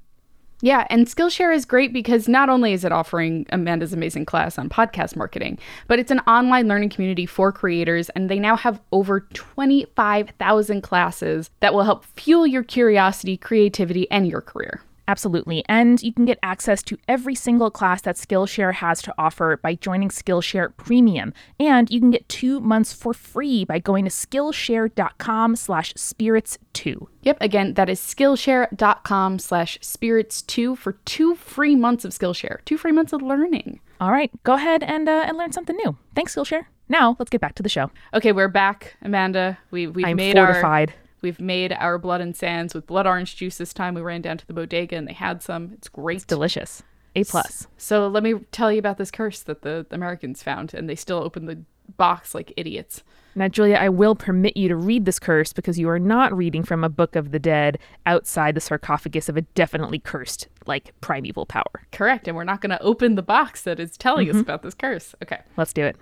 Yeah, 0.62 0.86
and 0.88 1.07
Skillshare 1.07 1.54
is 1.54 1.66
great 1.66 1.92
because 1.92 2.28
not 2.28 2.48
only 2.48 2.72
is 2.72 2.84
it 2.84 2.92
offering 2.92 3.46
Amanda's 3.50 3.92
amazing 3.92 4.24
class 4.24 4.59
on 4.59 4.70
podcast 4.70 5.14
marketing, 5.14 5.59
but 5.86 5.98
it's 5.98 6.11
an 6.11 6.20
online 6.20 6.66
learning 6.66 6.88
community 6.88 7.26
for 7.26 7.52
creators, 7.52 8.09
and 8.11 8.30
they 8.30 8.38
now 8.38 8.57
have 8.57 8.80
over 8.90 9.20
25,000 9.20 10.80
classes 10.80 11.50
that 11.61 11.74
will 11.74 11.82
help 11.82 12.04
fuel 12.04 12.46
your 12.46 12.62
curiosity, 12.62 13.36
creativity, 13.36 14.11
and 14.11 14.26
your 14.26 14.40
career. 14.40 14.80
Absolutely. 15.09 15.64
And 15.68 16.02
you 16.02 16.12
can 16.12 16.24
get 16.24 16.38
access 16.42 16.82
to 16.84 16.98
every 17.07 17.34
single 17.34 17.70
class 17.70 18.02
that 18.02 18.16
Skillshare 18.16 18.74
has 18.74 19.00
to 19.02 19.14
offer 19.18 19.57
by 19.62 19.74
joining 19.76 20.09
Skillshare 20.09 20.76
Premium. 20.76 21.32
And 21.61 21.90
you 21.90 22.00
can 22.00 22.11
get 22.11 22.28
two 22.28 22.61
months 22.61 22.92
for 22.92 23.14
free 23.14 23.64
by 23.64 23.78
going 23.78 24.04
to 24.04 24.11
Skillshare.com 24.11 25.57
slash 25.57 25.94
spirits2. 25.94 27.07
Yep, 27.22 27.38
again, 27.40 27.74
that 27.74 27.88
is 27.88 28.00
Skillshare.com 28.00 29.38
slash 29.38 29.78
spirits2 29.80 30.76
for 30.76 30.92
two 31.04 31.34
free 31.36 31.76
months 31.76 32.04
of 32.04 32.12
Skillshare, 32.12 32.64
two 32.64 32.76
free 32.78 32.92
months 32.92 33.12
of 33.12 33.22
learning. 33.22 33.80
All 34.00 34.11
right, 34.12 34.30
go 34.44 34.54
ahead 34.54 34.82
and, 34.82 35.09
uh, 35.09 35.24
and 35.26 35.38
learn 35.38 35.52
something 35.52 35.76
new. 35.76 35.96
Thanks, 36.14 36.34
Skillshare. 36.34 36.66
Now, 36.88 37.16
let's 37.18 37.30
get 37.30 37.40
back 37.40 37.54
to 37.57 37.62
the 37.62 37.68
show. 37.68 37.90
Okay, 38.14 38.32
we're 38.32 38.48
back, 38.48 38.96
Amanda. 39.02 39.59
We, 39.70 39.86
we've 39.86 40.07
I'm 40.07 40.16
made 40.16 40.36
fortified. 40.36 40.90
Our- 40.90 41.05
We've 41.23 41.41
made 41.41 41.73
our 41.73 41.99
blood 41.99 42.21
and 42.21 42.37
sands 42.37 42.75
with 42.75 42.87
blood 42.87 43.07
orange 43.07 43.37
juice 43.37 43.59
this 43.59 43.73
time. 43.73 43.95
We 43.95 44.03
ran 44.03 44.23
down 44.23 44.39
to 44.39 44.47
the 44.47 44.53
bodega 44.53 44.97
and 44.97 45.09
they 45.09 45.12
had 45.12 45.43
some. 45.43 45.73
It's 45.75 45.89
great. 45.89 46.17
It's 46.17 46.25
delicious. 46.25 46.83
A 47.14 47.25
plus. 47.25 47.67
So 47.79 48.09
let 48.09 48.23
me 48.23 48.35
tell 48.53 48.71
you 48.71 48.79
about 48.79 48.99
this 48.99 49.11
curse 49.11 49.41
that 49.45 49.62
the 49.62 49.87
Americans 49.91 50.43
found, 50.43 50.75
and 50.75 50.89
they 50.89 50.95
still 50.95 51.19
open 51.19 51.47
the 51.47 51.59
box 51.97 52.35
like 52.35 52.53
idiots. 52.59 53.03
Now, 53.35 53.49
Julia, 53.49 53.77
I 53.77 53.89
will 53.89 54.14
permit 54.14 54.57
you 54.57 54.69
to 54.69 54.77
read 54.77 55.05
this 55.05 55.19
curse 55.19 55.53
because 55.53 55.79
you 55.79 55.89
are 55.89 55.99
not 55.99 56.37
reading 56.37 56.62
from 56.62 56.85
a 56.85 56.89
book 56.89 57.17
of 57.17 57.33
the 57.33 57.39
dead 57.39 57.79
outside 58.07 58.55
the 58.55 58.61
sarcophagus 58.61 59.29
of 59.29 59.37
a 59.37 59.43
definitely 59.43 59.99
cursed, 59.99 60.49
like 60.67 60.95
primeval 61.01 61.47
power. 61.47 61.87
Correct. 61.93 62.29
And 62.29 62.37
we're 62.37 62.45
not 62.45 62.61
going 62.61 62.71
to 62.71 62.83
open 62.83 63.14
the 63.14 63.23
box 63.23 63.62
that 63.62 63.79
is 63.79 63.97
telling 63.97 64.29
mm-hmm. 64.29 64.39
us 64.39 64.43
about 64.43 64.62
this 64.62 64.75
curse. 64.75 65.14
Okay. 65.23 65.41
Let's 65.57 65.73
do 65.73 65.85
it. 65.85 65.97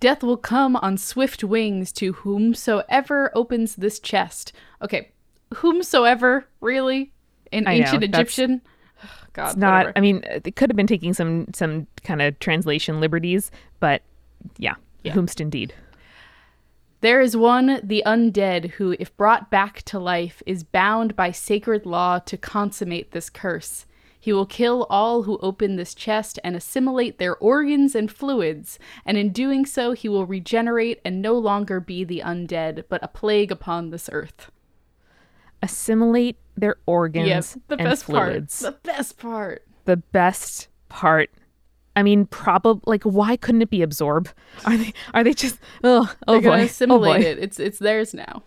Death 0.00 0.22
will 0.22 0.36
come 0.36 0.76
on 0.76 0.98
swift 0.98 1.42
wings 1.42 1.92
to 1.92 2.12
whomsoever 2.12 3.30
opens 3.34 3.76
this 3.76 3.98
chest. 3.98 4.52
Okay, 4.82 5.10
whomsoever, 5.54 6.46
really? 6.60 7.12
In 7.52 7.66
I 7.66 7.74
ancient 7.74 8.02
know, 8.02 8.06
Egyptian? 8.06 8.60
God, 9.32 9.48
it's 9.48 9.56
not. 9.56 9.86
Whatever. 9.86 9.92
I 9.96 10.00
mean, 10.00 10.22
it 10.24 10.56
could 10.56 10.70
have 10.70 10.76
been 10.76 10.86
taking 10.86 11.14
some 11.14 11.46
some 11.54 11.86
kind 12.04 12.20
of 12.20 12.38
translation 12.38 13.00
liberties, 13.00 13.50
but 13.80 14.02
yeah, 14.58 14.74
yeah. 15.02 15.14
whomst 15.14 15.40
indeed. 15.40 15.74
There 17.02 17.20
is 17.20 17.36
one, 17.36 17.80
the 17.82 18.02
undead, 18.06 18.70
who, 18.72 18.96
if 18.98 19.16
brought 19.16 19.50
back 19.50 19.82
to 19.82 19.98
life, 19.98 20.42
is 20.46 20.64
bound 20.64 21.14
by 21.14 21.30
sacred 21.30 21.84
law 21.84 22.18
to 22.20 22.36
consummate 22.36 23.12
this 23.12 23.28
curse. 23.28 23.86
He 24.26 24.32
will 24.32 24.44
kill 24.44 24.88
all 24.90 25.22
who 25.22 25.38
open 25.38 25.76
this 25.76 25.94
chest 25.94 26.40
and 26.42 26.56
assimilate 26.56 27.18
their 27.18 27.36
organs 27.36 27.94
and 27.94 28.10
fluids, 28.10 28.76
and 29.04 29.16
in 29.16 29.30
doing 29.30 29.64
so, 29.64 29.92
he 29.92 30.08
will 30.08 30.26
regenerate 30.26 31.00
and 31.04 31.22
no 31.22 31.34
longer 31.34 31.78
be 31.78 32.02
the 32.02 32.22
undead, 32.24 32.86
but 32.88 33.04
a 33.04 33.06
plague 33.06 33.52
upon 33.52 33.90
this 33.90 34.10
earth. 34.12 34.50
Assimilate 35.62 36.38
their 36.56 36.74
organs 36.86 37.28
yep, 37.28 37.44
the 37.68 37.76
and 37.76 37.84
best 37.84 38.02
fluids. 38.02 38.62
Part. 38.62 38.74
The 38.82 38.90
best 38.90 39.16
part. 39.16 39.64
The 39.84 39.96
best 39.98 40.66
part. 40.88 41.30
I 41.94 42.02
mean, 42.02 42.26
probably 42.26 42.82
like 42.84 43.04
why 43.04 43.36
couldn't 43.36 43.62
it 43.62 43.70
be 43.70 43.82
absorb? 43.82 44.28
Are 44.64 44.76
they 44.76 44.92
are 45.14 45.22
they 45.22 45.34
just 45.34 45.60
oh 45.84 46.12
oh 46.26 46.40
boy 46.40 46.62
assimilate 46.62 47.10
oh 47.10 47.22
boy. 47.22 47.24
it? 47.28 47.38
It's 47.38 47.60
it's 47.60 47.78
theirs 47.78 48.12
now. 48.12 48.42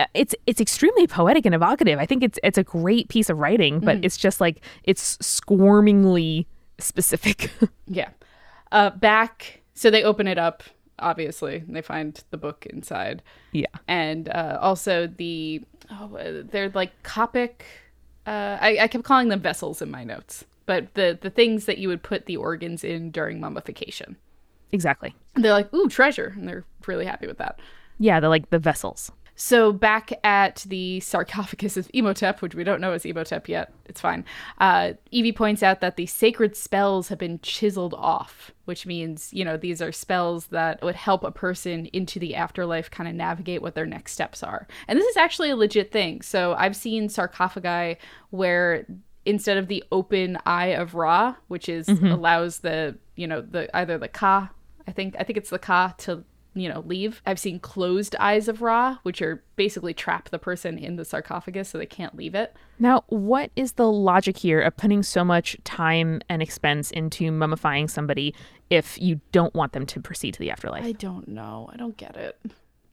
Uh, 0.00 0.06
it's 0.14 0.34
it's 0.46 0.60
extremely 0.60 1.06
poetic 1.06 1.44
and 1.44 1.54
evocative. 1.54 1.98
I 1.98 2.06
think 2.06 2.22
it's 2.22 2.38
it's 2.42 2.56
a 2.56 2.64
great 2.64 3.08
piece 3.08 3.28
of 3.28 3.38
writing, 3.38 3.80
but 3.80 4.00
mm. 4.00 4.04
it's 4.04 4.16
just 4.16 4.40
like 4.40 4.64
it's 4.84 5.18
squirmingly 5.18 6.46
specific. 6.78 7.50
yeah. 7.86 8.08
Uh, 8.72 8.90
back 8.90 9.62
So 9.74 9.90
they 9.90 10.02
open 10.02 10.26
it 10.26 10.38
up, 10.38 10.62
obviously, 10.98 11.56
and 11.56 11.74
they 11.74 11.82
find 11.82 12.22
the 12.30 12.36
book 12.36 12.66
inside. 12.66 13.22
Yeah. 13.52 13.66
And 13.88 14.28
uh, 14.28 14.58
also 14.60 15.06
the, 15.06 15.62
oh, 15.90 16.42
they're 16.44 16.70
like 16.70 17.02
canopic. 17.02 17.64
Uh, 18.26 18.58
I, 18.60 18.78
I 18.82 18.88
kept 18.88 19.04
calling 19.04 19.28
them 19.28 19.40
vessels 19.40 19.82
in 19.82 19.90
my 19.90 20.04
notes, 20.04 20.44
but 20.66 20.94
the, 20.94 21.18
the 21.20 21.30
things 21.30 21.64
that 21.64 21.78
you 21.78 21.88
would 21.88 22.02
put 22.02 22.26
the 22.26 22.36
organs 22.36 22.84
in 22.84 23.10
during 23.10 23.40
mummification. 23.40 24.16
Exactly. 24.72 25.14
And 25.34 25.44
they're 25.44 25.52
like, 25.52 25.72
ooh, 25.74 25.88
treasure. 25.88 26.32
And 26.36 26.48
they're 26.48 26.64
really 26.86 27.06
happy 27.06 27.26
with 27.26 27.38
that. 27.38 27.58
Yeah, 27.98 28.20
they're 28.20 28.30
like 28.30 28.50
the 28.50 28.58
vessels. 28.58 29.10
So 29.42 29.72
back 29.72 30.12
at 30.22 30.66
the 30.68 31.00
sarcophagus 31.00 31.78
of 31.78 31.90
Imhotep, 31.94 32.42
which 32.42 32.54
we 32.54 32.62
don't 32.62 32.78
know 32.78 32.92
is 32.92 33.06
Imhotep 33.06 33.48
yet, 33.48 33.72
it's 33.86 33.98
fine. 33.98 34.26
Uh, 34.58 34.92
Evie 35.10 35.32
points 35.32 35.62
out 35.62 35.80
that 35.80 35.96
the 35.96 36.04
sacred 36.04 36.54
spells 36.54 37.08
have 37.08 37.16
been 37.16 37.40
chiseled 37.40 37.94
off, 37.94 38.50
which 38.66 38.84
means 38.84 39.32
you 39.32 39.42
know 39.42 39.56
these 39.56 39.80
are 39.80 39.92
spells 39.92 40.48
that 40.48 40.82
would 40.82 40.94
help 40.94 41.24
a 41.24 41.30
person 41.30 41.86
into 41.86 42.18
the 42.18 42.34
afterlife 42.34 42.90
kind 42.90 43.08
of 43.08 43.14
navigate 43.14 43.62
what 43.62 43.74
their 43.74 43.86
next 43.86 44.12
steps 44.12 44.42
are. 44.42 44.68
And 44.86 44.98
this 44.98 45.06
is 45.06 45.16
actually 45.16 45.48
a 45.48 45.56
legit 45.56 45.90
thing. 45.90 46.20
So 46.20 46.52
I've 46.52 46.76
seen 46.76 47.08
sarcophagi 47.08 47.98
where 48.28 48.86
instead 49.24 49.56
of 49.56 49.68
the 49.68 49.82
open 49.90 50.36
eye 50.44 50.74
of 50.74 50.94
Ra, 50.94 51.36
which 51.48 51.66
is 51.66 51.88
allows 51.88 52.58
the 52.58 52.98
you 53.16 53.26
know 53.26 53.40
the 53.40 53.74
either 53.74 53.96
the 53.96 54.08
Ka, 54.08 54.50
I 54.86 54.92
think 54.92 55.16
I 55.18 55.22
think 55.22 55.38
it's 55.38 55.50
the 55.50 55.58
Ka 55.58 55.94
to 55.98 56.24
you 56.54 56.68
know, 56.68 56.80
leave. 56.80 57.22
I've 57.26 57.38
seen 57.38 57.60
closed 57.60 58.16
eyes 58.18 58.48
of 58.48 58.60
Ra, 58.62 58.98
which 59.02 59.22
are 59.22 59.42
basically 59.56 59.94
trap 59.94 60.30
the 60.30 60.38
person 60.38 60.78
in 60.78 60.96
the 60.96 61.04
sarcophagus 61.04 61.68
so 61.68 61.78
they 61.78 61.86
can't 61.86 62.16
leave 62.16 62.34
it. 62.34 62.54
Now, 62.78 63.04
what 63.08 63.50
is 63.56 63.72
the 63.72 63.90
logic 63.90 64.36
here 64.36 64.60
of 64.60 64.76
putting 64.76 65.02
so 65.02 65.24
much 65.24 65.56
time 65.64 66.20
and 66.28 66.42
expense 66.42 66.90
into 66.90 67.30
mummifying 67.30 67.88
somebody 67.88 68.34
if 68.68 69.00
you 69.00 69.20
don't 69.32 69.54
want 69.54 69.72
them 69.72 69.86
to 69.86 70.00
proceed 70.00 70.34
to 70.34 70.40
the 70.40 70.50
afterlife? 70.50 70.84
I 70.84 70.92
don't 70.92 71.28
know. 71.28 71.70
I 71.72 71.76
don't 71.76 71.96
get 71.96 72.16
it. 72.16 72.38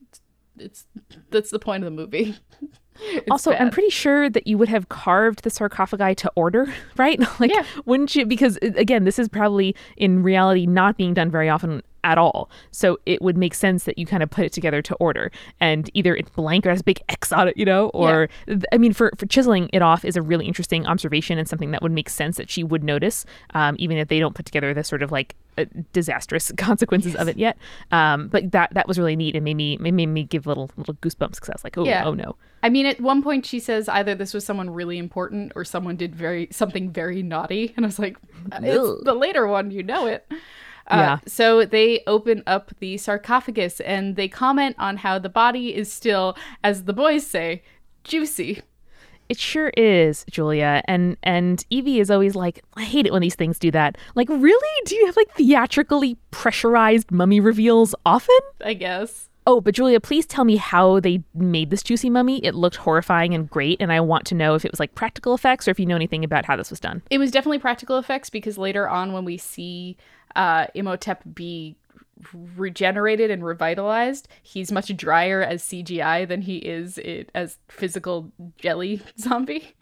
It's, 0.02 0.20
it's 0.58 0.86
that's 1.30 1.50
the 1.50 1.58
point 1.58 1.82
of 1.84 1.90
the 1.90 1.96
movie. 1.96 2.36
It's 3.00 3.30
also, 3.30 3.52
I'm 3.52 3.70
pretty 3.70 3.90
sure 3.90 4.28
that 4.28 4.48
you 4.48 4.58
would 4.58 4.68
have 4.70 4.88
carved 4.88 5.44
the 5.44 5.50
sarcophagi 5.50 6.16
to 6.16 6.32
order, 6.34 6.66
right? 6.96 7.20
like, 7.40 7.52
Yeah. 7.54 7.62
wouldn't 7.84 8.16
you? 8.16 8.26
Because 8.26 8.56
uh, 8.60 8.72
again, 8.74 9.04
this 9.04 9.20
is 9.20 9.28
probably 9.28 9.76
in 9.96 10.24
reality 10.24 10.66
not 10.66 10.96
being 10.96 11.14
done 11.14 11.30
very 11.30 11.48
often 11.48 11.84
at 12.08 12.16
all. 12.18 12.48
So 12.70 12.98
it 13.04 13.20
would 13.20 13.36
make 13.36 13.54
sense 13.54 13.84
that 13.84 13.98
you 13.98 14.06
kind 14.06 14.22
of 14.22 14.30
put 14.30 14.44
it 14.44 14.52
together 14.52 14.80
to 14.82 14.94
order, 14.96 15.30
and 15.60 15.90
either 15.92 16.16
it's 16.16 16.30
blank 16.30 16.64
or 16.66 16.70
has 16.70 16.80
a 16.80 16.84
big 16.84 17.00
X 17.08 17.32
on 17.32 17.48
it, 17.48 17.56
you 17.56 17.64
know, 17.66 17.90
or 17.90 18.28
I 18.72 18.78
mean, 18.78 18.92
for 18.94 19.12
for 19.18 19.26
chiseling 19.26 19.68
it 19.72 19.82
off 19.82 20.04
is 20.04 20.16
a 20.16 20.22
really 20.22 20.46
interesting 20.46 20.86
observation 20.86 21.38
and 21.38 21.46
something 21.48 21.70
that 21.72 21.82
would 21.82 21.92
make 21.92 22.08
sense 22.08 22.36
that 22.38 22.48
she 22.50 22.64
would 22.64 22.82
notice, 22.82 23.26
um, 23.54 23.76
even 23.78 23.98
if 23.98 24.08
they 24.08 24.18
don't 24.18 24.34
put 24.34 24.46
together 24.46 24.72
the 24.72 24.82
sort 24.84 25.02
of 25.02 25.12
like 25.12 25.34
uh, 25.58 25.64
disastrous 25.92 26.50
consequences 26.56 27.14
of 27.16 27.28
it 27.28 27.36
yet. 27.36 27.58
Um, 27.92 28.28
but 28.28 28.52
that 28.52 28.72
that 28.74 28.88
was 28.88 28.98
really 28.98 29.16
neat 29.16 29.34
and 29.36 29.44
made 29.44 29.54
me 29.54 29.76
made 29.78 29.92
me 30.06 30.24
give 30.24 30.46
little 30.46 30.70
little 30.76 30.94
goosebumps 30.94 31.34
because 31.36 31.50
I 31.50 31.52
was 31.52 31.64
like, 31.64 31.76
oh, 31.76 31.84
Yeah. 31.84 32.04
oh 32.06 32.14
no. 32.14 32.36
I 32.62 32.70
mean, 32.70 32.86
at 32.86 33.00
one 33.00 33.22
point 33.22 33.46
she 33.46 33.60
says 33.60 33.88
either 33.88 34.14
this 34.16 34.34
was 34.34 34.44
someone 34.44 34.70
really 34.70 34.98
important 34.98 35.52
or 35.54 35.64
someone 35.64 35.94
did 35.96 36.14
very 36.14 36.48
something 36.50 36.90
very 36.90 37.22
naughty, 37.22 37.72
and 37.76 37.84
I 37.84 37.88
was 37.88 37.98
like, 37.98 38.16
it's 38.52 39.04
the 39.04 39.14
later 39.14 39.46
one, 39.46 39.70
you 39.70 39.82
know 39.82 40.06
it. 40.06 40.26
Uh, 40.90 40.96
Yeah. 40.96 41.18
So 41.26 41.64
they 41.64 42.02
open 42.06 42.42
up 42.46 42.72
the 42.80 42.96
sarcophagus 42.98 43.80
and 43.80 44.16
they 44.16 44.28
comment 44.28 44.76
on 44.78 44.98
how 44.98 45.18
the 45.18 45.28
body 45.28 45.74
is 45.74 45.92
still, 45.92 46.36
as 46.64 46.84
the 46.84 46.92
boys 46.92 47.26
say, 47.26 47.62
juicy. 48.04 48.62
It 49.28 49.38
sure 49.38 49.68
is, 49.76 50.24
Julia. 50.30 50.82
And 50.86 51.16
and 51.22 51.62
Evie 51.68 52.00
is 52.00 52.10
always 52.10 52.34
like, 52.34 52.64
I 52.76 52.84
hate 52.84 53.06
it 53.06 53.12
when 53.12 53.20
these 53.20 53.34
things 53.34 53.58
do 53.58 53.70
that. 53.72 53.98
Like, 54.14 54.28
really? 54.30 54.84
Do 54.86 54.96
you 54.96 55.04
have 55.06 55.16
like 55.16 55.30
theatrically 55.34 56.16
pressurized 56.30 57.10
mummy 57.10 57.38
reveals 57.38 57.94
often? 58.06 58.38
I 58.64 58.72
guess. 58.74 59.28
Oh, 59.46 59.62
but 59.62 59.74
Julia, 59.74 59.98
please 59.98 60.26
tell 60.26 60.44
me 60.44 60.56
how 60.56 61.00
they 61.00 61.22
made 61.34 61.70
this 61.70 61.82
juicy 61.82 62.10
mummy. 62.10 62.44
It 62.44 62.54
looked 62.54 62.76
horrifying 62.76 63.32
and 63.32 63.48
great, 63.48 63.80
and 63.80 63.90
I 63.90 63.98
want 64.00 64.26
to 64.26 64.34
know 64.34 64.54
if 64.54 64.64
it 64.66 64.70
was 64.70 64.78
like 64.78 64.94
practical 64.94 65.34
effects 65.34 65.66
or 65.66 65.70
if 65.70 65.80
you 65.80 65.86
know 65.86 65.96
anything 65.96 66.22
about 66.22 66.44
how 66.44 66.54
this 66.54 66.68
was 66.68 66.80
done. 66.80 67.02
It 67.08 67.16
was 67.16 67.30
definitely 67.30 67.58
practical 67.58 67.96
effects 67.96 68.28
because 68.28 68.58
later 68.58 68.86
on, 68.88 69.14
when 69.14 69.24
we 69.24 69.38
see 69.38 69.96
uh, 70.36 70.66
Imhotep 70.74 71.22
be 71.34 71.76
regenerated 72.56 73.30
and 73.30 73.44
revitalized, 73.44 74.28
he's 74.42 74.72
much 74.72 74.94
drier 74.96 75.42
as 75.42 75.62
CGI 75.62 76.26
than 76.26 76.42
he 76.42 76.58
is 76.58 76.98
it 76.98 77.30
as 77.34 77.58
physical 77.68 78.32
jelly 78.58 79.00
zombie. 79.18 79.74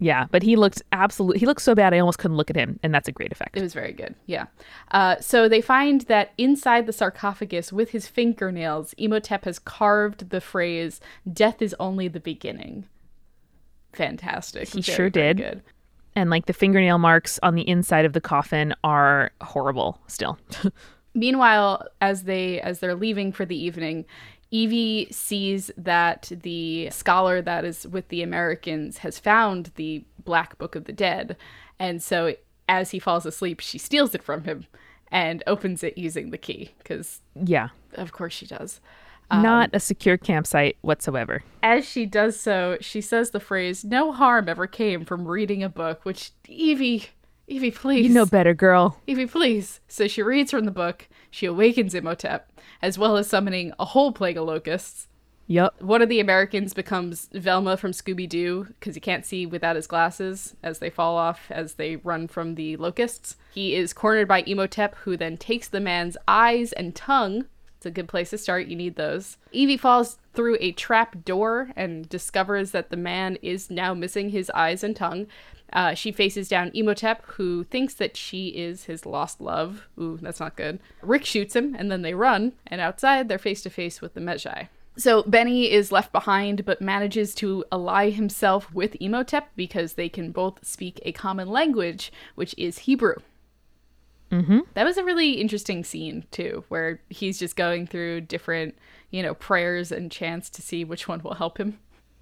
Yeah, 0.00 0.26
but 0.30 0.42
he 0.42 0.56
looked 0.56 0.82
absolutely 0.92 1.38
he 1.38 1.46
looked 1.46 1.62
so 1.62 1.74
bad 1.74 1.94
I 1.94 1.98
almost 1.98 2.18
couldn't 2.18 2.36
look 2.36 2.50
at 2.50 2.56
him, 2.56 2.78
and 2.82 2.92
that's 2.94 3.08
a 3.08 3.12
great 3.12 3.32
effect. 3.32 3.56
It 3.56 3.62
was 3.62 3.72
very 3.72 3.92
good. 3.92 4.14
Yeah. 4.26 4.46
Uh, 4.90 5.16
so 5.20 5.48
they 5.48 5.62
find 5.62 6.02
that 6.02 6.32
inside 6.36 6.86
the 6.86 6.92
sarcophagus, 6.92 7.72
with 7.72 7.90
his 7.90 8.06
fingernails, 8.06 8.94
Imhotep 8.98 9.46
has 9.46 9.58
carved 9.58 10.28
the 10.28 10.42
phrase 10.42 11.00
"Death 11.30 11.62
is 11.62 11.74
only 11.80 12.06
the 12.06 12.20
beginning." 12.20 12.86
Fantastic. 13.94 14.68
He 14.68 14.82
Very, 14.82 14.96
sure 14.96 15.10
did. 15.10 15.38
Good. 15.38 15.62
And 16.18 16.30
like 16.30 16.46
the 16.46 16.52
fingernail 16.52 16.98
marks 16.98 17.38
on 17.42 17.54
the 17.54 17.68
inside 17.68 18.04
of 18.04 18.12
the 18.12 18.20
coffin 18.20 18.74
are 18.82 19.30
horrible 19.40 20.00
still. 20.08 20.38
Meanwhile, 21.14 21.86
as 22.00 22.24
they 22.24 22.60
as 22.60 22.80
they're 22.80 22.94
leaving 22.94 23.32
for 23.32 23.44
the 23.44 23.56
evening, 23.56 24.04
Evie 24.50 25.08
sees 25.10 25.70
that 25.76 26.32
the 26.42 26.90
scholar 26.90 27.40
that 27.42 27.64
is 27.64 27.86
with 27.86 28.08
the 28.08 28.22
Americans 28.22 28.98
has 28.98 29.18
found 29.18 29.70
the 29.76 30.04
Black 30.24 30.58
Book 30.58 30.74
of 30.74 30.84
the 30.84 30.92
Dead, 30.92 31.36
and 31.78 32.02
so 32.02 32.34
as 32.68 32.90
he 32.90 32.98
falls 32.98 33.24
asleep, 33.24 33.60
she 33.60 33.78
steals 33.78 34.14
it 34.14 34.22
from 34.22 34.44
him 34.44 34.66
and 35.10 35.42
opens 35.46 35.82
it 35.82 35.96
using 35.96 36.30
the 36.30 36.38
key 36.38 36.70
because 36.78 37.20
yeah. 37.34 37.68
of 37.94 38.12
course 38.12 38.34
she 38.34 38.46
does. 38.46 38.80
Not 39.30 39.68
um, 39.68 39.70
a 39.74 39.80
secure 39.80 40.16
campsite 40.16 40.78
whatsoever. 40.80 41.42
As 41.62 41.86
she 41.86 42.06
does 42.06 42.40
so, 42.40 42.78
she 42.80 43.00
says 43.00 43.30
the 43.30 43.40
phrase 43.40 43.84
"No 43.84 44.12
harm 44.12 44.48
ever 44.48 44.66
came 44.66 45.04
from 45.04 45.28
reading 45.28 45.62
a 45.62 45.68
book," 45.68 46.04
which 46.04 46.30
Evie, 46.46 47.10
Evie, 47.46 47.70
please, 47.70 48.06
You 48.06 48.14
know 48.14 48.26
better, 48.26 48.54
girl. 48.54 49.00
Evie, 49.06 49.26
please. 49.26 49.80
So 49.88 50.08
she 50.08 50.22
reads 50.22 50.50
from 50.50 50.64
the 50.64 50.70
book. 50.70 51.08
She 51.30 51.46
awakens 51.46 51.94
Imhotep, 51.94 52.52
as 52.82 52.98
well 52.98 53.16
as 53.16 53.26
summoning 53.26 53.72
a 53.78 53.86
whole 53.86 54.12
plague 54.12 54.36
of 54.36 54.46
locusts. 54.46 55.08
Yup. 55.46 55.80
One 55.80 56.02
of 56.02 56.10
the 56.10 56.20
Americans 56.20 56.74
becomes 56.74 57.30
Velma 57.32 57.78
from 57.78 57.92
Scooby 57.92 58.28
Doo 58.28 58.64
because 58.78 58.94
he 58.94 59.00
can't 59.00 59.24
see 59.24 59.46
without 59.46 59.76
his 59.76 59.86
glasses 59.86 60.54
as 60.62 60.78
they 60.78 60.90
fall 60.90 61.16
off 61.16 61.50
as 61.50 61.74
they 61.74 61.96
run 61.96 62.28
from 62.28 62.54
the 62.54 62.76
locusts. 62.76 63.36
He 63.54 63.74
is 63.74 63.94
cornered 63.94 64.28
by 64.28 64.42
Imhotep, 64.42 64.94
who 64.96 65.16
then 65.16 65.38
takes 65.38 65.66
the 65.66 65.80
man's 65.80 66.18
eyes 66.28 66.72
and 66.74 66.94
tongue. 66.94 67.46
It's 67.78 67.86
a 67.86 67.92
good 67.92 68.08
place 68.08 68.30
to 68.30 68.38
start. 68.38 68.66
You 68.66 68.74
need 68.74 68.96
those. 68.96 69.36
Evie 69.52 69.76
falls 69.76 70.18
through 70.34 70.56
a 70.60 70.72
trap 70.72 71.24
door 71.24 71.70
and 71.76 72.08
discovers 72.08 72.72
that 72.72 72.90
the 72.90 72.96
man 72.96 73.36
is 73.40 73.70
now 73.70 73.94
missing 73.94 74.30
his 74.30 74.50
eyes 74.50 74.82
and 74.82 74.96
tongue. 74.96 75.28
Uh, 75.72 75.94
she 75.94 76.10
faces 76.10 76.48
down 76.48 76.72
Imhotep, 76.74 77.24
who 77.26 77.62
thinks 77.62 77.94
that 77.94 78.16
she 78.16 78.48
is 78.48 78.84
his 78.84 79.06
lost 79.06 79.40
love. 79.40 79.86
Ooh, 79.96 80.18
that's 80.20 80.40
not 80.40 80.56
good. 80.56 80.80
Rick 81.02 81.24
shoots 81.24 81.54
him, 81.54 81.76
and 81.78 81.88
then 81.88 82.02
they 82.02 82.14
run, 82.14 82.54
and 82.66 82.80
outside 82.80 83.28
they're 83.28 83.38
face 83.38 83.62
to 83.62 83.70
face 83.70 84.00
with 84.00 84.14
the 84.14 84.20
Medjai. 84.20 84.68
So 84.96 85.22
Benny 85.22 85.70
is 85.70 85.92
left 85.92 86.10
behind, 86.10 86.64
but 86.64 86.82
manages 86.82 87.32
to 87.36 87.64
ally 87.70 88.10
himself 88.10 88.74
with 88.74 88.96
Imhotep 88.98 89.50
because 89.54 89.92
they 89.92 90.08
can 90.08 90.32
both 90.32 90.66
speak 90.66 91.00
a 91.04 91.12
common 91.12 91.48
language, 91.48 92.10
which 92.34 92.52
is 92.58 92.78
Hebrew. 92.78 93.14
Mm-hmm. 94.30 94.60
That 94.74 94.84
was 94.84 94.96
a 94.98 95.04
really 95.04 95.32
interesting 95.40 95.84
scene 95.84 96.24
too, 96.30 96.64
where 96.68 97.00
he's 97.08 97.38
just 97.38 97.56
going 97.56 97.86
through 97.86 98.22
different, 98.22 98.76
you 99.10 99.22
know, 99.22 99.34
prayers 99.34 99.90
and 99.90 100.10
chants 100.12 100.50
to 100.50 100.62
see 100.62 100.84
which 100.84 101.08
one 101.08 101.22
will 101.22 101.34
help 101.34 101.58
him. 101.58 101.78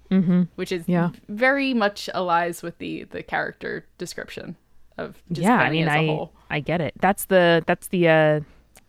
Mm-hmm. 0.09 0.43
Which 0.55 0.71
is 0.71 0.87
Yeah. 0.87 1.09
very 1.27 1.73
much 1.73 2.09
allies 2.13 2.63
with 2.63 2.77
the 2.77 3.03
the 3.05 3.21
character 3.23 3.85
description 3.97 4.55
of 4.97 5.21
just 5.31 5.43
yeah, 5.43 5.57
I 5.57 5.69
mean, 5.69 5.87
as 5.87 5.95
a 5.95 5.97
I 5.99 6.05
whole. 6.05 6.33
I 6.49 6.59
get 6.61 6.79
it. 6.79 6.93
That's 7.01 7.25
the 7.25 7.61
that's 7.67 7.89
the 7.89 8.07
uh 8.07 8.39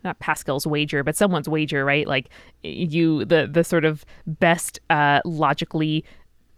not 0.04 0.20
Pascal's 0.20 0.64
wager, 0.64 1.02
but 1.02 1.16
someone's 1.16 1.48
wager, 1.48 1.84
right? 1.84 2.06
Like 2.06 2.28
you 2.62 3.24
the 3.24 3.48
the 3.50 3.64
sort 3.64 3.84
of 3.84 4.04
best 4.28 4.78
uh 4.90 5.20
logically 5.24 6.04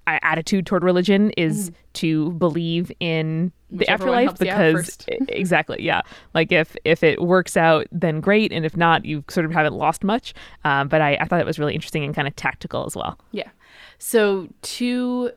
attitude 0.07 0.67
toward 0.67 0.83
religion 0.83 1.31
is 1.33 1.71
to 1.95 2.33
believe 2.33 2.91
in 3.01 3.53
the. 3.71 3.79
Whichever 3.79 4.05
afterlife 4.05 4.27
helps 4.27 4.41
you 4.41 4.51
out 4.51 4.77
because 5.07 5.29
exactly 5.29 5.83
yeah 5.83 6.03
like 6.35 6.51
if 6.51 6.77
if 6.85 7.03
it 7.03 7.23
works 7.23 7.57
out 7.57 7.87
then 7.93 8.21
great 8.21 8.53
and 8.53 8.65
if 8.67 8.77
not 8.77 9.05
you 9.05 9.25
sort 9.29 9.47
of 9.47 9.53
haven't 9.53 9.75
lost 9.75 10.03
much 10.03 10.35
um, 10.65 10.89
but 10.89 11.01
I, 11.01 11.17
I 11.21 11.25
thought 11.27 11.41
it 11.41 11.47
was 11.47 11.59
really 11.59 11.75
interesting 11.75 12.05
and 12.05 12.15
kind 12.15 12.27
of 12.27 12.35
tactical 12.37 12.85
as 12.87 12.97
well 12.97 13.19
Yeah. 13.33 13.51
So 13.99 14.49
to 14.63 15.33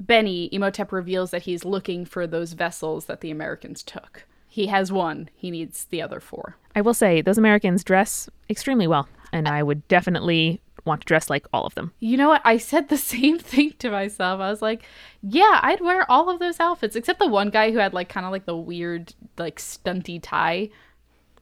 Benny, 0.00 0.48
Imhotep 0.52 0.92
reveals 0.92 1.30
that 1.30 1.42
he's 1.42 1.64
looking 1.64 2.04
for 2.04 2.26
those 2.26 2.52
vessels 2.54 3.06
that 3.06 3.20
the 3.20 3.30
Americans 3.30 3.82
took. 3.82 4.24
He 4.48 4.68
has 4.68 4.90
one. 4.90 5.28
He 5.34 5.50
needs 5.50 5.84
the 5.86 6.00
other 6.00 6.20
four. 6.20 6.56
I 6.74 6.80
will 6.80 6.94
say 6.94 7.20
those 7.20 7.38
Americans 7.38 7.84
dress 7.84 8.28
extremely 8.48 8.86
well 8.86 9.08
and 9.32 9.46
I 9.48 9.62
would 9.62 9.86
definitely 9.88 10.60
want 10.88 11.02
to 11.02 11.06
dress 11.06 11.30
like 11.30 11.46
all 11.52 11.66
of 11.66 11.74
them 11.74 11.92
You 12.00 12.16
know 12.16 12.28
what? 12.28 12.42
I 12.44 12.58
said 12.58 12.88
the 12.88 12.96
same 13.14 13.38
thing 13.38 13.74
to 13.78 13.90
myself. 13.90 14.40
I 14.40 14.50
was 14.50 14.62
like, 14.62 14.82
yeah, 15.22 15.60
I'd 15.62 15.80
wear 15.80 16.10
all 16.10 16.28
of 16.28 16.40
those 16.40 16.58
outfits 16.60 16.96
except 16.96 17.18
the 17.18 17.28
one 17.28 17.50
guy 17.50 17.70
who 17.70 17.78
had 17.78 17.94
like 17.94 18.08
kind 18.08 18.26
of 18.26 18.32
like 18.32 18.46
the 18.46 18.56
weird 18.56 19.14
like 19.36 19.58
stunty 19.58 20.18
tie. 20.22 20.70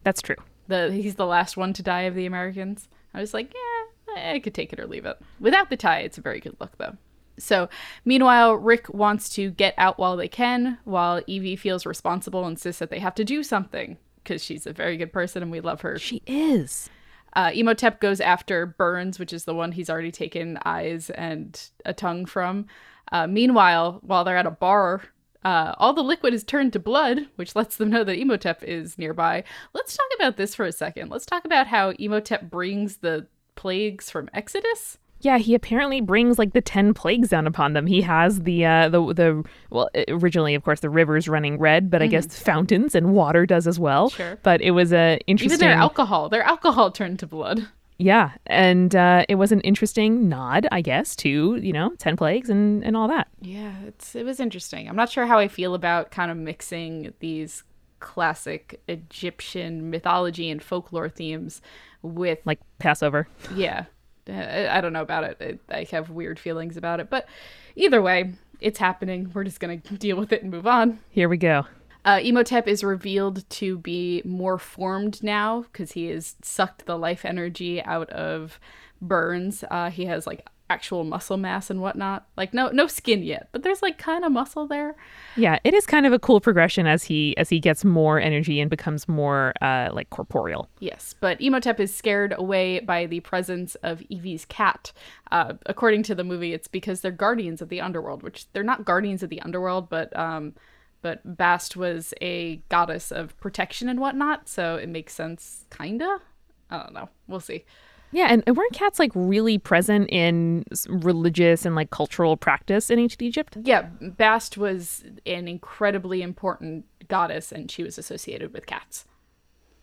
That's 0.02 0.22
true. 0.22 0.36
The 0.68 0.92
he's 0.92 1.14
the 1.14 1.26
last 1.26 1.56
one 1.56 1.72
to 1.74 1.82
die 1.82 2.02
of 2.02 2.14
the 2.14 2.26
Americans. 2.26 2.88
I 3.14 3.20
was 3.20 3.32
like, 3.32 3.54
yeah, 3.54 4.32
I 4.32 4.38
could 4.40 4.54
take 4.54 4.72
it 4.72 4.80
or 4.80 4.86
leave 4.86 5.06
it. 5.06 5.18
Without 5.40 5.70
the 5.70 5.76
tie, 5.76 6.00
it's 6.00 6.18
a 6.18 6.22
very 6.22 6.40
good 6.40 6.56
look 6.60 6.76
though. 6.78 6.96
So, 7.38 7.68
meanwhile, 8.04 8.54
Rick 8.54 8.92
wants 8.92 9.28
to 9.30 9.50
get 9.50 9.74
out 9.76 9.98
while 9.98 10.16
they 10.16 10.28
can, 10.28 10.78
while 10.84 11.22
Evie 11.26 11.56
feels 11.56 11.84
responsible, 11.84 12.44
and 12.44 12.52
insists 12.52 12.78
that 12.78 12.88
they 12.88 12.98
have 12.98 13.14
to 13.16 13.24
do 13.24 13.42
something 13.42 13.98
because 14.22 14.42
she's 14.42 14.66
a 14.66 14.72
very 14.72 14.96
good 14.96 15.12
person 15.12 15.42
and 15.42 15.52
we 15.52 15.60
love 15.60 15.82
her. 15.82 15.98
She 15.98 16.22
is. 16.26 16.90
Uh, 17.36 17.52
Imhotep 17.54 18.00
goes 18.00 18.20
after 18.20 18.64
Burns, 18.64 19.18
which 19.18 19.32
is 19.32 19.44
the 19.44 19.54
one 19.54 19.72
he's 19.72 19.90
already 19.90 20.10
taken 20.10 20.58
eyes 20.64 21.10
and 21.10 21.70
a 21.84 21.92
tongue 21.92 22.24
from. 22.24 22.66
Uh, 23.12 23.26
meanwhile, 23.26 24.00
while 24.02 24.24
they're 24.24 24.38
at 24.38 24.46
a 24.46 24.50
bar, 24.50 25.02
uh, 25.44 25.74
all 25.78 25.92
the 25.92 26.02
liquid 26.02 26.32
is 26.34 26.42
turned 26.42 26.72
to 26.72 26.78
blood, 26.80 27.28
which 27.36 27.54
lets 27.54 27.76
them 27.76 27.90
know 27.90 28.02
that 28.02 28.18
Imhotep 28.18 28.64
is 28.64 28.98
nearby. 28.98 29.44
Let's 29.74 29.96
talk 29.96 30.06
about 30.16 30.38
this 30.38 30.54
for 30.54 30.64
a 30.64 30.72
second. 30.72 31.10
Let's 31.10 31.26
talk 31.26 31.44
about 31.44 31.66
how 31.68 31.90
Imhotep 31.90 32.50
brings 32.50 32.96
the 32.96 33.26
plagues 33.54 34.10
from 34.10 34.30
Exodus. 34.34 34.98
Yeah, 35.26 35.38
he 35.38 35.54
apparently 35.54 36.00
brings 36.00 36.38
like 36.38 36.52
the 36.52 36.60
ten 36.60 36.94
plagues 36.94 37.28
down 37.30 37.46
upon 37.46 37.72
them. 37.72 37.86
He 37.86 38.00
has 38.02 38.40
the 38.42 38.64
uh, 38.64 38.88
the 38.88 39.00
the 39.12 39.44
well, 39.70 39.88
originally 40.08 40.54
of 40.54 40.62
course 40.62 40.80
the 40.80 40.90
rivers 40.90 41.28
running 41.28 41.58
red, 41.58 41.90
but 41.90 42.00
I 42.00 42.06
guess 42.06 42.26
fountains 42.38 42.94
and 42.94 43.12
water 43.12 43.44
does 43.46 43.66
as 43.66 43.78
well. 43.78 44.08
Mm-hmm. 44.10 44.16
Sure. 44.16 44.38
But 44.42 44.60
it 44.62 44.70
was 44.70 44.92
a 44.92 45.18
interesting. 45.26 45.56
Even 45.58 45.68
their 45.68 45.76
alcohol, 45.76 46.28
their 46.28 46.44
alcohol 46.44 46.90
turned 46.92 47.18
to 47.18 47.26
blood. 47.26 47.66
yeah, 47.98 48.32
and 48.46 48.94
uh, 48.94 49.24
it 49.28 49.34
was 49.36 49.50
an 49.52 49.60
interesting 49.62 50.28
nod, 50.28 50.68
I 50.70 50.80
guess, 50.80 51.16
to 51.16 51.56
you 51.56 51.72
know 51.72 51.90
ten 51.98 52.16
plagues 52.16 52.48
and 52.48 52.84
and 52.84 52.96
all 52.96 53.08
that. 53.08 53.26
Yeah, 53.40 53.74
it's 53.88 54.14
it 54.14 54.24
was 54.24 54.38
interesting. 54.38 54.88
I'm 54.88 54.96
not 54.96 55.10
sure 55.10 55.26
how 55.26 55.38
I 55.38 55.48
feel 55.48 55.74
about 55.74 56.10
kind 56.12 56.30
of 56.30 56.36
mixing 56.36 57.12
these 57.20 57.64
classic 57.98 58.80
Egyptian 58.86 59.90
mythology 59.90 60.50
and 60.50 60.62
folklore 60.62 61.08
themes 61.08 61.60
with 62.02 62.38
Like 62.44 62.60
Passover. 62.78 63.26
yeah. 63.56 63.86
Uh, 64.28 64.68
I 64.70 64.80
don't 64.80 64.92
know 64.92 65.02
about 65.02 65.24
it. 65.24 65.60
I 65.68 65.86
have 65.90 66.10
weird 66.10 66.38
feelings 66.38 66.76
about 66.76 67.00
it, 67.00 67.10
but 67.10 67.28
either 67.74 68.02
way, 68.02 68.32
it's 68.60 68.78
happening. 68.78 69.30
We're 69.34 69.44
just 69.44 69.60
gonna 69.60 69.76
deal 69.76 70.16
with 70.16 70.32
it 70.32 70.42
and 70.42 70.50
move 70.50 70.66
on. 70.66 70.98
Here 71.10 71.28
we 71.28 71.36
go. 71.36 71.66
Uh, 72.04 72.20
Imhotep 72.22 72.68
is 72.68 72.84
revealed 72.84 73.48
to 73.50 73.78
be 73.78 74.22
more 74.24 74.58
formed 74.58 75.24
now 75.24 75.62
because 75.62 75.92
he 75.92 76.06
has 76.06 76.36
sucked 76.40 76.86
the 76.86 76.96
life 76.96 77.24
energy 77.24 77.82
out 77.82 78.08
of 78.10 78.60
Burns. 79.02 79.64
Uh, 79.70 79.90
he 79.90 80.06
has 80.06 80.24
like 80.24 80.46
actual 80.68 81.04
muscle 81.04 81.36
mass 81.36 81.70
and 81.70 81.80
whatnot. 81.80 82.26
Like 82.36 82.52
no 82.52 82.68
no 82.68 82.86
skin 82.86 83.22
yet, 83.22 83.48
but 83.52 83.62
there's 83.62 83.82
like 83.82 83.98
kind 83.98 84.24
of 84.24 84.32
muscle 84.32 84.66
there. 84.66 84.96
Yeah, 85.36 85.58
it 85.64 85.74
is 85.74 85.86
kind 85.86 86.06
of 86.06 86.12
a 86.12 86.18
cool 86.18 86.40
progression 86.40 86.86
as 86.86 87.04
he 87.04 87.36
as 87.36 87.48
he 87.48 87.60
gets 87.60 87.84
more 87.84 88.18
energy 88.18 88.60
and 88.60 88.68
becomes 88.68 89.08
more 89.08 89.52
uh, 89.62 89.90
like 89.92 90.10
corporeal. 90.10 90.68
Yes, 90.80 91.14
but 91.20 91.40
Imhotep 91.40 91.78
is 91.80 91.94
scared 91.94 92.34
away 92.36 92.80
by 92.80 93.06
the 93.06 93.20
presence 93.20 93.74
of 93.76 94.02
Evie's 94.10 94.44
cat. 94.44 94.92
Uh, 95.30 95.54
according 95.66 96.02
to 96.04 96.14
the 96.14 96.24
movie, 96.24 96.52
it's 96.52 96.68
because 96.68 97.00
they're 97.00 97.10
guardians 97.10 97.62
of 97.62 97.68
the 97.68 97.80
underworld, 97.80 98.22
which 98.22 98.50
they're 98.52 98.62
not 98.62 98.84
guardians 98.84 99.22
of 99.22 99.30
the 99.30 99.40
underworld, 99.42 99.88
but 99.88 100.16
um, 100.16 100.54
but 101.02 101.36
Bast 101.36 101.76
was 101.76 102.12
a 102.20 102.56
goddess 102.68 103.12
of 103.12 103.38
protection 103.38 103.88
and 103.88 104.00
whatnot, 104.00 104.48
so 104.48 104.76
it 104.76 104.88
makes 104.88 105.14
sense, 105.14 105.64
kinda. 105.70 106.20
I 106.68 106.78
don't 106.78 106.94
know. 106.94 107.08
We'll 107.28 107.38
see. 107.38 107.64
Yeah, 108.12 108.28
and, 108.30 108.42
and 108.46 108.56
weren't 108.56 108.72
cats 108.72 108.98
like 108.98 109.10
really 109.14 109.58
present 109.58 110.08
in 110.10 110.64
religious 110.88 111.66
and 111.66 111.74
like 111.74 111.90
cultural 111.90 112.36
practice 112.36 112.90
in 112.90 112.98
ancient 112.98 113.22
Egypt? 113.22 113.56
Yeah, 113.62 113.82
Bast 114.00 114.56
was 114.56 115.04
an 115.26 115.48
incredibly 115.48 116.22
important 116.22 116.84
goddess, 117.08 117.52
and 117.52 117.70
she 117.70 117.82
was 117.82 117.98
associated 117.98 118.52
with 118.52 118.66
cats. 118.66 119.06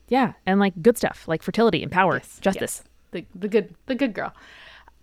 Yeah, 0.07 0.34
and 0.45 0.59
like 0.59 0.82
good 0.82 0.97
stuff 0.97 1.28
like 1.28 1.43
fertility 1.43 1.84
and 1.84 1.91
power, 1.91 2.21
justice. 2.41 2.84
Yes, 2.84 2.84
the 3.11 3.26
the 3.36 3.47
good 3.47 3.76
the 3.86 3.95
good 3.95 4.13
girl. 4.13 4.34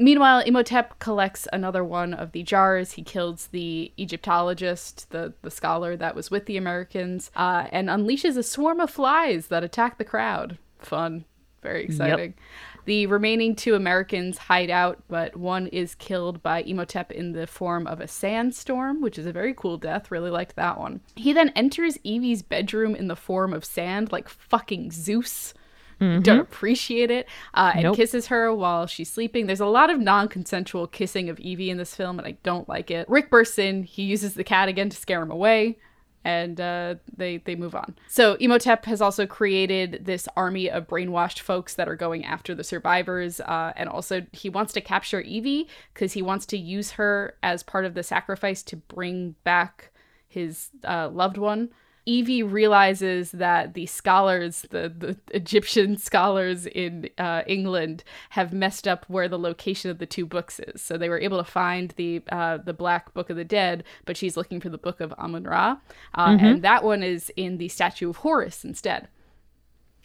Meanwhile, 0.01 0.41
Imhotep 0.47 0.99
collects 0.99 1.47
another 1.53 1.85
one 1.85 2.15
of 2.15 2.33
the 2.33 2.43
jars. 2.43 2.93
He 2.93 3.03
kills 3.03 3.49
the 3.49 3.93
Egyptologist, 3.99 5.11
the, 5.11 5.35
the 5.43 5.51
scholar 5.51 5.95
that 5.95 6.15
was 6.15 6.31
with 6.31 6.47
the 6.47 6.57
Americans, 6.57 7.31
uh, 7.37 7.67
and 7.71 7.91
unleashes 7.91 8.39
a 8.39 8.43
swarm 8.43 8.81
of 8.81 8.89
flies 8.89 9.49
that 9.49 9.63
attack 9.63 9.99
the 9.99 10.05
crowd. 10.05 10.57
Fun. 10.79 11.27
Very 11.63 11.85
exciting. 11.85 12.33
The 12.91 13.07
remaining 13.07 13.55
two 13.55 13.77
Americans 13.77 14.37
hide 14.37 14.69
out, 14.69 15.01
but 15.07 15.37
one 15.37 15.69
is 15.69 15.95
killed 15.95 16.43
by 16.43 16.63
Imhotep 16.63 17.13
in 17.13 17.31
the 17.31 17.47
form 17.47 17.87
of 17.87 18.01
a 18.01 18.09
sandstorm, 18.09 19.01
which 19.01 19.17
is 19.17 19.27
a 19.27 19.33
very 19.33 19.55
cool 19.55 19.79
death. 19.79 20.11
Really 20.11 20.29
liked 20.29 20.57
that 20.57 20.77
one. 20.77 21.01
He 21.15 21.33
then 21.33 21.51
enters 21.51 21.99
Evie's 22.03 22.43
bedroom 22.43 22.97
in 22.97 23.07
the 23.07 23.15
form 23.15 23.53
of 23.53 23.65
sand, 23.65 24.11
like 24.11 24.29
fucking 24.29 24.91
Zeus 24.91 25.55
don't 26.01 26.41
appreciate 26.41 27.13
it 27.13 27.29
uh, 27.55 27.73
and 27.75 27.85
Nope. 27.85 27.97
kisses 27.97 28.27
her 28.27 28.53
while 28.53 28.89
she's 28.89 29.09
sleeping. 29.13 29.47
There's 29.47 29.61
a 29.61 29.67
lot 29.67 29.91
of 29.91 30.01
non 30.01 30.27
consensual 30.27 30.89
kissing 30.89 31.29
of 31.29 31.39
Evie 31.39 31.71
in 31.71 31.77
this 31.77 31.95
film, 31.95 32.19
and 32.19 32.27
I 32.27 32.39
don't 32.43 32.69
like 32.69 32.91
it. 32.91 33.09
Rick 33.09 33.31
bursts 33.31 33.61
in, 33.61 33.85
he 33.85 34.03
uses 34.03 34.35
the 34.35 34.43
cat 34.43 34.69
again 34.69 34.89
to 34.89 34.97
scare 34.97 35.23
him 35.23 35.31
away. 35.31 35.79
And 36.23 36.61
uh, 36.61 36.97
they 37.17 37.39
they 37.39 37.57
move 37.57 37.75
on. 37.75 37.97
So 38.07 38.35
Imhotep 38.35 38.85
has 38.85 39.01
also 39.01 39.27
created 39.27 40.03
this 40.05 40.29
army 40.37 40.71
of 40.71 40.87
brainwashed 40.87 41.41
folks 41.41 41.75
that 41.77 41.89
are 41.89 41.97
going 41.97 42.27
after 42.27 42.55
the 42.55 42.63
survivors, 42.63 43.41
uh, 43.41 43.73
and 43.75 43.89
also 43.89 44.27
he 44.33 44.51
wants 44.51 44.75
to 44.75 44.83
capture 44.83 45.23
Evie 45.23 45.67
because 45.95 46.13
he 46.13 46.21
wants 46.21 46.45
to 46.47 46.59
use 46.59 46.93
her 46.93 47.37
as 47.43 47.63
part 47.63 47.87
of 47.87 47.95
the 47.95 48.03
sacrifice 48.03 48.63
to 48.65 48.77
bring 48.77 49.35
back 49.45 49.93
his 50.29 50.69
uh, 50.85 51.09
loved 51.09 51.39
one. 51.39 51.71
Evie 52.07 52.43
realizes 52.43 53.33
that 53.33 53.75
the 53.75 53.87
scholars, 53.87 54.67
the, 54.71 54.93
the 54.97 55.17
Egyptian 55.33 55.97
scholars 55.99 56.67
in 56.67 57.09
uh, 57.19 57.43
England, 57.47 58.05
have 58.31 58.53
messed 58.53 58.89
up 58.89 59.05
where 59.09 59.29
the 59.29 59.39
location 59.39 59.91
of 59.91 59.99
the 59.99 60.07
two 60.07 60.27
books 60.27 60.61
is. 60.61 60.81
So 60.81 60.97
they 60.97 61.09
were 61.09 61.21
able 61.21 61.39
to 61.39 61.45
find 61.45 61.93
the 61.97 62.23
uh, 62.31 62.59
the 62.59 62.73
Black 62.73 63.13
Book 63.15 63.31
of 63.31 63.37
the 63.37 63.45
Dead, 63.45 63.85
but 64.05 64.17
she's 64.17 64.37
looking 64.37 64.61
for 64.61 64.69
the 64.69 64.79
Book 64.79 65.01
of 65.01 65.13
Amun 65.19 65.45
Ra, 65.45 65.79
uh, 66.15 66.37
and 66.41 66.63
that 66.63 66.85
one 66.85 67.03
is 67.03 67.31
in 67.37 67.59
the 67.59 67.69
statue 67.69 68.11
of 68.11 68.17
Horus 68.17 68.65
instead. 68.65 69.09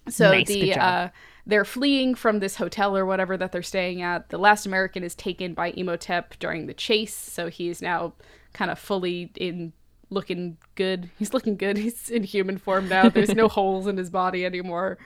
So 0.09 0.31
Nice, 0.31 0.47
the 0.47 0.73
uh, 0.75 1.09
they're 1.45 1.65
fleeing 1.65 2.15
from 2.15 2.39
this 2.39 2.55
hotel 2.55 2.95
or 2.95 3.05
whatever 3.05 3.37
that 3.37 3.51
they're 3.51 3.63
staying 3.63 4.01
at. 4.01 4.29
The 4.29 4.37
last 4.37 4.65
American 4.65 5.03
is 5.03 5.15
taken 5.15 5.53
by 5.53 5.71
Imhotep 5.71 6.37
during 6.39 6.67
the 6.67 6.73
chase, 6.73 7.13
so 7.15 7.49
he 7.49 7.69
is 7.69 7.81
now 7.81 8.13
kind 8.53 8.71
of 8.71 8.79
fully 8.79 9.31
in 9.35 9.73
looking 10.09 10.57
good. 10.75 11.09
He's 11.17 11.33
looking 11.33 11.57
good. 11.57 11.77
He's 11.77 12.09
in 12.09 12.23
human 12.23 12.57
form 12.57 12.87
now. 12.89 13.09
There's 13.09 13.33
no 13.35 13.47
holes 13.57 13.87
in 13.87 13.97
his 13.97 14.09
body 14.09 14.45
anymore. 14.45 14.97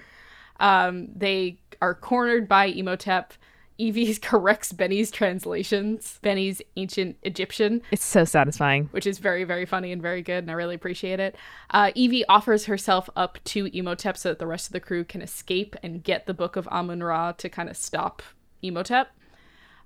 Um, 0.60 1.10
they 1.16 1.60
are 1.82 1.96
cornered 1.96 2.48
by 2.48 2.66
Imhotep. 2.66 3.34
Evie 3.78 4.14
corrects 4.22 4.74
Benny's 4.74 5.10
translations, 5.10 6.20
Benny's 6.22 6.62
ancient 6.76 7.16
Egyptian, 7.24 7.82
It's 7.92 8.04
so 8.04 8.26
satisfying. 8.26 8.90
which 8.92 9.08
is 9.08 9.20
very, 9.20 9.46
very 9.46 9.66
funny 9.66 9.94
and 9.94 10.02
very 10.02 10.22
good, 10.22 10.40
and 10.44 10.52
I 10.52 10.54
really 10.56 10.76
appreciate 10.76 11.22
it. 11.22 11.38
Uh, 11.70 11.92
Evie 11.96 12.26
offers 12.28 12.66
herself 12.66 13.10
up 13.16 13.38
to 13.46 13.68
Imhotep 13.68 14.18
so 14.18 14.28
that 14.30 14.40
the 14.40 14.48
rest 14.48 14.68
of 14.68 14.74
the 14.74 14.82
crew 14.82 15.06
can 15.06 15.22
escape 15.22 15.78
and 15.82 16.04
get 16.04 16.26
the 16.26 16.34
Book 16.34 16.58
of 16.58 16.68
Amun 16.70 17.02
Ra 17.02 17.32
to 17.32 17.48
kind 17.48 17.70
of 17.70 17.78
stop 17.78 18.22
Imhotep. 18.62 19.12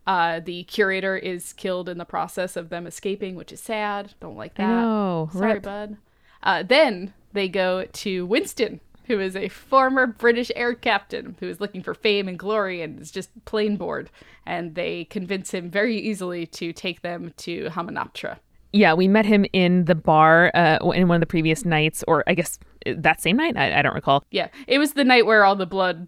Uh, 0.05 0.39
the 0.39 0.63
curator 0.63 1.15
is 1.15 1.53
killed 1.53 1.87
in 1.87 1.97
the 1.97 2.05
process 2.05 2.55
of 2.55 2.69
them 2.69 2.85
escaping, 2.85 3.35
which 3.35 3.51
is 3.51 3.61
sad. 3.61 4.13
Don't 4.19 4.37
like 4.37 4.55
that. 4.55 4.67
Know. 4.67 5.29
Sorry, 5.31 5.53
Rip. 5.53 5.63
bud. 5.63 5.97
Uh, 6.41 6.63
then 6.63 7.13
they 7.31 7.47
go 7.47 7.85
to 7.85 8.25
Winston, 8.25 8.81
who 9.05 9.19
is 9.19 9.35
a 9.35 9.49
former 9.49 10.05
British 10.05 10.51
air 10.55 10.73
captain 10.73 11.35
who 11.39 11.47
is 11.47 11.61
looking 11.61 11.81
for 11.81 11.93
fame 11.93 12.27
and 12.27 12.37
glory 12.37 12.81
and 12.81 13.01
is 13.01 13.11
just 13.11 13.29
plain 13.45 13.77
bored. 13.77 14.09
And 14.45 14.75
they 14.75 15.05
convince 15.05 15.51
him 15.51 15.69
very 15.69 15.97
easily 15.97 16.45
to 16.47 16.73
take 16.73 17.01
them 17.01 17.33
to 17.37 17.69
Hamunaptra. 17.69 18.39
Yeah, 18.73 18.95
we 18.95 19.07
met 19.07 19.25
him 19.25 19.45
in 19.53 19.85
the 19.85 19.95
bar 19.95 20.51
uh, 20.55 20.79
in 20.91 21.07
one 21.07 21.15
of 21.15 21.19
the 21.21 21.27
previous 21.27 21.63
nights, 21.63 22.03
or 22.07 22.23
I 22.25 22.33
guess 22.33 22.57
uh, 22.87 22.93
that 22.97 23.21
same 23.21 23.37
night. 23.37 23.55
I, 23.55 23.79
I 23.79 23.81
don't 23.83 23.93
recall 23.93 24.25
Yeah, 24.31 24.47
it 24.67 24.79
was 24.79 24.93
the 24.93 25.03
night 25.03 25.27
where 25.27 25.45
all 25.45 25.55
the 25.55 25.67
blood, 25.67 26.07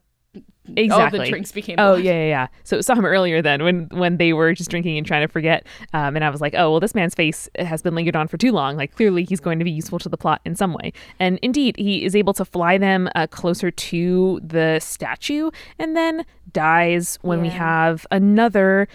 exactly. 0.75 1.19
all 1.19 1.25
the 1.25 1.29
drinks 1.29 1.51
became 1.51 1.75
Oh 1.79 1.95
yeah, 1.95 2.11
yeah, 2.13 2.27
yeah. 2.27 2.47
So 2.63 2.81
saw 2.81 2.95
him 2.95 3.05
earlier 3.05 3.41
then 3.41 3.63
when 3.63 3.87
when 3.91 4.17
they 4.17 4.33
were 4.33 4.53
just 4.53 4.69
drinking 4.69 4.97
and 4.97 5.05
trying 5.05 5.25
to 5.25 5.31
forget. 5.31 5.65
Um, 5.93 6.15
and 6.15 6.23
I 6.23 6.29
was 6.29 6.41
like, 6.41 6.53
oh 6.55 6.71
well, 6.71 6.79
this 6.79 6.95
man's 6.95 7.15
face 7.15 7.49
has 7.57 7.81
been 7.81 7.95
lingered 7.95 8.15
on 8.15 8.27
for 8.27 8.37
too 8.37 8.51
long. 8.51 8.77
Like 8.77 8.95
clearly 8.95 9.23
he's 9.23 9.39
going 9.39 9.59
to 9.59 9.65
be 9.65 9.71
useful 9.71 9.99
to 9.99 10.09
the 10.09 10.17
plot 10.17 10.41
in 10.45 10.55
some 10.55 10.73
way. 10.73 10.93
And 11.19 11.39
indeed, 11.41 11.75
he 11.77 12.05
is 12.05 12.15
able 12.15 12.33
to 12.33 12.45
fly 12.45 12.77
them 12.77 13.09
uh, 13.15 13.27
closer 13.27 13.71
to 13.71 14.39
the 14.43 14.79
statue, 14.79 15.51
and 15.79 15.95
then 15.95 16.25
dies 16.51 17.19
when 17.21 17.41
we 17.41 17.49
have 17.49 18.07
another 18.11 18.87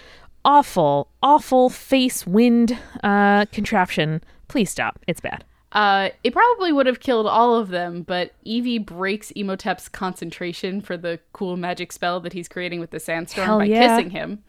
awful, 0.44 1.08
awful 1.22 1.68
face 1.68 2.26
wind 2.26 2.78
uh, 3.02 3.44
contraption. 3.46 4.22
Please 4.48 4.70
stop. 4.70 4.98
It's 5.06 5.20
bad. 5.20 5.44
Uh, 5.72 6.10
it 6.24 6.32
probably 6.32 6.72
would 6.72 6.86
have 6.86 6.98
killed 7.00 7.26
all 7.26 7.54
of 7.56 7.68
them, 7.68 8.02
but 8.02 8.32
Evie 8.42 8.78
breaks 8.78 9.30
Imhotep's 9.36 9.88
concentration 9.88 10.80
for 10.80 10.96
the 10.96 11.20
cool 11.32 11.56
magic 11.56 11.92
spell 11.92 12.18
that 12.20 12.32
he's 12.32 12.48
creating 12.48 12.80
with 12.80 12.90
the 12.90 12.98
sandstorm 12.98 13.46
Hell 13.46 13.58
by 13.58 13.64
yeah. 13.66 13.96
kissing 13.96 14.10
him. 14.10 14.42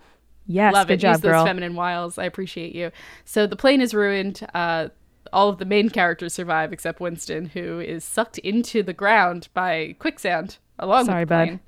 Yes, 0.48 0.74
Love 0.74 0.88
good 0.88 0.96
it. 0.96 0.98
job, 0.98 1.14
Use 1.18 1.22
those 1.22 1.32
girl. 1.32 1.46
feminine 1.46 1.76
wiles. 1.76 2.18
I 2.18 2.26
appreciate 2.26 2.74
you. 2.74 2.92
So 3.24 3.46
the 3.46 3.56
plane 3.56 3.82
is 3.82 3.94
ruined. 3.94 4.46
Uh, 4.54 4.90
all 5.32 5.48
of 5.50 5.60
the 5.60 5.66
main 5.66 5.90
characters 5.90 6.34
survive 6.34 6.74
except 6.74 7.00
Winston, 7.00 7.46
who 7.46 7.80
is 7.80 8.04
sucked 8.04 8.40
into 8.40 8.82
the 8.82 8.92
ground 8.94 9.48
by 9.54 9.96
quicksand. 10.00 10.58
along 10.80 11.06
Sorry, 11.06 11.22
with 11.22 11.30
the 11.30 11.36
bud. 11.36 11.60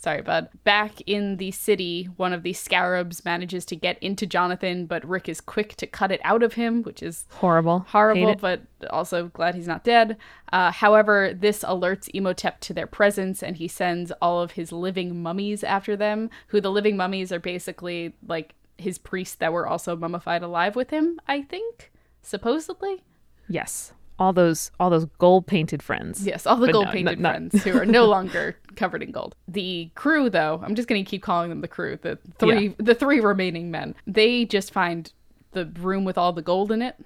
Sorry, 0.00 0.22
bud. 0.22 0.48
Back 0.62 1.00
in 1.06 1.38
the 1.38 1.50
city, 1.50 2.08
one 2.16 2.32
of 2.32 2.44
the 2.44 2.52
scarabs 2.52 3.24
manages 3.24 3.64
to 3.64 3.74
get 3.74 4.00
into 4.00 4.26
Jonathan, 4.26 4.86
but 4.86 5.04
Rick 5.04 5.28
is 5.28 5.40
quick 5.40 5.74
to 5.74 5.88
cut 5.88 6.12
it 6.12 6.20
out 6.22 6.44
of 6.44 6.52
him, 6.54 6.84
which 6.84 7.02
is 7.02 7.26
Horrible. 7.30 7.80
Horrible, 7.88 8.36
but 8.36 8.62
also 8.90 9.26
glad 9.26 9.56
he's 9.56 9.66
not 9.66 9.82
dead. 9.82 10.16
Uh, 10.52 10.70
however, 10.70 11.34
this 11.34 11.64
alerts 11.64 12.08
Imhotep 12.14 12.60
to 12.60 12.72
their 12.72 12.86
presence, 12.86 13.42
and 13.42 13.56
he 13.56 13.66
sends 13.66 14.12
all 14.22 14.40
of 14.40 14.52
his 14.52 14.70
living 14.70 15.20
mummies 15.20 15.64
after 15.64 15.96
them. 15.96 16.30
Who 16.48 16.60
the 16.60 16.70
living 16.70 16.96
mummies 16.96 17.32
are 17.32 17.40
basically 17.40 18.14
like 18.24 18.54
his 18.76 18.98
priests 18.98 19.34
that 19.34 19.52
were 19.52 19.66
also 19.66 19.96
mummified 19.96 20.44
alive 20.44 20.76
with 20.76 20.90
him. 20.90 21.18
I 21.26 21.42
think, 21.42 21.90
supposedly. 22.22 23.02
Yes. 23.48 23.92
All 24.18 24.32
those 24.32 24.70
all 24.80 24.90
those 24.90 25.04
gold 25.18 25.46
painted 25.46 25.82
friends. 25.82 26.26
Yes, 26.26 26.46
all 26.46 26.56
the 26.56 26.66
But 26.66 26.72
no, 26.72 26.72
gold 26.72 26.88
painted 26.88 27.20
not- 27.20 27.32
friends 27.32 27.62
who 27.62 27.78
are 27.78 27.86
no 27.86 28.04
longer 28.16 28.56
covered 28.76 29.02
in 29.02 29.10
gold. 29.12 29.34
The 29.46 29.90
crew, 29.94 30.28
though, 30.30 30.60
I'm 30.64 30.74
just 30.74 30.88
going 30.88 31.04
to 31.04 31.08
keep 31.08 31.22
calling 31.22 31.50
them 31.50 31.60
the 31.60 31.68
crew. 31.68 31.98
The 32.00 32.18
three, 32.38 32.74
the 32.78 32.94
three 32.94 33.20
remaining 33.20 33.70
men. 33.70 33.94
They 34.06 34.44
just 34.44 34.72
find 34.72 35.12
the 35.52 35.66
room 35.66 36.04
with 36.04 36.18
all 36.18 36.32
the 36.32 36.42
gold 36.42 36.72
in 36.72 36.82
it. 36.82 36.96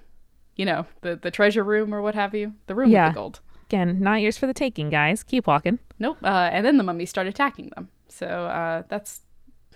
You 0.55 0.65
know, 0.65 0.85
the 1.01 1.15
the 1.15 1.31
treasure 1.31 1.63
room 1.63 1.93
or 1.93 2.01
what 2.01 2.15
have 2.15 2.33
you. 2.35 2.53
The 2.67 2.75
room 2.75 2.89
Yeah. 2.91 3.07
with 3.07 3.13
the 3.15 3.19
gold. 3.19 3.39
Again, 3.69 3.99
not 4.01 4.21
yours 4.21 4.37
for 4.37 4.45
the 4.45 4.53
taking, 4.53 4.89
guys. 4.89 5.23
Keep 5.23 5.47
walking. 5.47 5.79
Nope. 5.97 6.17
Uh, 6.23 6.49
and 6.51 6.63
then 6.65 6.77
the 6.77 6.83
mummies 6.83 7.09
start 7.09 7.25
attacking 7.27 7.71
them. 7.75 7.89
So 8.07 8.27
uh, 8.27 8.83
that's 8.87 9.21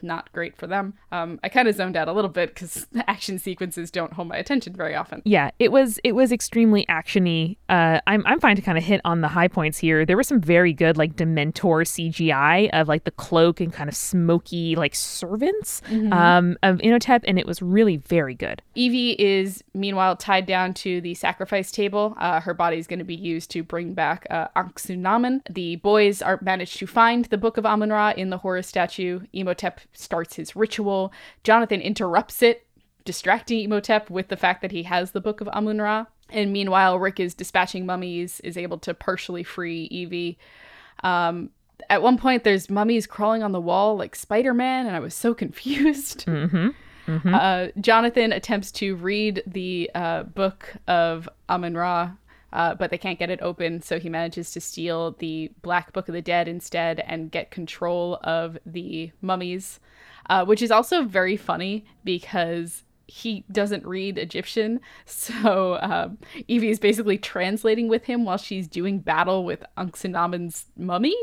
not 0.04 0.32
great 0.32 0.56
for 0.58 0.68
them. 0.68 0.94
Um, 1.12 1.40
I 1.44 1.50
kind 1.50 1.68
of 1.68 1.76
zoned 1.76 1.96
out 1.96 2.08
a 2.08 2.14
little 2.14 2.30
bit 2.30 2.50
because 2.50 2.88
the 2.92 3.08
action 3.10 3.40
sequences 3.40 3.92
don't 3.92 4.14
hold 4.14 4.28
my 4.28 4.38
attention 4.38 4.74
very 4.74 4.96
often. 4.96 5.22
Yeah, 5.26 5.52
it 5.60 5.72
was 5.72 6.00
it 6.04 6.14
was 6.14 6.32
extremely 6.32 6.86
actiony. 6.88 7.58
Uh, 7.70 8.00
I'm 8.08 8.26
I'm 8.26 8.40
fine 8.40 8.56
to 8.56 8.62
kind 8.62 8.78
of 8.78 8.84
hit 8.84 9.02
on 9.06 9.22
the 9.22 9.28
high 9.28 9.48
points 9.48 9.78
here. 9.78 10.06
There 10.06 10.18
was 10.18 10.28
some 10.28 10.42
very 10.42 10.74
good 10.74 10.98
like 10.98 11.16
Dementor 11.16 11.86
CGI 11.86 12.70
of 12.74 12.88
like 12.88 13.04
the 13.04 13.12
cloak 13.12 13.60
and 13.60 13.72
kind 13.72 13.90
of 13.90 13.96
smoky 13.96 14.76
like 14.76 14.96
servants 14.96 15.82
um, 16.12 16.58
of 16.64 16.80
Imhotep, 16.82 17.24
and 17.28 17.40
it 17.40 17.46
was 17.46 17.62
really 17.62 17.98
very 17.98 18.36
good. 18.36 18.62
Evie 18.76 19.16
is 19.20 19.64
meanwhile 19.74 20.16
tied 20.16 20.46
down 20.46 20.74
to 20.76 21.02
the 21.02 21.14
sacrifice 21.14 21.72
table. 21.72 22.16
Uh, 22.18 22.40
her 22.42 22.54
body 22.54 22.78
is 22.78 22.88
going 22.88 23.00
to 23.00 23.06
be 23.06 23.16
used 23.16 23.52
to 23.52 23.64
bring 23.64 23.94
back 23.94 24.26
uh, 24.30 24.48
Anck-su-namun. 24.56 25.42
The 25.50 25.78
boys 25.78 26.22
are 26.22 26.40
managed 26.42 26.78
to 26.80 26.88
find 26.88 27.26
the 27.26 27.38
Book 27.38 27.58
of 27.58 27.66
Amun 27.66 27.92
Ra 27.92 28.14
in 28.16 28.30
the 28.30 28.38
Horus 28.38 28.68
statue. 28.68 29.22
Imhotep 29.34 29.82
starts 29.94 30.36
his 30.36 30.56
ritual. 30.56 31.12
Jonathan 31.44 31.82
interrupts 31.82 32.42
it, 32.42 32.66
distracting 33.06 33.62
Imhotep 33.62 34.10
with 34.10 34.28
the 34.28 34.38
fact 34.38 34.62
that 34.62 34.72
he 34.72 34.84
has 34.84 35.12
the 35.12 35.22
Book 35.22 35.42
of 35.42 35.50
Amun 35.54 35.82
Ra. 35.82 36.06
And 36.30 36.52
meanwhile, 36.52 37.00
Rick 37.00 37.20
is 37.20 37.34
dispatching 37.34 37.86
mummies, 37.86 38.42
is 38.42 38.58
able 38.58 38.78
to 38.80 38.94
partially 38.94 39.44
free 39.44 39.84
Evie. 39.86 40.38
Um, 41.04 41.52
at 41.90 42.02
one 42.02 42.18
point, 42.18 42.44
there's 42.44 42.70
mummies 42.70 43.08
crawling 43.08 43.44
on 43.44 43.52
the 43.52 43.62
wall 43.62 43.96
like 43.96 44.16
Spider 44.16 44.54
Man, 44.54 44.88
and 44.88 44.96
I 44.96 45.00
was 45.00 45.14
so 45.14 45.34
confused. 45.44 46.26
Uh, 47.34 47.68
Jonathan 47.80 48.34
attempts 48.34 48.72
to 48.74 48.96
read 48.98 49.42
the 49.48 49.90
uh, 49.96 50.24
book 50.24 50.76
of 50.88 51.30
Amun 51.48 51.78
Ra, 51.78 52.12
uh, 52.58 52.74
but 52.74 52.90
they 52.90 52.98
can't 52.98 53.20
get 53.20 53.30
it 53.30 53.40
open, 53.44 53.84
so 53.84 54.00
he 54.00 54.10
manages 54.10 54.50
to 54.52 54.60
steal 54.60 55.12
the 55.12 55.52
Black 55.62 55.94
Book 55.94 56.08
of 56.10 56.14
the 56.14 56.24
Dead 56.24 56.48
instead 56.48 57.00
and 57.02 57.30
get 57.30 57.52
control 57.52 58.20
of 58.24 58.58
the 58.66 59.12
mummies, 59.22 59.80
uh, 60.32 60.44
which 60.44 60.64
is 60.64 60.72
also 60.72 61.04
very 61.04 61.38
funny 61.38 61.86
because 62.04 62.82
he 63.06 63.46
doesn't 63.52 63.86
read 63.86 64.18
Egyptian, 64.18 64.82
so 65.06 65.78
um, 65.84 66.18
Evie 66.48 66.72
is 66.72 66.80
basically 66.80 67.20
translating 67.20 67.90
with 67.90 68.06
him 68.06 68.26
while 68.26 68.38
she's 68.38 68.68
doing 68.68 68.98
battle 68.98 69.46
with 69.46 69.64
Anck-su-namun's 69.78 70.66
mummy. 70.76 71.16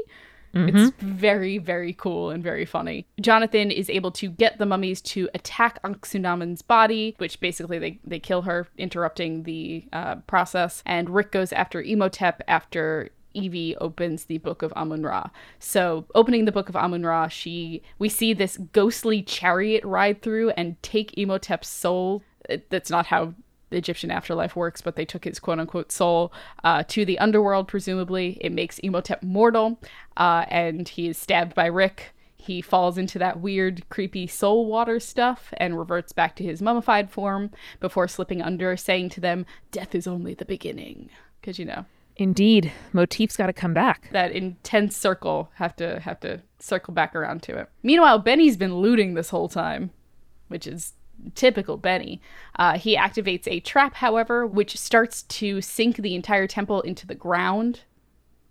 It's 0.54 0.92
very, 0.98 1.58
very 1.58 1.92
cool 1.92 2.30
and 2.30 2.42
very 2.42 2.64
funny. 2.64 3.06
Jonathan 3.20 3.70
is 3.70 3.90
able 3.90 4.10
to 4.12 4.28
get 4.28 4.58
the 4.58 4.66
mummies 4.66 5.00
to 5.02 5.28
attack 5.34 5.82
Anck-su-namun's 5.82 6.62
body, 6.62 7.14
which 7.18 7.40
basically 7.40 7.78
they, 7.78 7.98
they 8.04 8.18
kill 8.18 8.42
her, 8.42 8.68
interrupting 8.78 9.42
the 9.44 9.84
uh, 9.92 10.16
process. 10.26 10.82
And 10.86 11.10
Rick 11.10 11.32
goes 11.32 11.52
after 11.52 11.80
Imhotep 11.80 12.42
after 12.48 13.10
Evie 13.34 13.76
opens 13.76 14.24
the 14.24 14.38
Book 14.38 14.62
of 14.62 14.72
Amun 14.76 15.02
Ra. 15.02 15.28
So, 15.58 16.06
opening 16.14 16.44
the 16.44 16.52
Book 16.52 16.68
of 16.68 16.76
Amun 16.76 17.04
Ra, 17.04 17.28
she 17.28 17.82
we 17.98 18.08
see 18.08 18.32
this 18.32 18.56
ghostly 18.56 19.22
chariot 19.22 19.84
ride 19.84 20.22
through 20.22 20.50
and 20.50 20.80
take 20.82 21.12
Imhotep's 21.18 21.68
soul. 21.68 22.22
That's 22.70 22.90
not 22.90 23.06
how 23.06 23.34
the 23.74 23.78
Egyptian 23.78 24.12
afterlife 24.12 24.54
works, 24.54 24.80
but 24.80 24.94
they 24.94 25.04
took 25.04 25.24
his 25.24 25.40
quote 25.40 25.58
unquote 25.58 25.90
soul 25.90 26.32
uh, 26.62 26.84
to 26.84 27.04
the 27.04 27.18
underworld, 27.18 27.66
presumably. 27.66 28.38
It 28.40 28.52
makes 28.52 28.78
Imhotep 28.78 29.22
mortal, 29.22 29.80
uh, 30.16 30.44
and 30.48 30.88
he 30.88 31.08
is 31.08 31.18
stabbed 31.18 31.54
by 31.54 31.66
Rick. 31.66 32.14
He 32.36 32.62
falls 32.62 32.96
into 32.96 33.18
that 33.18 33.40
weird, 33.40 33.88
creepy 33.88 34.26
soul 34.26 34.66
water 34.66 35.00
stuff 35.00 35.52
and 35.56 35.76
reverts 35.78 36.12
back 36.12 36.36
to 36.36 36.44
his 36.44 36.62
mummified 36.62 37.10
form 37.10 37.50
before 37.80 38.06
slipping 38.06 38.40
under, 38.40 38.76
saying 38.76 39.08
to 39.10 39.20
them, 39.20 39.44
Death 39.72 39.94
is 39.94 40.06
only 40.06 40.34
the 40.34 40.44
beginning. 40.44 41.10
Because, 41.40 41.58
you 41.58 41.64
know, 41.64 41.84
Indeed, 42.16 42.70
motif's 42.92 43.36
got 43.36 43.46
to 43.46 43.52
come 43.52 43.74
back. 43.74 44.08
that 44.12 44.30
intense 44.30 44.96
circle 44.96 45.50
have 45.54 45.74
to 45.76 45.98
have 46.00 46.20
to 46.20 46.42
circle 46.60 46.94
back 46.94 47.16
around 47.16 47.42
to 47.44 47.58
it. 47.58 47.68
Meanwhile, 47.82 48.20
Benny's 48.20 48.56
been 48.56 48.76
looting 48.76 49.14
this 49.14 49.30
whole 49.30 49.48
time, 49.48 49.90
which 50.46 50.66
is 50.66 50.92
typical 51.34 51.76
Benny. 51.76 52.20
Uh, 52.56 52.78
he 52.78 52.96
activates 52.96 53.46
a 53.46 53.60
trap, 53.60 53.94
however, 53.94 54.46
which 54.46 54.78
starts 54.78 55.22
to 55.22 55.60
sink 55.60 55.96
the 55.96 56.14
entire 56.14 56.46
temple 56.46 56.80
into 56.82 57.06
the 57.06 57.14
ground. 57.14 57.80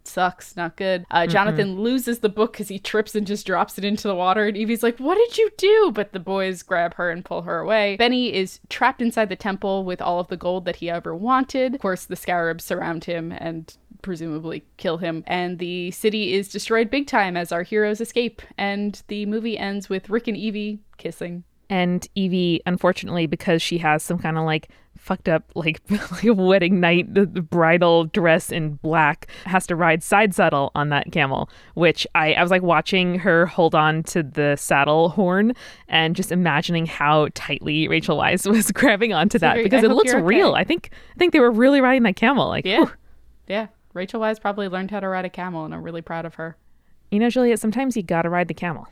Sucks, 0.05 0.55
not 0.57 0.76
good. 0.76 1.05
Uh, 1.11 1.26
Jonathan 1.28 1.80
loses 1.80 2.19
the 2.19 2.30
book 2.30 2.53
because 2.53 2.67
he 2.67 2.78
trips 2.78 3.15
and 3.15 3.26
just 3.26 3.45
drops 3.45 3.78
it 3.78 3.86
into 3.86 4.07
the 4.07 4.15
water. 4.15 4.47
And 4.47 4.57
Evie's 4.57 4.84
like, 4.84 4.99
What 4.99 5.15
did 5.15 5.38
you 5.38 5.49
do? 5.57 5.91
But 5.93 6.11
the 6.11 6.19
boys 6.19 6.61
grab 6.61 6.95
her 6.95 7.09
and 7.09 7.24
pull 7.24 7.43
her 7.43 7.59
away. 7.59 7.95
Benny 7.95 8.34
is 8.34 8.59
trapped 8.69 9.01
inside 9.01 9.30
the 9.30 9.36
temple 9.36 9.86
with 9.86 10.01
all 10.01 10.19
of 10.19 10.28
the 10.28 10.38
gold 10.38 10.65
that 10.65 10.78
he 10.78 10.89
ever 10.89 11.15
wanted. 11.15 11.76
Of 11.76 11.82
course, 11.82 12.05
the 12.05 12.15
scarabs 12.15 12.63
surround 12.63 13.05
him 13.05 13.32
and 13.32 13.76
presumably 14.01 14.65
kill 14.78 14.97
him. 14.97 15.24
And 15.26 15.59
the 15.59 15.91
city 15.91 16.34
is 16.34 16.49
destroyed 16.49 16.89
big 16.89 17.07
time 17.07 17.38
as 17.38 17.51
our 17.51 17.63
heroes 17.63 18.01
escape. 18.01 18.41
And 18.57 19.01
the 19.07 19.26
movie 19.26 19.57
ends 19.57 19.89
with 19.89 20.09
Rick 20.09 20.28
and 20.28 20.38
Evie 20.38 20.80
kissing. 20.97 21.45
And 21.74 22.07
Evie, 22.13 22.61
unfortunately, 22.67 23.26
because 23.26 23.61
she 23.63 23.80
has 23.80 24.03
some 24.03 24.19
kind 24.19 24.38
of 24.38 24.43
like 24.45 24.69
fucked 24.95 25.28
up 25.28 25.51
like, 25.55 25.82
like 25.89 26.24
wedding 26.24 26.80
night, 26.80 27.11
the, 27.11 27.26
the 27.26 27.41
bridal 27.41 28.05
dress 28.05 28.51
in 28.51 28.74
black, 28.76 29.26
has 29.45 29.65
to 29.67 29.76
ride 29.76 30.03
side 30.03 30.36
saddle 30.36 30.71
on 30.76 30.89
that 30.89 31.11
camel. 31.11 31.49
Which 31.74 32.05
I, 32.13 32.34
I 32.34 32.41
was 32.43 32.51
like 32.51 32.61
watching 32.61 33.17
her 33.19 33.47
hold 33.47 33.74
on 33.74 34.03
to 34.03 34.21
the 34.21 34.55
saddle 34.55 35.09
horn 35.09 35.53
and 35.88 36.15
just 36.15 36.32
imagining 36.32 36.86
how 36.86 37.30
tightly 37.34 37.88
Rachel 37.88 38.19
Weisz 38.19 38.45
was 38.57 38.71
grabbing 38.71 39.11
onto 39.13 39.39
that 39.39 39.53
very- 39.55 39.63
because 39.63 39.84
I 39.84 39.88
it 39.88 39.93
looks 39.95 40.11
you're 40.11 40.19
okay. 40.21 40.26
real. 40.28 40.53
I 40.53 40.63
think 40.63 40.91
I 41.15 41.17
think 41.17 41.34
they 41.34 41.39
were 41.39 41.51
really 41.51 41.82
riding 41.82 42.03
that 42.03 42.15
camel. 42.15 42.47
Like, 42.49 42.65
Yeah. 42.65 42.82
whew. 42.82 42.91
Yeah. 43.47 43.67
Rachel 43.95 44.21
Weisz 44.21 44.39
probably 44.39 44.67
learned 44.67 44.91
how 44.91 44.99
to 44.99 45.07
ride 45.07 45.26
a 45.26 45.30
camel, 45.30 45.65
and 45.65 45.74
I'm 45.74 45.82
really 45.82 46.01
proud 46.03 46.26
of 46.26 46.36
her. 46.36 46.55
you 47.11 47.17
know, 47.19 47.30
Juliet, 47.32 47.59
sometimes 47.59 47.97
you 47.97 48.03
gotta 48.03 48.30
ride 48.30 48.47
the 48.47 48.53
camel. 48.53 48.88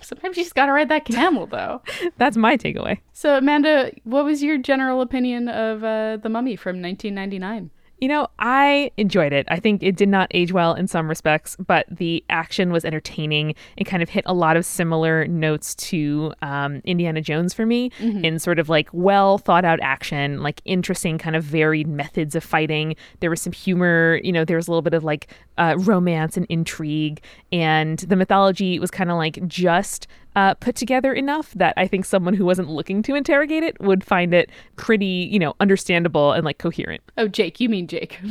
Sometimes 0.00 0.36
you 0.36 0.44
just 0.44 0.54
gotta 0.54 0.72
ride 0.72 0.88
that 0.88 1.04
camel, 1.04 1.46
though. 1.46 1.82
That's 2.18 2.36
my 2.36 2.56
takeaway. 2.56 3.00
So, 3.12 3.36
Amanda, 3.36 3.92
what 4.04 4.24
was 4.24 4.42
your 4.42 4.58
general 4.58 5.00
opinion 5.00 5.48
of 5.48 5.84
uh, 5.84 6.16
The 6.18 6.28
Mummy 6.28 6.56
from 6.56 6.80
1999? 6.80 7.70
You 8.00 8.08
know, 8.08 8.28
I 8.38 8.90
enjoyed 8.96 9.32
it. 9.32 9.46
I 9.48 9.60
think 9.60 9.82
it 9.82 9.94
did 9.94 10.08
not 10.08 10.28
age 10.32 10.52
well 10.52 10.74
in 10.74 10.86
some 10.86 11.06
respects, 11.08 11.56
but 11.66 11.84
the 11.90 12.24
action 12.30 12.72
was 12.72 12.84
entertaining. 12.84 13.54
It 13.76 13.84
kind 13.84 14.02
of 14.02 14.08
hit 14.08 14.24
a 14.26 14.32
lot 14.32 14.56
of 14.56 14.64
similar 14.64 15.26
notes 15.26 15.74
to 15.76 16.32
um, 16.40 16.80
Indiana 16.84 17.20
Jones 17.20 17.52
for 17.52 17.66
me 17.66 17.90
in 18.24 18.38
sort 18.38 18.58
of 18.58 18.68
like 18.70 18.88
well 18.92 19.36
thought 19.38 19.64
out 19.64 19.80
action, 19.82 20.42
like 20.42 20.62
interesting, 20.64 21.18
kind 21.18 21.36
of 21.36 21.44
varied 21.44 21.88
methods 21.88 22.34
of 22.34 22.42
fighting. 22.42 22.96
There 23.20 23.28
was 23.30 23.42
some 23.42 23.52
humor, 23.52 24.18
you 24.24 24.32
know, 24.32 24.44
there 24.44 24.56
was 24.56 24.66
a 24.66 24.70
little 24.70 24.82
bit 24.82 24.94
of 24.94 25.04
like 25.04 25.28
uh, 25.58 25.74
romance 25.78 26.38
and 26.38 26.46
intrigue, 26.48 27.22
and 27.52 27.98
the 27.98 28.16
mythology 28.16 28.78
was 28.78 28.90
kind 28.90 29.10
of 29.10 29.18
like 29.18 29.46
just 29.46 30.06
uh, 30.36 30.54
put 30.54 30.76
together 30.76 31.12
enough 31.12 31.52
that 31.54 31.74
I 31.76 31.86
think 31.86 32.04
someone 32.04 32.34
who 32.34 32.44
wasn't 32.44 32.70
looking 32.70 33.02
to 33.02 33.14
interrogate 33.14 33.62
it 33.62 33.80
would 33.80 34.04
find 34.04 34.32
it 34.34 34.50
pretty, 34.76 35.28
you 35.30 35.38
know, 35.38 35.54
understandable 35.60 36.32
and 36.32 36.44
like 36.44 36.58
coherent. 36.58 37.02
Oh, 37.16 37.28
Jake, 37.28 37.60
you 37.60 37.68
mean 37.68 37.86
Jake. 37.86 38.18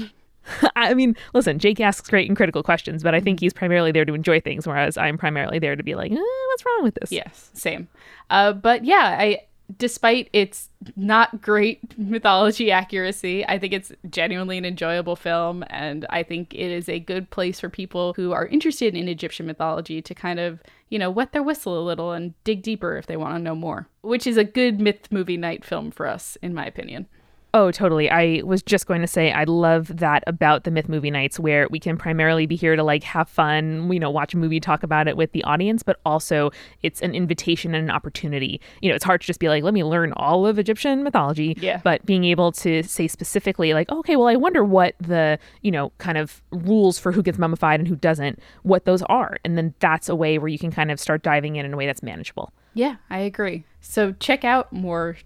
I 0.75 0.93
mean, 0.93 1.15
listen, 1.33 1.59
Jake 1.59 1.79
asks 1.79 2.09
great 2.09 2.27
and 2.27 2.35
critical 2.35 2.63
questions, 2.63 3.03
but 3.03 3.13
I 3.13 3.19
think 3.19 3.39
he's 3.39 3.53
primarily 3.53 3.91
there 3.91 4.05
to 4.05 4.13
enjoy 4.13 4.39
things, 4.39 4.67
whereas 4.67 4.97
I'm 4.97 5.17
primarily 5.17 5.59
there 5.59 5.75
to 5.75 5.83
be 5.83 5.95
like, 5.95 6.11
eh, 6.11 6.15
what's 6.15 6.65
wrong 6.65 6.83
with 6.83 6.95
this? 6.95 7.11
yes, 7.11 7.51
same. 7.53 7.87
Uh, 8.29 8.53
but 8.53 8.85
yeah, 8.85 9.17
I 9.19 9.41
despite 9.77 10.29
its 10.33 10.69
not 10.95 11.41
great 11.41 11.79
mythology 11.97 12.71
accuracy, 12.71 13.45
I 13.45 13.59
think 13.59 13.73
it's 13.73 13.91
genuinely 14.09 14.57
an 14.57 14.65
enjoyable 14.65 15.15
film, 15.15 15.63
and 15.69 16.05
I 16.09 16.23
think 16.23 16.53
it 16.53 16.71
is 16.71 16.89
a 16.89 16.99
good 16.99 17.29
place 17.29 17.59
for 17.59 17.69
people 17.69 18.13
who 18.13 18.31
are 18.31 18.47
interested 18.47 18.95
in 18.95 19.07
Egyptian 19.07 19.45
mythology 19.45 20.01
to 20.01 20.15
kind 20.15 20.39
of, 20.39 20.61
you 20.89 20.99
know, 20.99 21.09
wet 21.09 21.31
their 21.31 21.43
whistle 21.43 21.79
a 21.79 21.85
little 21.85 22.11
and 22.11 22.33
dig 22.43 22.61
deeper 22.61 22.97
if 22.97 23.05
they 23.05 23.17
want 23.17 23.35
to 23.35 23.41
know 23.41 23.55
more. 23.55 23.87
Which 24.01 24.27
is 24.27 24.37
a 24.37 24.43
good 24.43 24.79
myth 24.81 25.11
movie 25.11 25.37
night 25.37 25.63
film 25.63 25.91
for 25.91 26.07
us, 26.07 26.37
in 26.41 26.53
my 26.53 26.65
opinion. 26.65 27.07
Oh, 27.51 27.71
totally. 27.71 28.11
I 28.11 28.43
was 28.45 28.61
just 28.61 28.85
going 28.85 29.01
to 29.01 29.07
say 29.07 29.31
I 29.31 29.43
love 29.45 29.97
that 29.97 30.23
about 30.27 30.65
the 30.65 30.71
Myth 30.71 30.87
Movie 30.87 31.09
Nights 31.09 31.39
where 31.39 31.67
we 31.71 31.79
can 31.79 31.97
primarily 31.97 32.45
be 32.45 32.55
here 32.55 32.75
to 32.75 32.83
like 32.83 33.03
have 33.03 33.27
fun, 33.27 33.91
you 33.91 33.99
know, 33.99 34.11
watch 34.11 34.35
a 34.35 34.37
movie, 34.37 34.59
talk 34.59 34.83
about 34.83 35.07
it 35.07 35.17
with 35.17 35.31
the 35.31 35.43
audience, 35.45 35.81
but 35.81 35.99
also 36.05 36.51
it's 36.83 37.01
an 37.01 37.15
invitation 37.15 37.73
and 37.73 37.89
an 37.89 37.95
opportunity. 37.95 38.61
You 38.81 38.89
know, 38.89 38.95
it's 38.95 39.03
hard 39.03 39.21
to 39.21 39.27
just 39.27 39.39
be 39.39 39.49
like, 39.49 39.63
let 39.63 39.73
me 39.73 39.83
learn 39.83 40.13
all 40.13 40.45
of 40.45 40.59
Egyptian 40.59 41.03
mythology. 41.03 41.57
Yeah. 41.59 41.81
But 41.83 42.05
being 42.05 42.23
able 42.23 42.51
to 42.51 42.83
say 42.83 43.07
specifically, 43.07 43.73
like, 43.73 43.91
okay, 43.91 44.15
well, 44.15 44.27
I 44.27 44.35
wonder 44.35 44.63
what 44.63 44.93
the, 44.99 45.39
you 45.63 45.71
know, 45.71 45.91
kind 45.97 46.19
of 46.19 46.43
rules 46.51 46.99
for 46.99 47.11
who 47.11 47.23
gets 47.23 47.39
mummified 47.39 47.79
and 47.79 47.87
who 47.87 47.95
doesn't, 47.95 48.39
what 48.61 48.85
those 48.85 49.01
are. 49.03 49.37
And 49.43 49.57
then 49.57 49.73
that's 49.79 50.07
a 50.07 50.15
way 50.15 50.37
where 50.37 50.49
you 50.49 50.59
can 50.59 50.71
kind 50.71 50.91
of 50.91 50.99
start 50.99 51.23
diving 51.23 51.55
in 51.55 51.65
in 51.65 51.73
a 51.73 51.77
way 51.77 51.87
that's 51.87 52.03
manageable. 52.03 52.53
Yeah, 52.75 52.97
I 53.09 53.19
agree. 53.19 53.65
So 53.81 54.11
check 54.19 54.45
out 54.45 54.71
more 54.71 55.17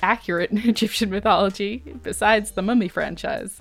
accurate 0.00 0.50
in 0.50 0.58
Egyptian 0.68 1.10
mythology 1.10 1.82
besides 2.02 2.52
the 2.52 2.62
Mummy 2.62 2.88
franchise. 2.88 3.60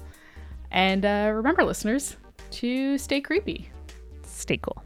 And 0.71 1.05
uh, 1.05 1.31
remember, 1.33 1.63
listeners, 1.63 2.17
to 2.51 2.97
stay 2.97 3.21
creepy. 3.21 3.69
Stay 4.23 4.57
cool. 4.57 4.83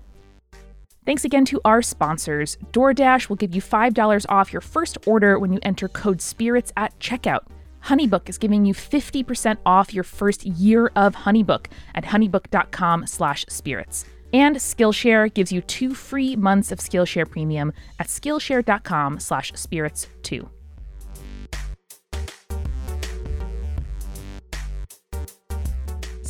Thanks 1.06 1.24
again 1.24 1.46
to 1.46 1.62
our 1.64 1.84
sponsors. 1.84 2.58
DoorDash 2.72 3.30
will 3.30 3.36
give 3.36 3.54
you 3.54 3.62
$5 3.62 4.26
off 4.28 4.52
your 4.52 4.62
first 4.62 4.98
order 5.06 5.38
when 5.38 5.54
you 5.54 5.60
enter 5.62 5.88
code 5.88 6.20
SPIRITS 6.20 6.74
at 6.76 6.98
checkout. 7.00 7.46
Honeybook 7.84 8.28
is 8.28 8.40
giving 8.40 8.66
you 8.66 8.74
50% 8.74 9.58
off 9.66 9.94
your 9.94 10.04
first 10.04 10.44
year 10.44 10.92
of 10.96 11.16
Honeybook 11.16 11.68
at 11.94 12.06
honeybook.com 12.06 13.06
slash 13.06 13.46
spirits. 13.48 14.06
And 14.34 14.56
Skillshare 14.56 15.32
gives 15.32 15.52
you 15.52 15.62
two 15.62 15.94
free 15.94 16.36
months 16.36 16.72
of 16.72 16.80
Skillshare 16.80 17.30
Premium 17.30 17.72
at 18.00 18.08
skillshare.com 18.08 19.20
slash 19.20 19.54
spirits 19.54 20.08
2. 20.24 20.50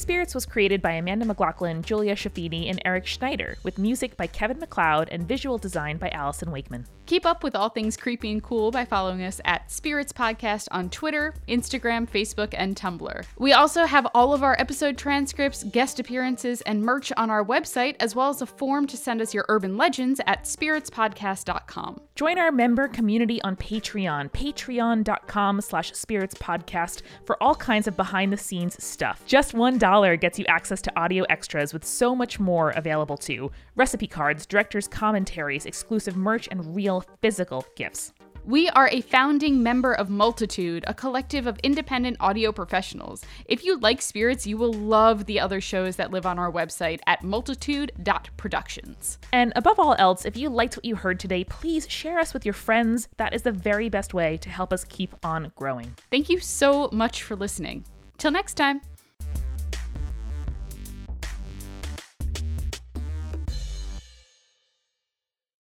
Spirits 0.06 0.36
was 0.36 0.46
created 0.46 0.84
by 0.84 0.92
Amanda 0.92 1.26
McLoughlin, 1.26 1.82
Julia 1.82 2.14
Schifini, 2.14 2.70
and 2.70 2.80
Eric 2.86 3.08
Schneider, 3.08 3.58
with 3.64 3.80
music 3.80 4.16
by 4.16 4.28
Kevin 4.28 4.60
MacLeod 4.60 5.10
and 5.10 5.28
visual 5.28 5.58
design 5.58 5.98
by 5.98 6.10
Allison 6.10 6.52
Wakeman. 6.52 6.86
Keep 7.08 7.26
up 7.26 7.44
with 7.44 7.56
all 7.56 7.70
things 7.70 7.98
creepy 7.98 8.32
and 8.32 8.44
cool 8.44 8.70
by 8.70 8.86
following 8.86 9.24
us 9.24 9.42
at 9.46 9.72
Spirits 9.72 10.14
Podcast 10.14 10.68
on 10.70 10.92
Twitter, 10.92 11.34
Instagram, 11.48 12.08
Facebook, 12.08 12.54
and 12.56 12.76
Tumblr. 12.76 13.26
We 13.40 13.54
also 13.54 13.86
have 13.86 14.06
all 14.14 14.32
of 14.32 14.44
our 14.44 14.56
episode 14.60 14.96
transcripts, 14.96 15.64
guest 15.64 16.00
appearances, 16.00 16.62
and 16.62 16.84
merch 16.84 17.12
on 17.18 17.32
our 17.32 17.44
website, 17.44 17.96
as 18.00 18.14
well 18.14 18.30
as 18.30 18.44
a 18.44 18.46
form 18.46 18.86
to 18.86 18.98
send 18.98 19.24
us 19.24 19.34
your 19.34 19.48
urban 19.50 19.76
legends 19.76 20.22
at 20.28 20.44
spiritspodcast.com. 20.44 22.02
Join 22.16 22.40
our 22.40 22.50
member 22.50 22.88
community 22.88 23.42
on 23.42 23.58
Patreon, 23.58 24.32
patreon.com 24.32 25.60
slash 25.60 25.92
spiritspodcast 25.92 27.02
for 27.26 27.42
all 27.44 27.56
kinds 27.56 27.88
of 27.88 27.98
behind-the-scenes 27.98 28.82
stuff. 28.82 29.22
Just 29.26 29.54
$1 29.54 30.22
gets 30.22 30.40
you 30.40 30.46
access 30.46 30.82
to 30.84 30.98
audio 30.98 31.26
extras 31.26 31.74
with 31.74 31.84
so 31.84 32.16
much 32.16 32.40
more 32.40 32.70
available 32.70 33.18
too. 33.18 33.52
Recipe 33.76 34.08
cards, 34.08 34.46
director's 34.46 34.88
commentaries, 34.88 35.66
exclusive 35.66 36.16
merch, 36.16 36.48
and 36.50 36.74
real 36.74 37.04
physical 37.22 37.66
gifts. 37.76 38.14
We 38.46 38.70
are 38.70 38.88
a 38.90 39.02
founding 39.02 39.64
member 39.64 39.92
of 39.92 40.12
Multitude, 40.12 40.84
a 40.86 40.94
collective 40.94 41.48
of 41.48 41.58
independent 41.64 42.18
audio 42.20 42.52
professionals. 42.52 43.26
If 43.46 43.66
you 43.66 43.80
like 43.80 44.04
spirits, 44.04 44.46
you 44.46 44.56
will 44.56 44.72
love 44.72 45.26
the 45.26 45.40
other 45.40 45.60
shows 45.60 45.96
that 45.96 46.12
live 46.12 46.28
on 46.28 46.38
our 46.38 46.52
website 46.52 47.00
at 47.08 47.24
multitude.productions. 47.24 49.18
And 49.34 49.52
above 49.56 49.80
all 49.80 49.96
else, 49.98 50.26
if 50.26 50.38
you 50.38 50.50
liked 50.50 50.78
what 50.78 50.86
you 50.86 50.96
heard 50.96 51.20
today, 51.20 51.44
please 51.44 51.90
share 51.90 52.20
us 52.20 52.36
with 52.36 52.46
your 52.46 52.54
friends. 52.54 53.08
That 53.18 53.34
is 53.34 53.42
the 53.42 53.52
very 53.52 53.90
best 53.90 54.14
way 54.14 54.38
to 54.38 54.50
help 54.50 54.72
us 54.72 54.84
keep 54.84 55.16
on 55.26 55.52
growing. 55.56 55.96
Thank 56.12 56.30
you 56.30 56.40
so 56.40 56.90
much 56.92 57.24
for 57.24 57.36
listening. 57.36 57.84
Till 58.20 58.30
next 58.30 58.54
time. 58.54 58.82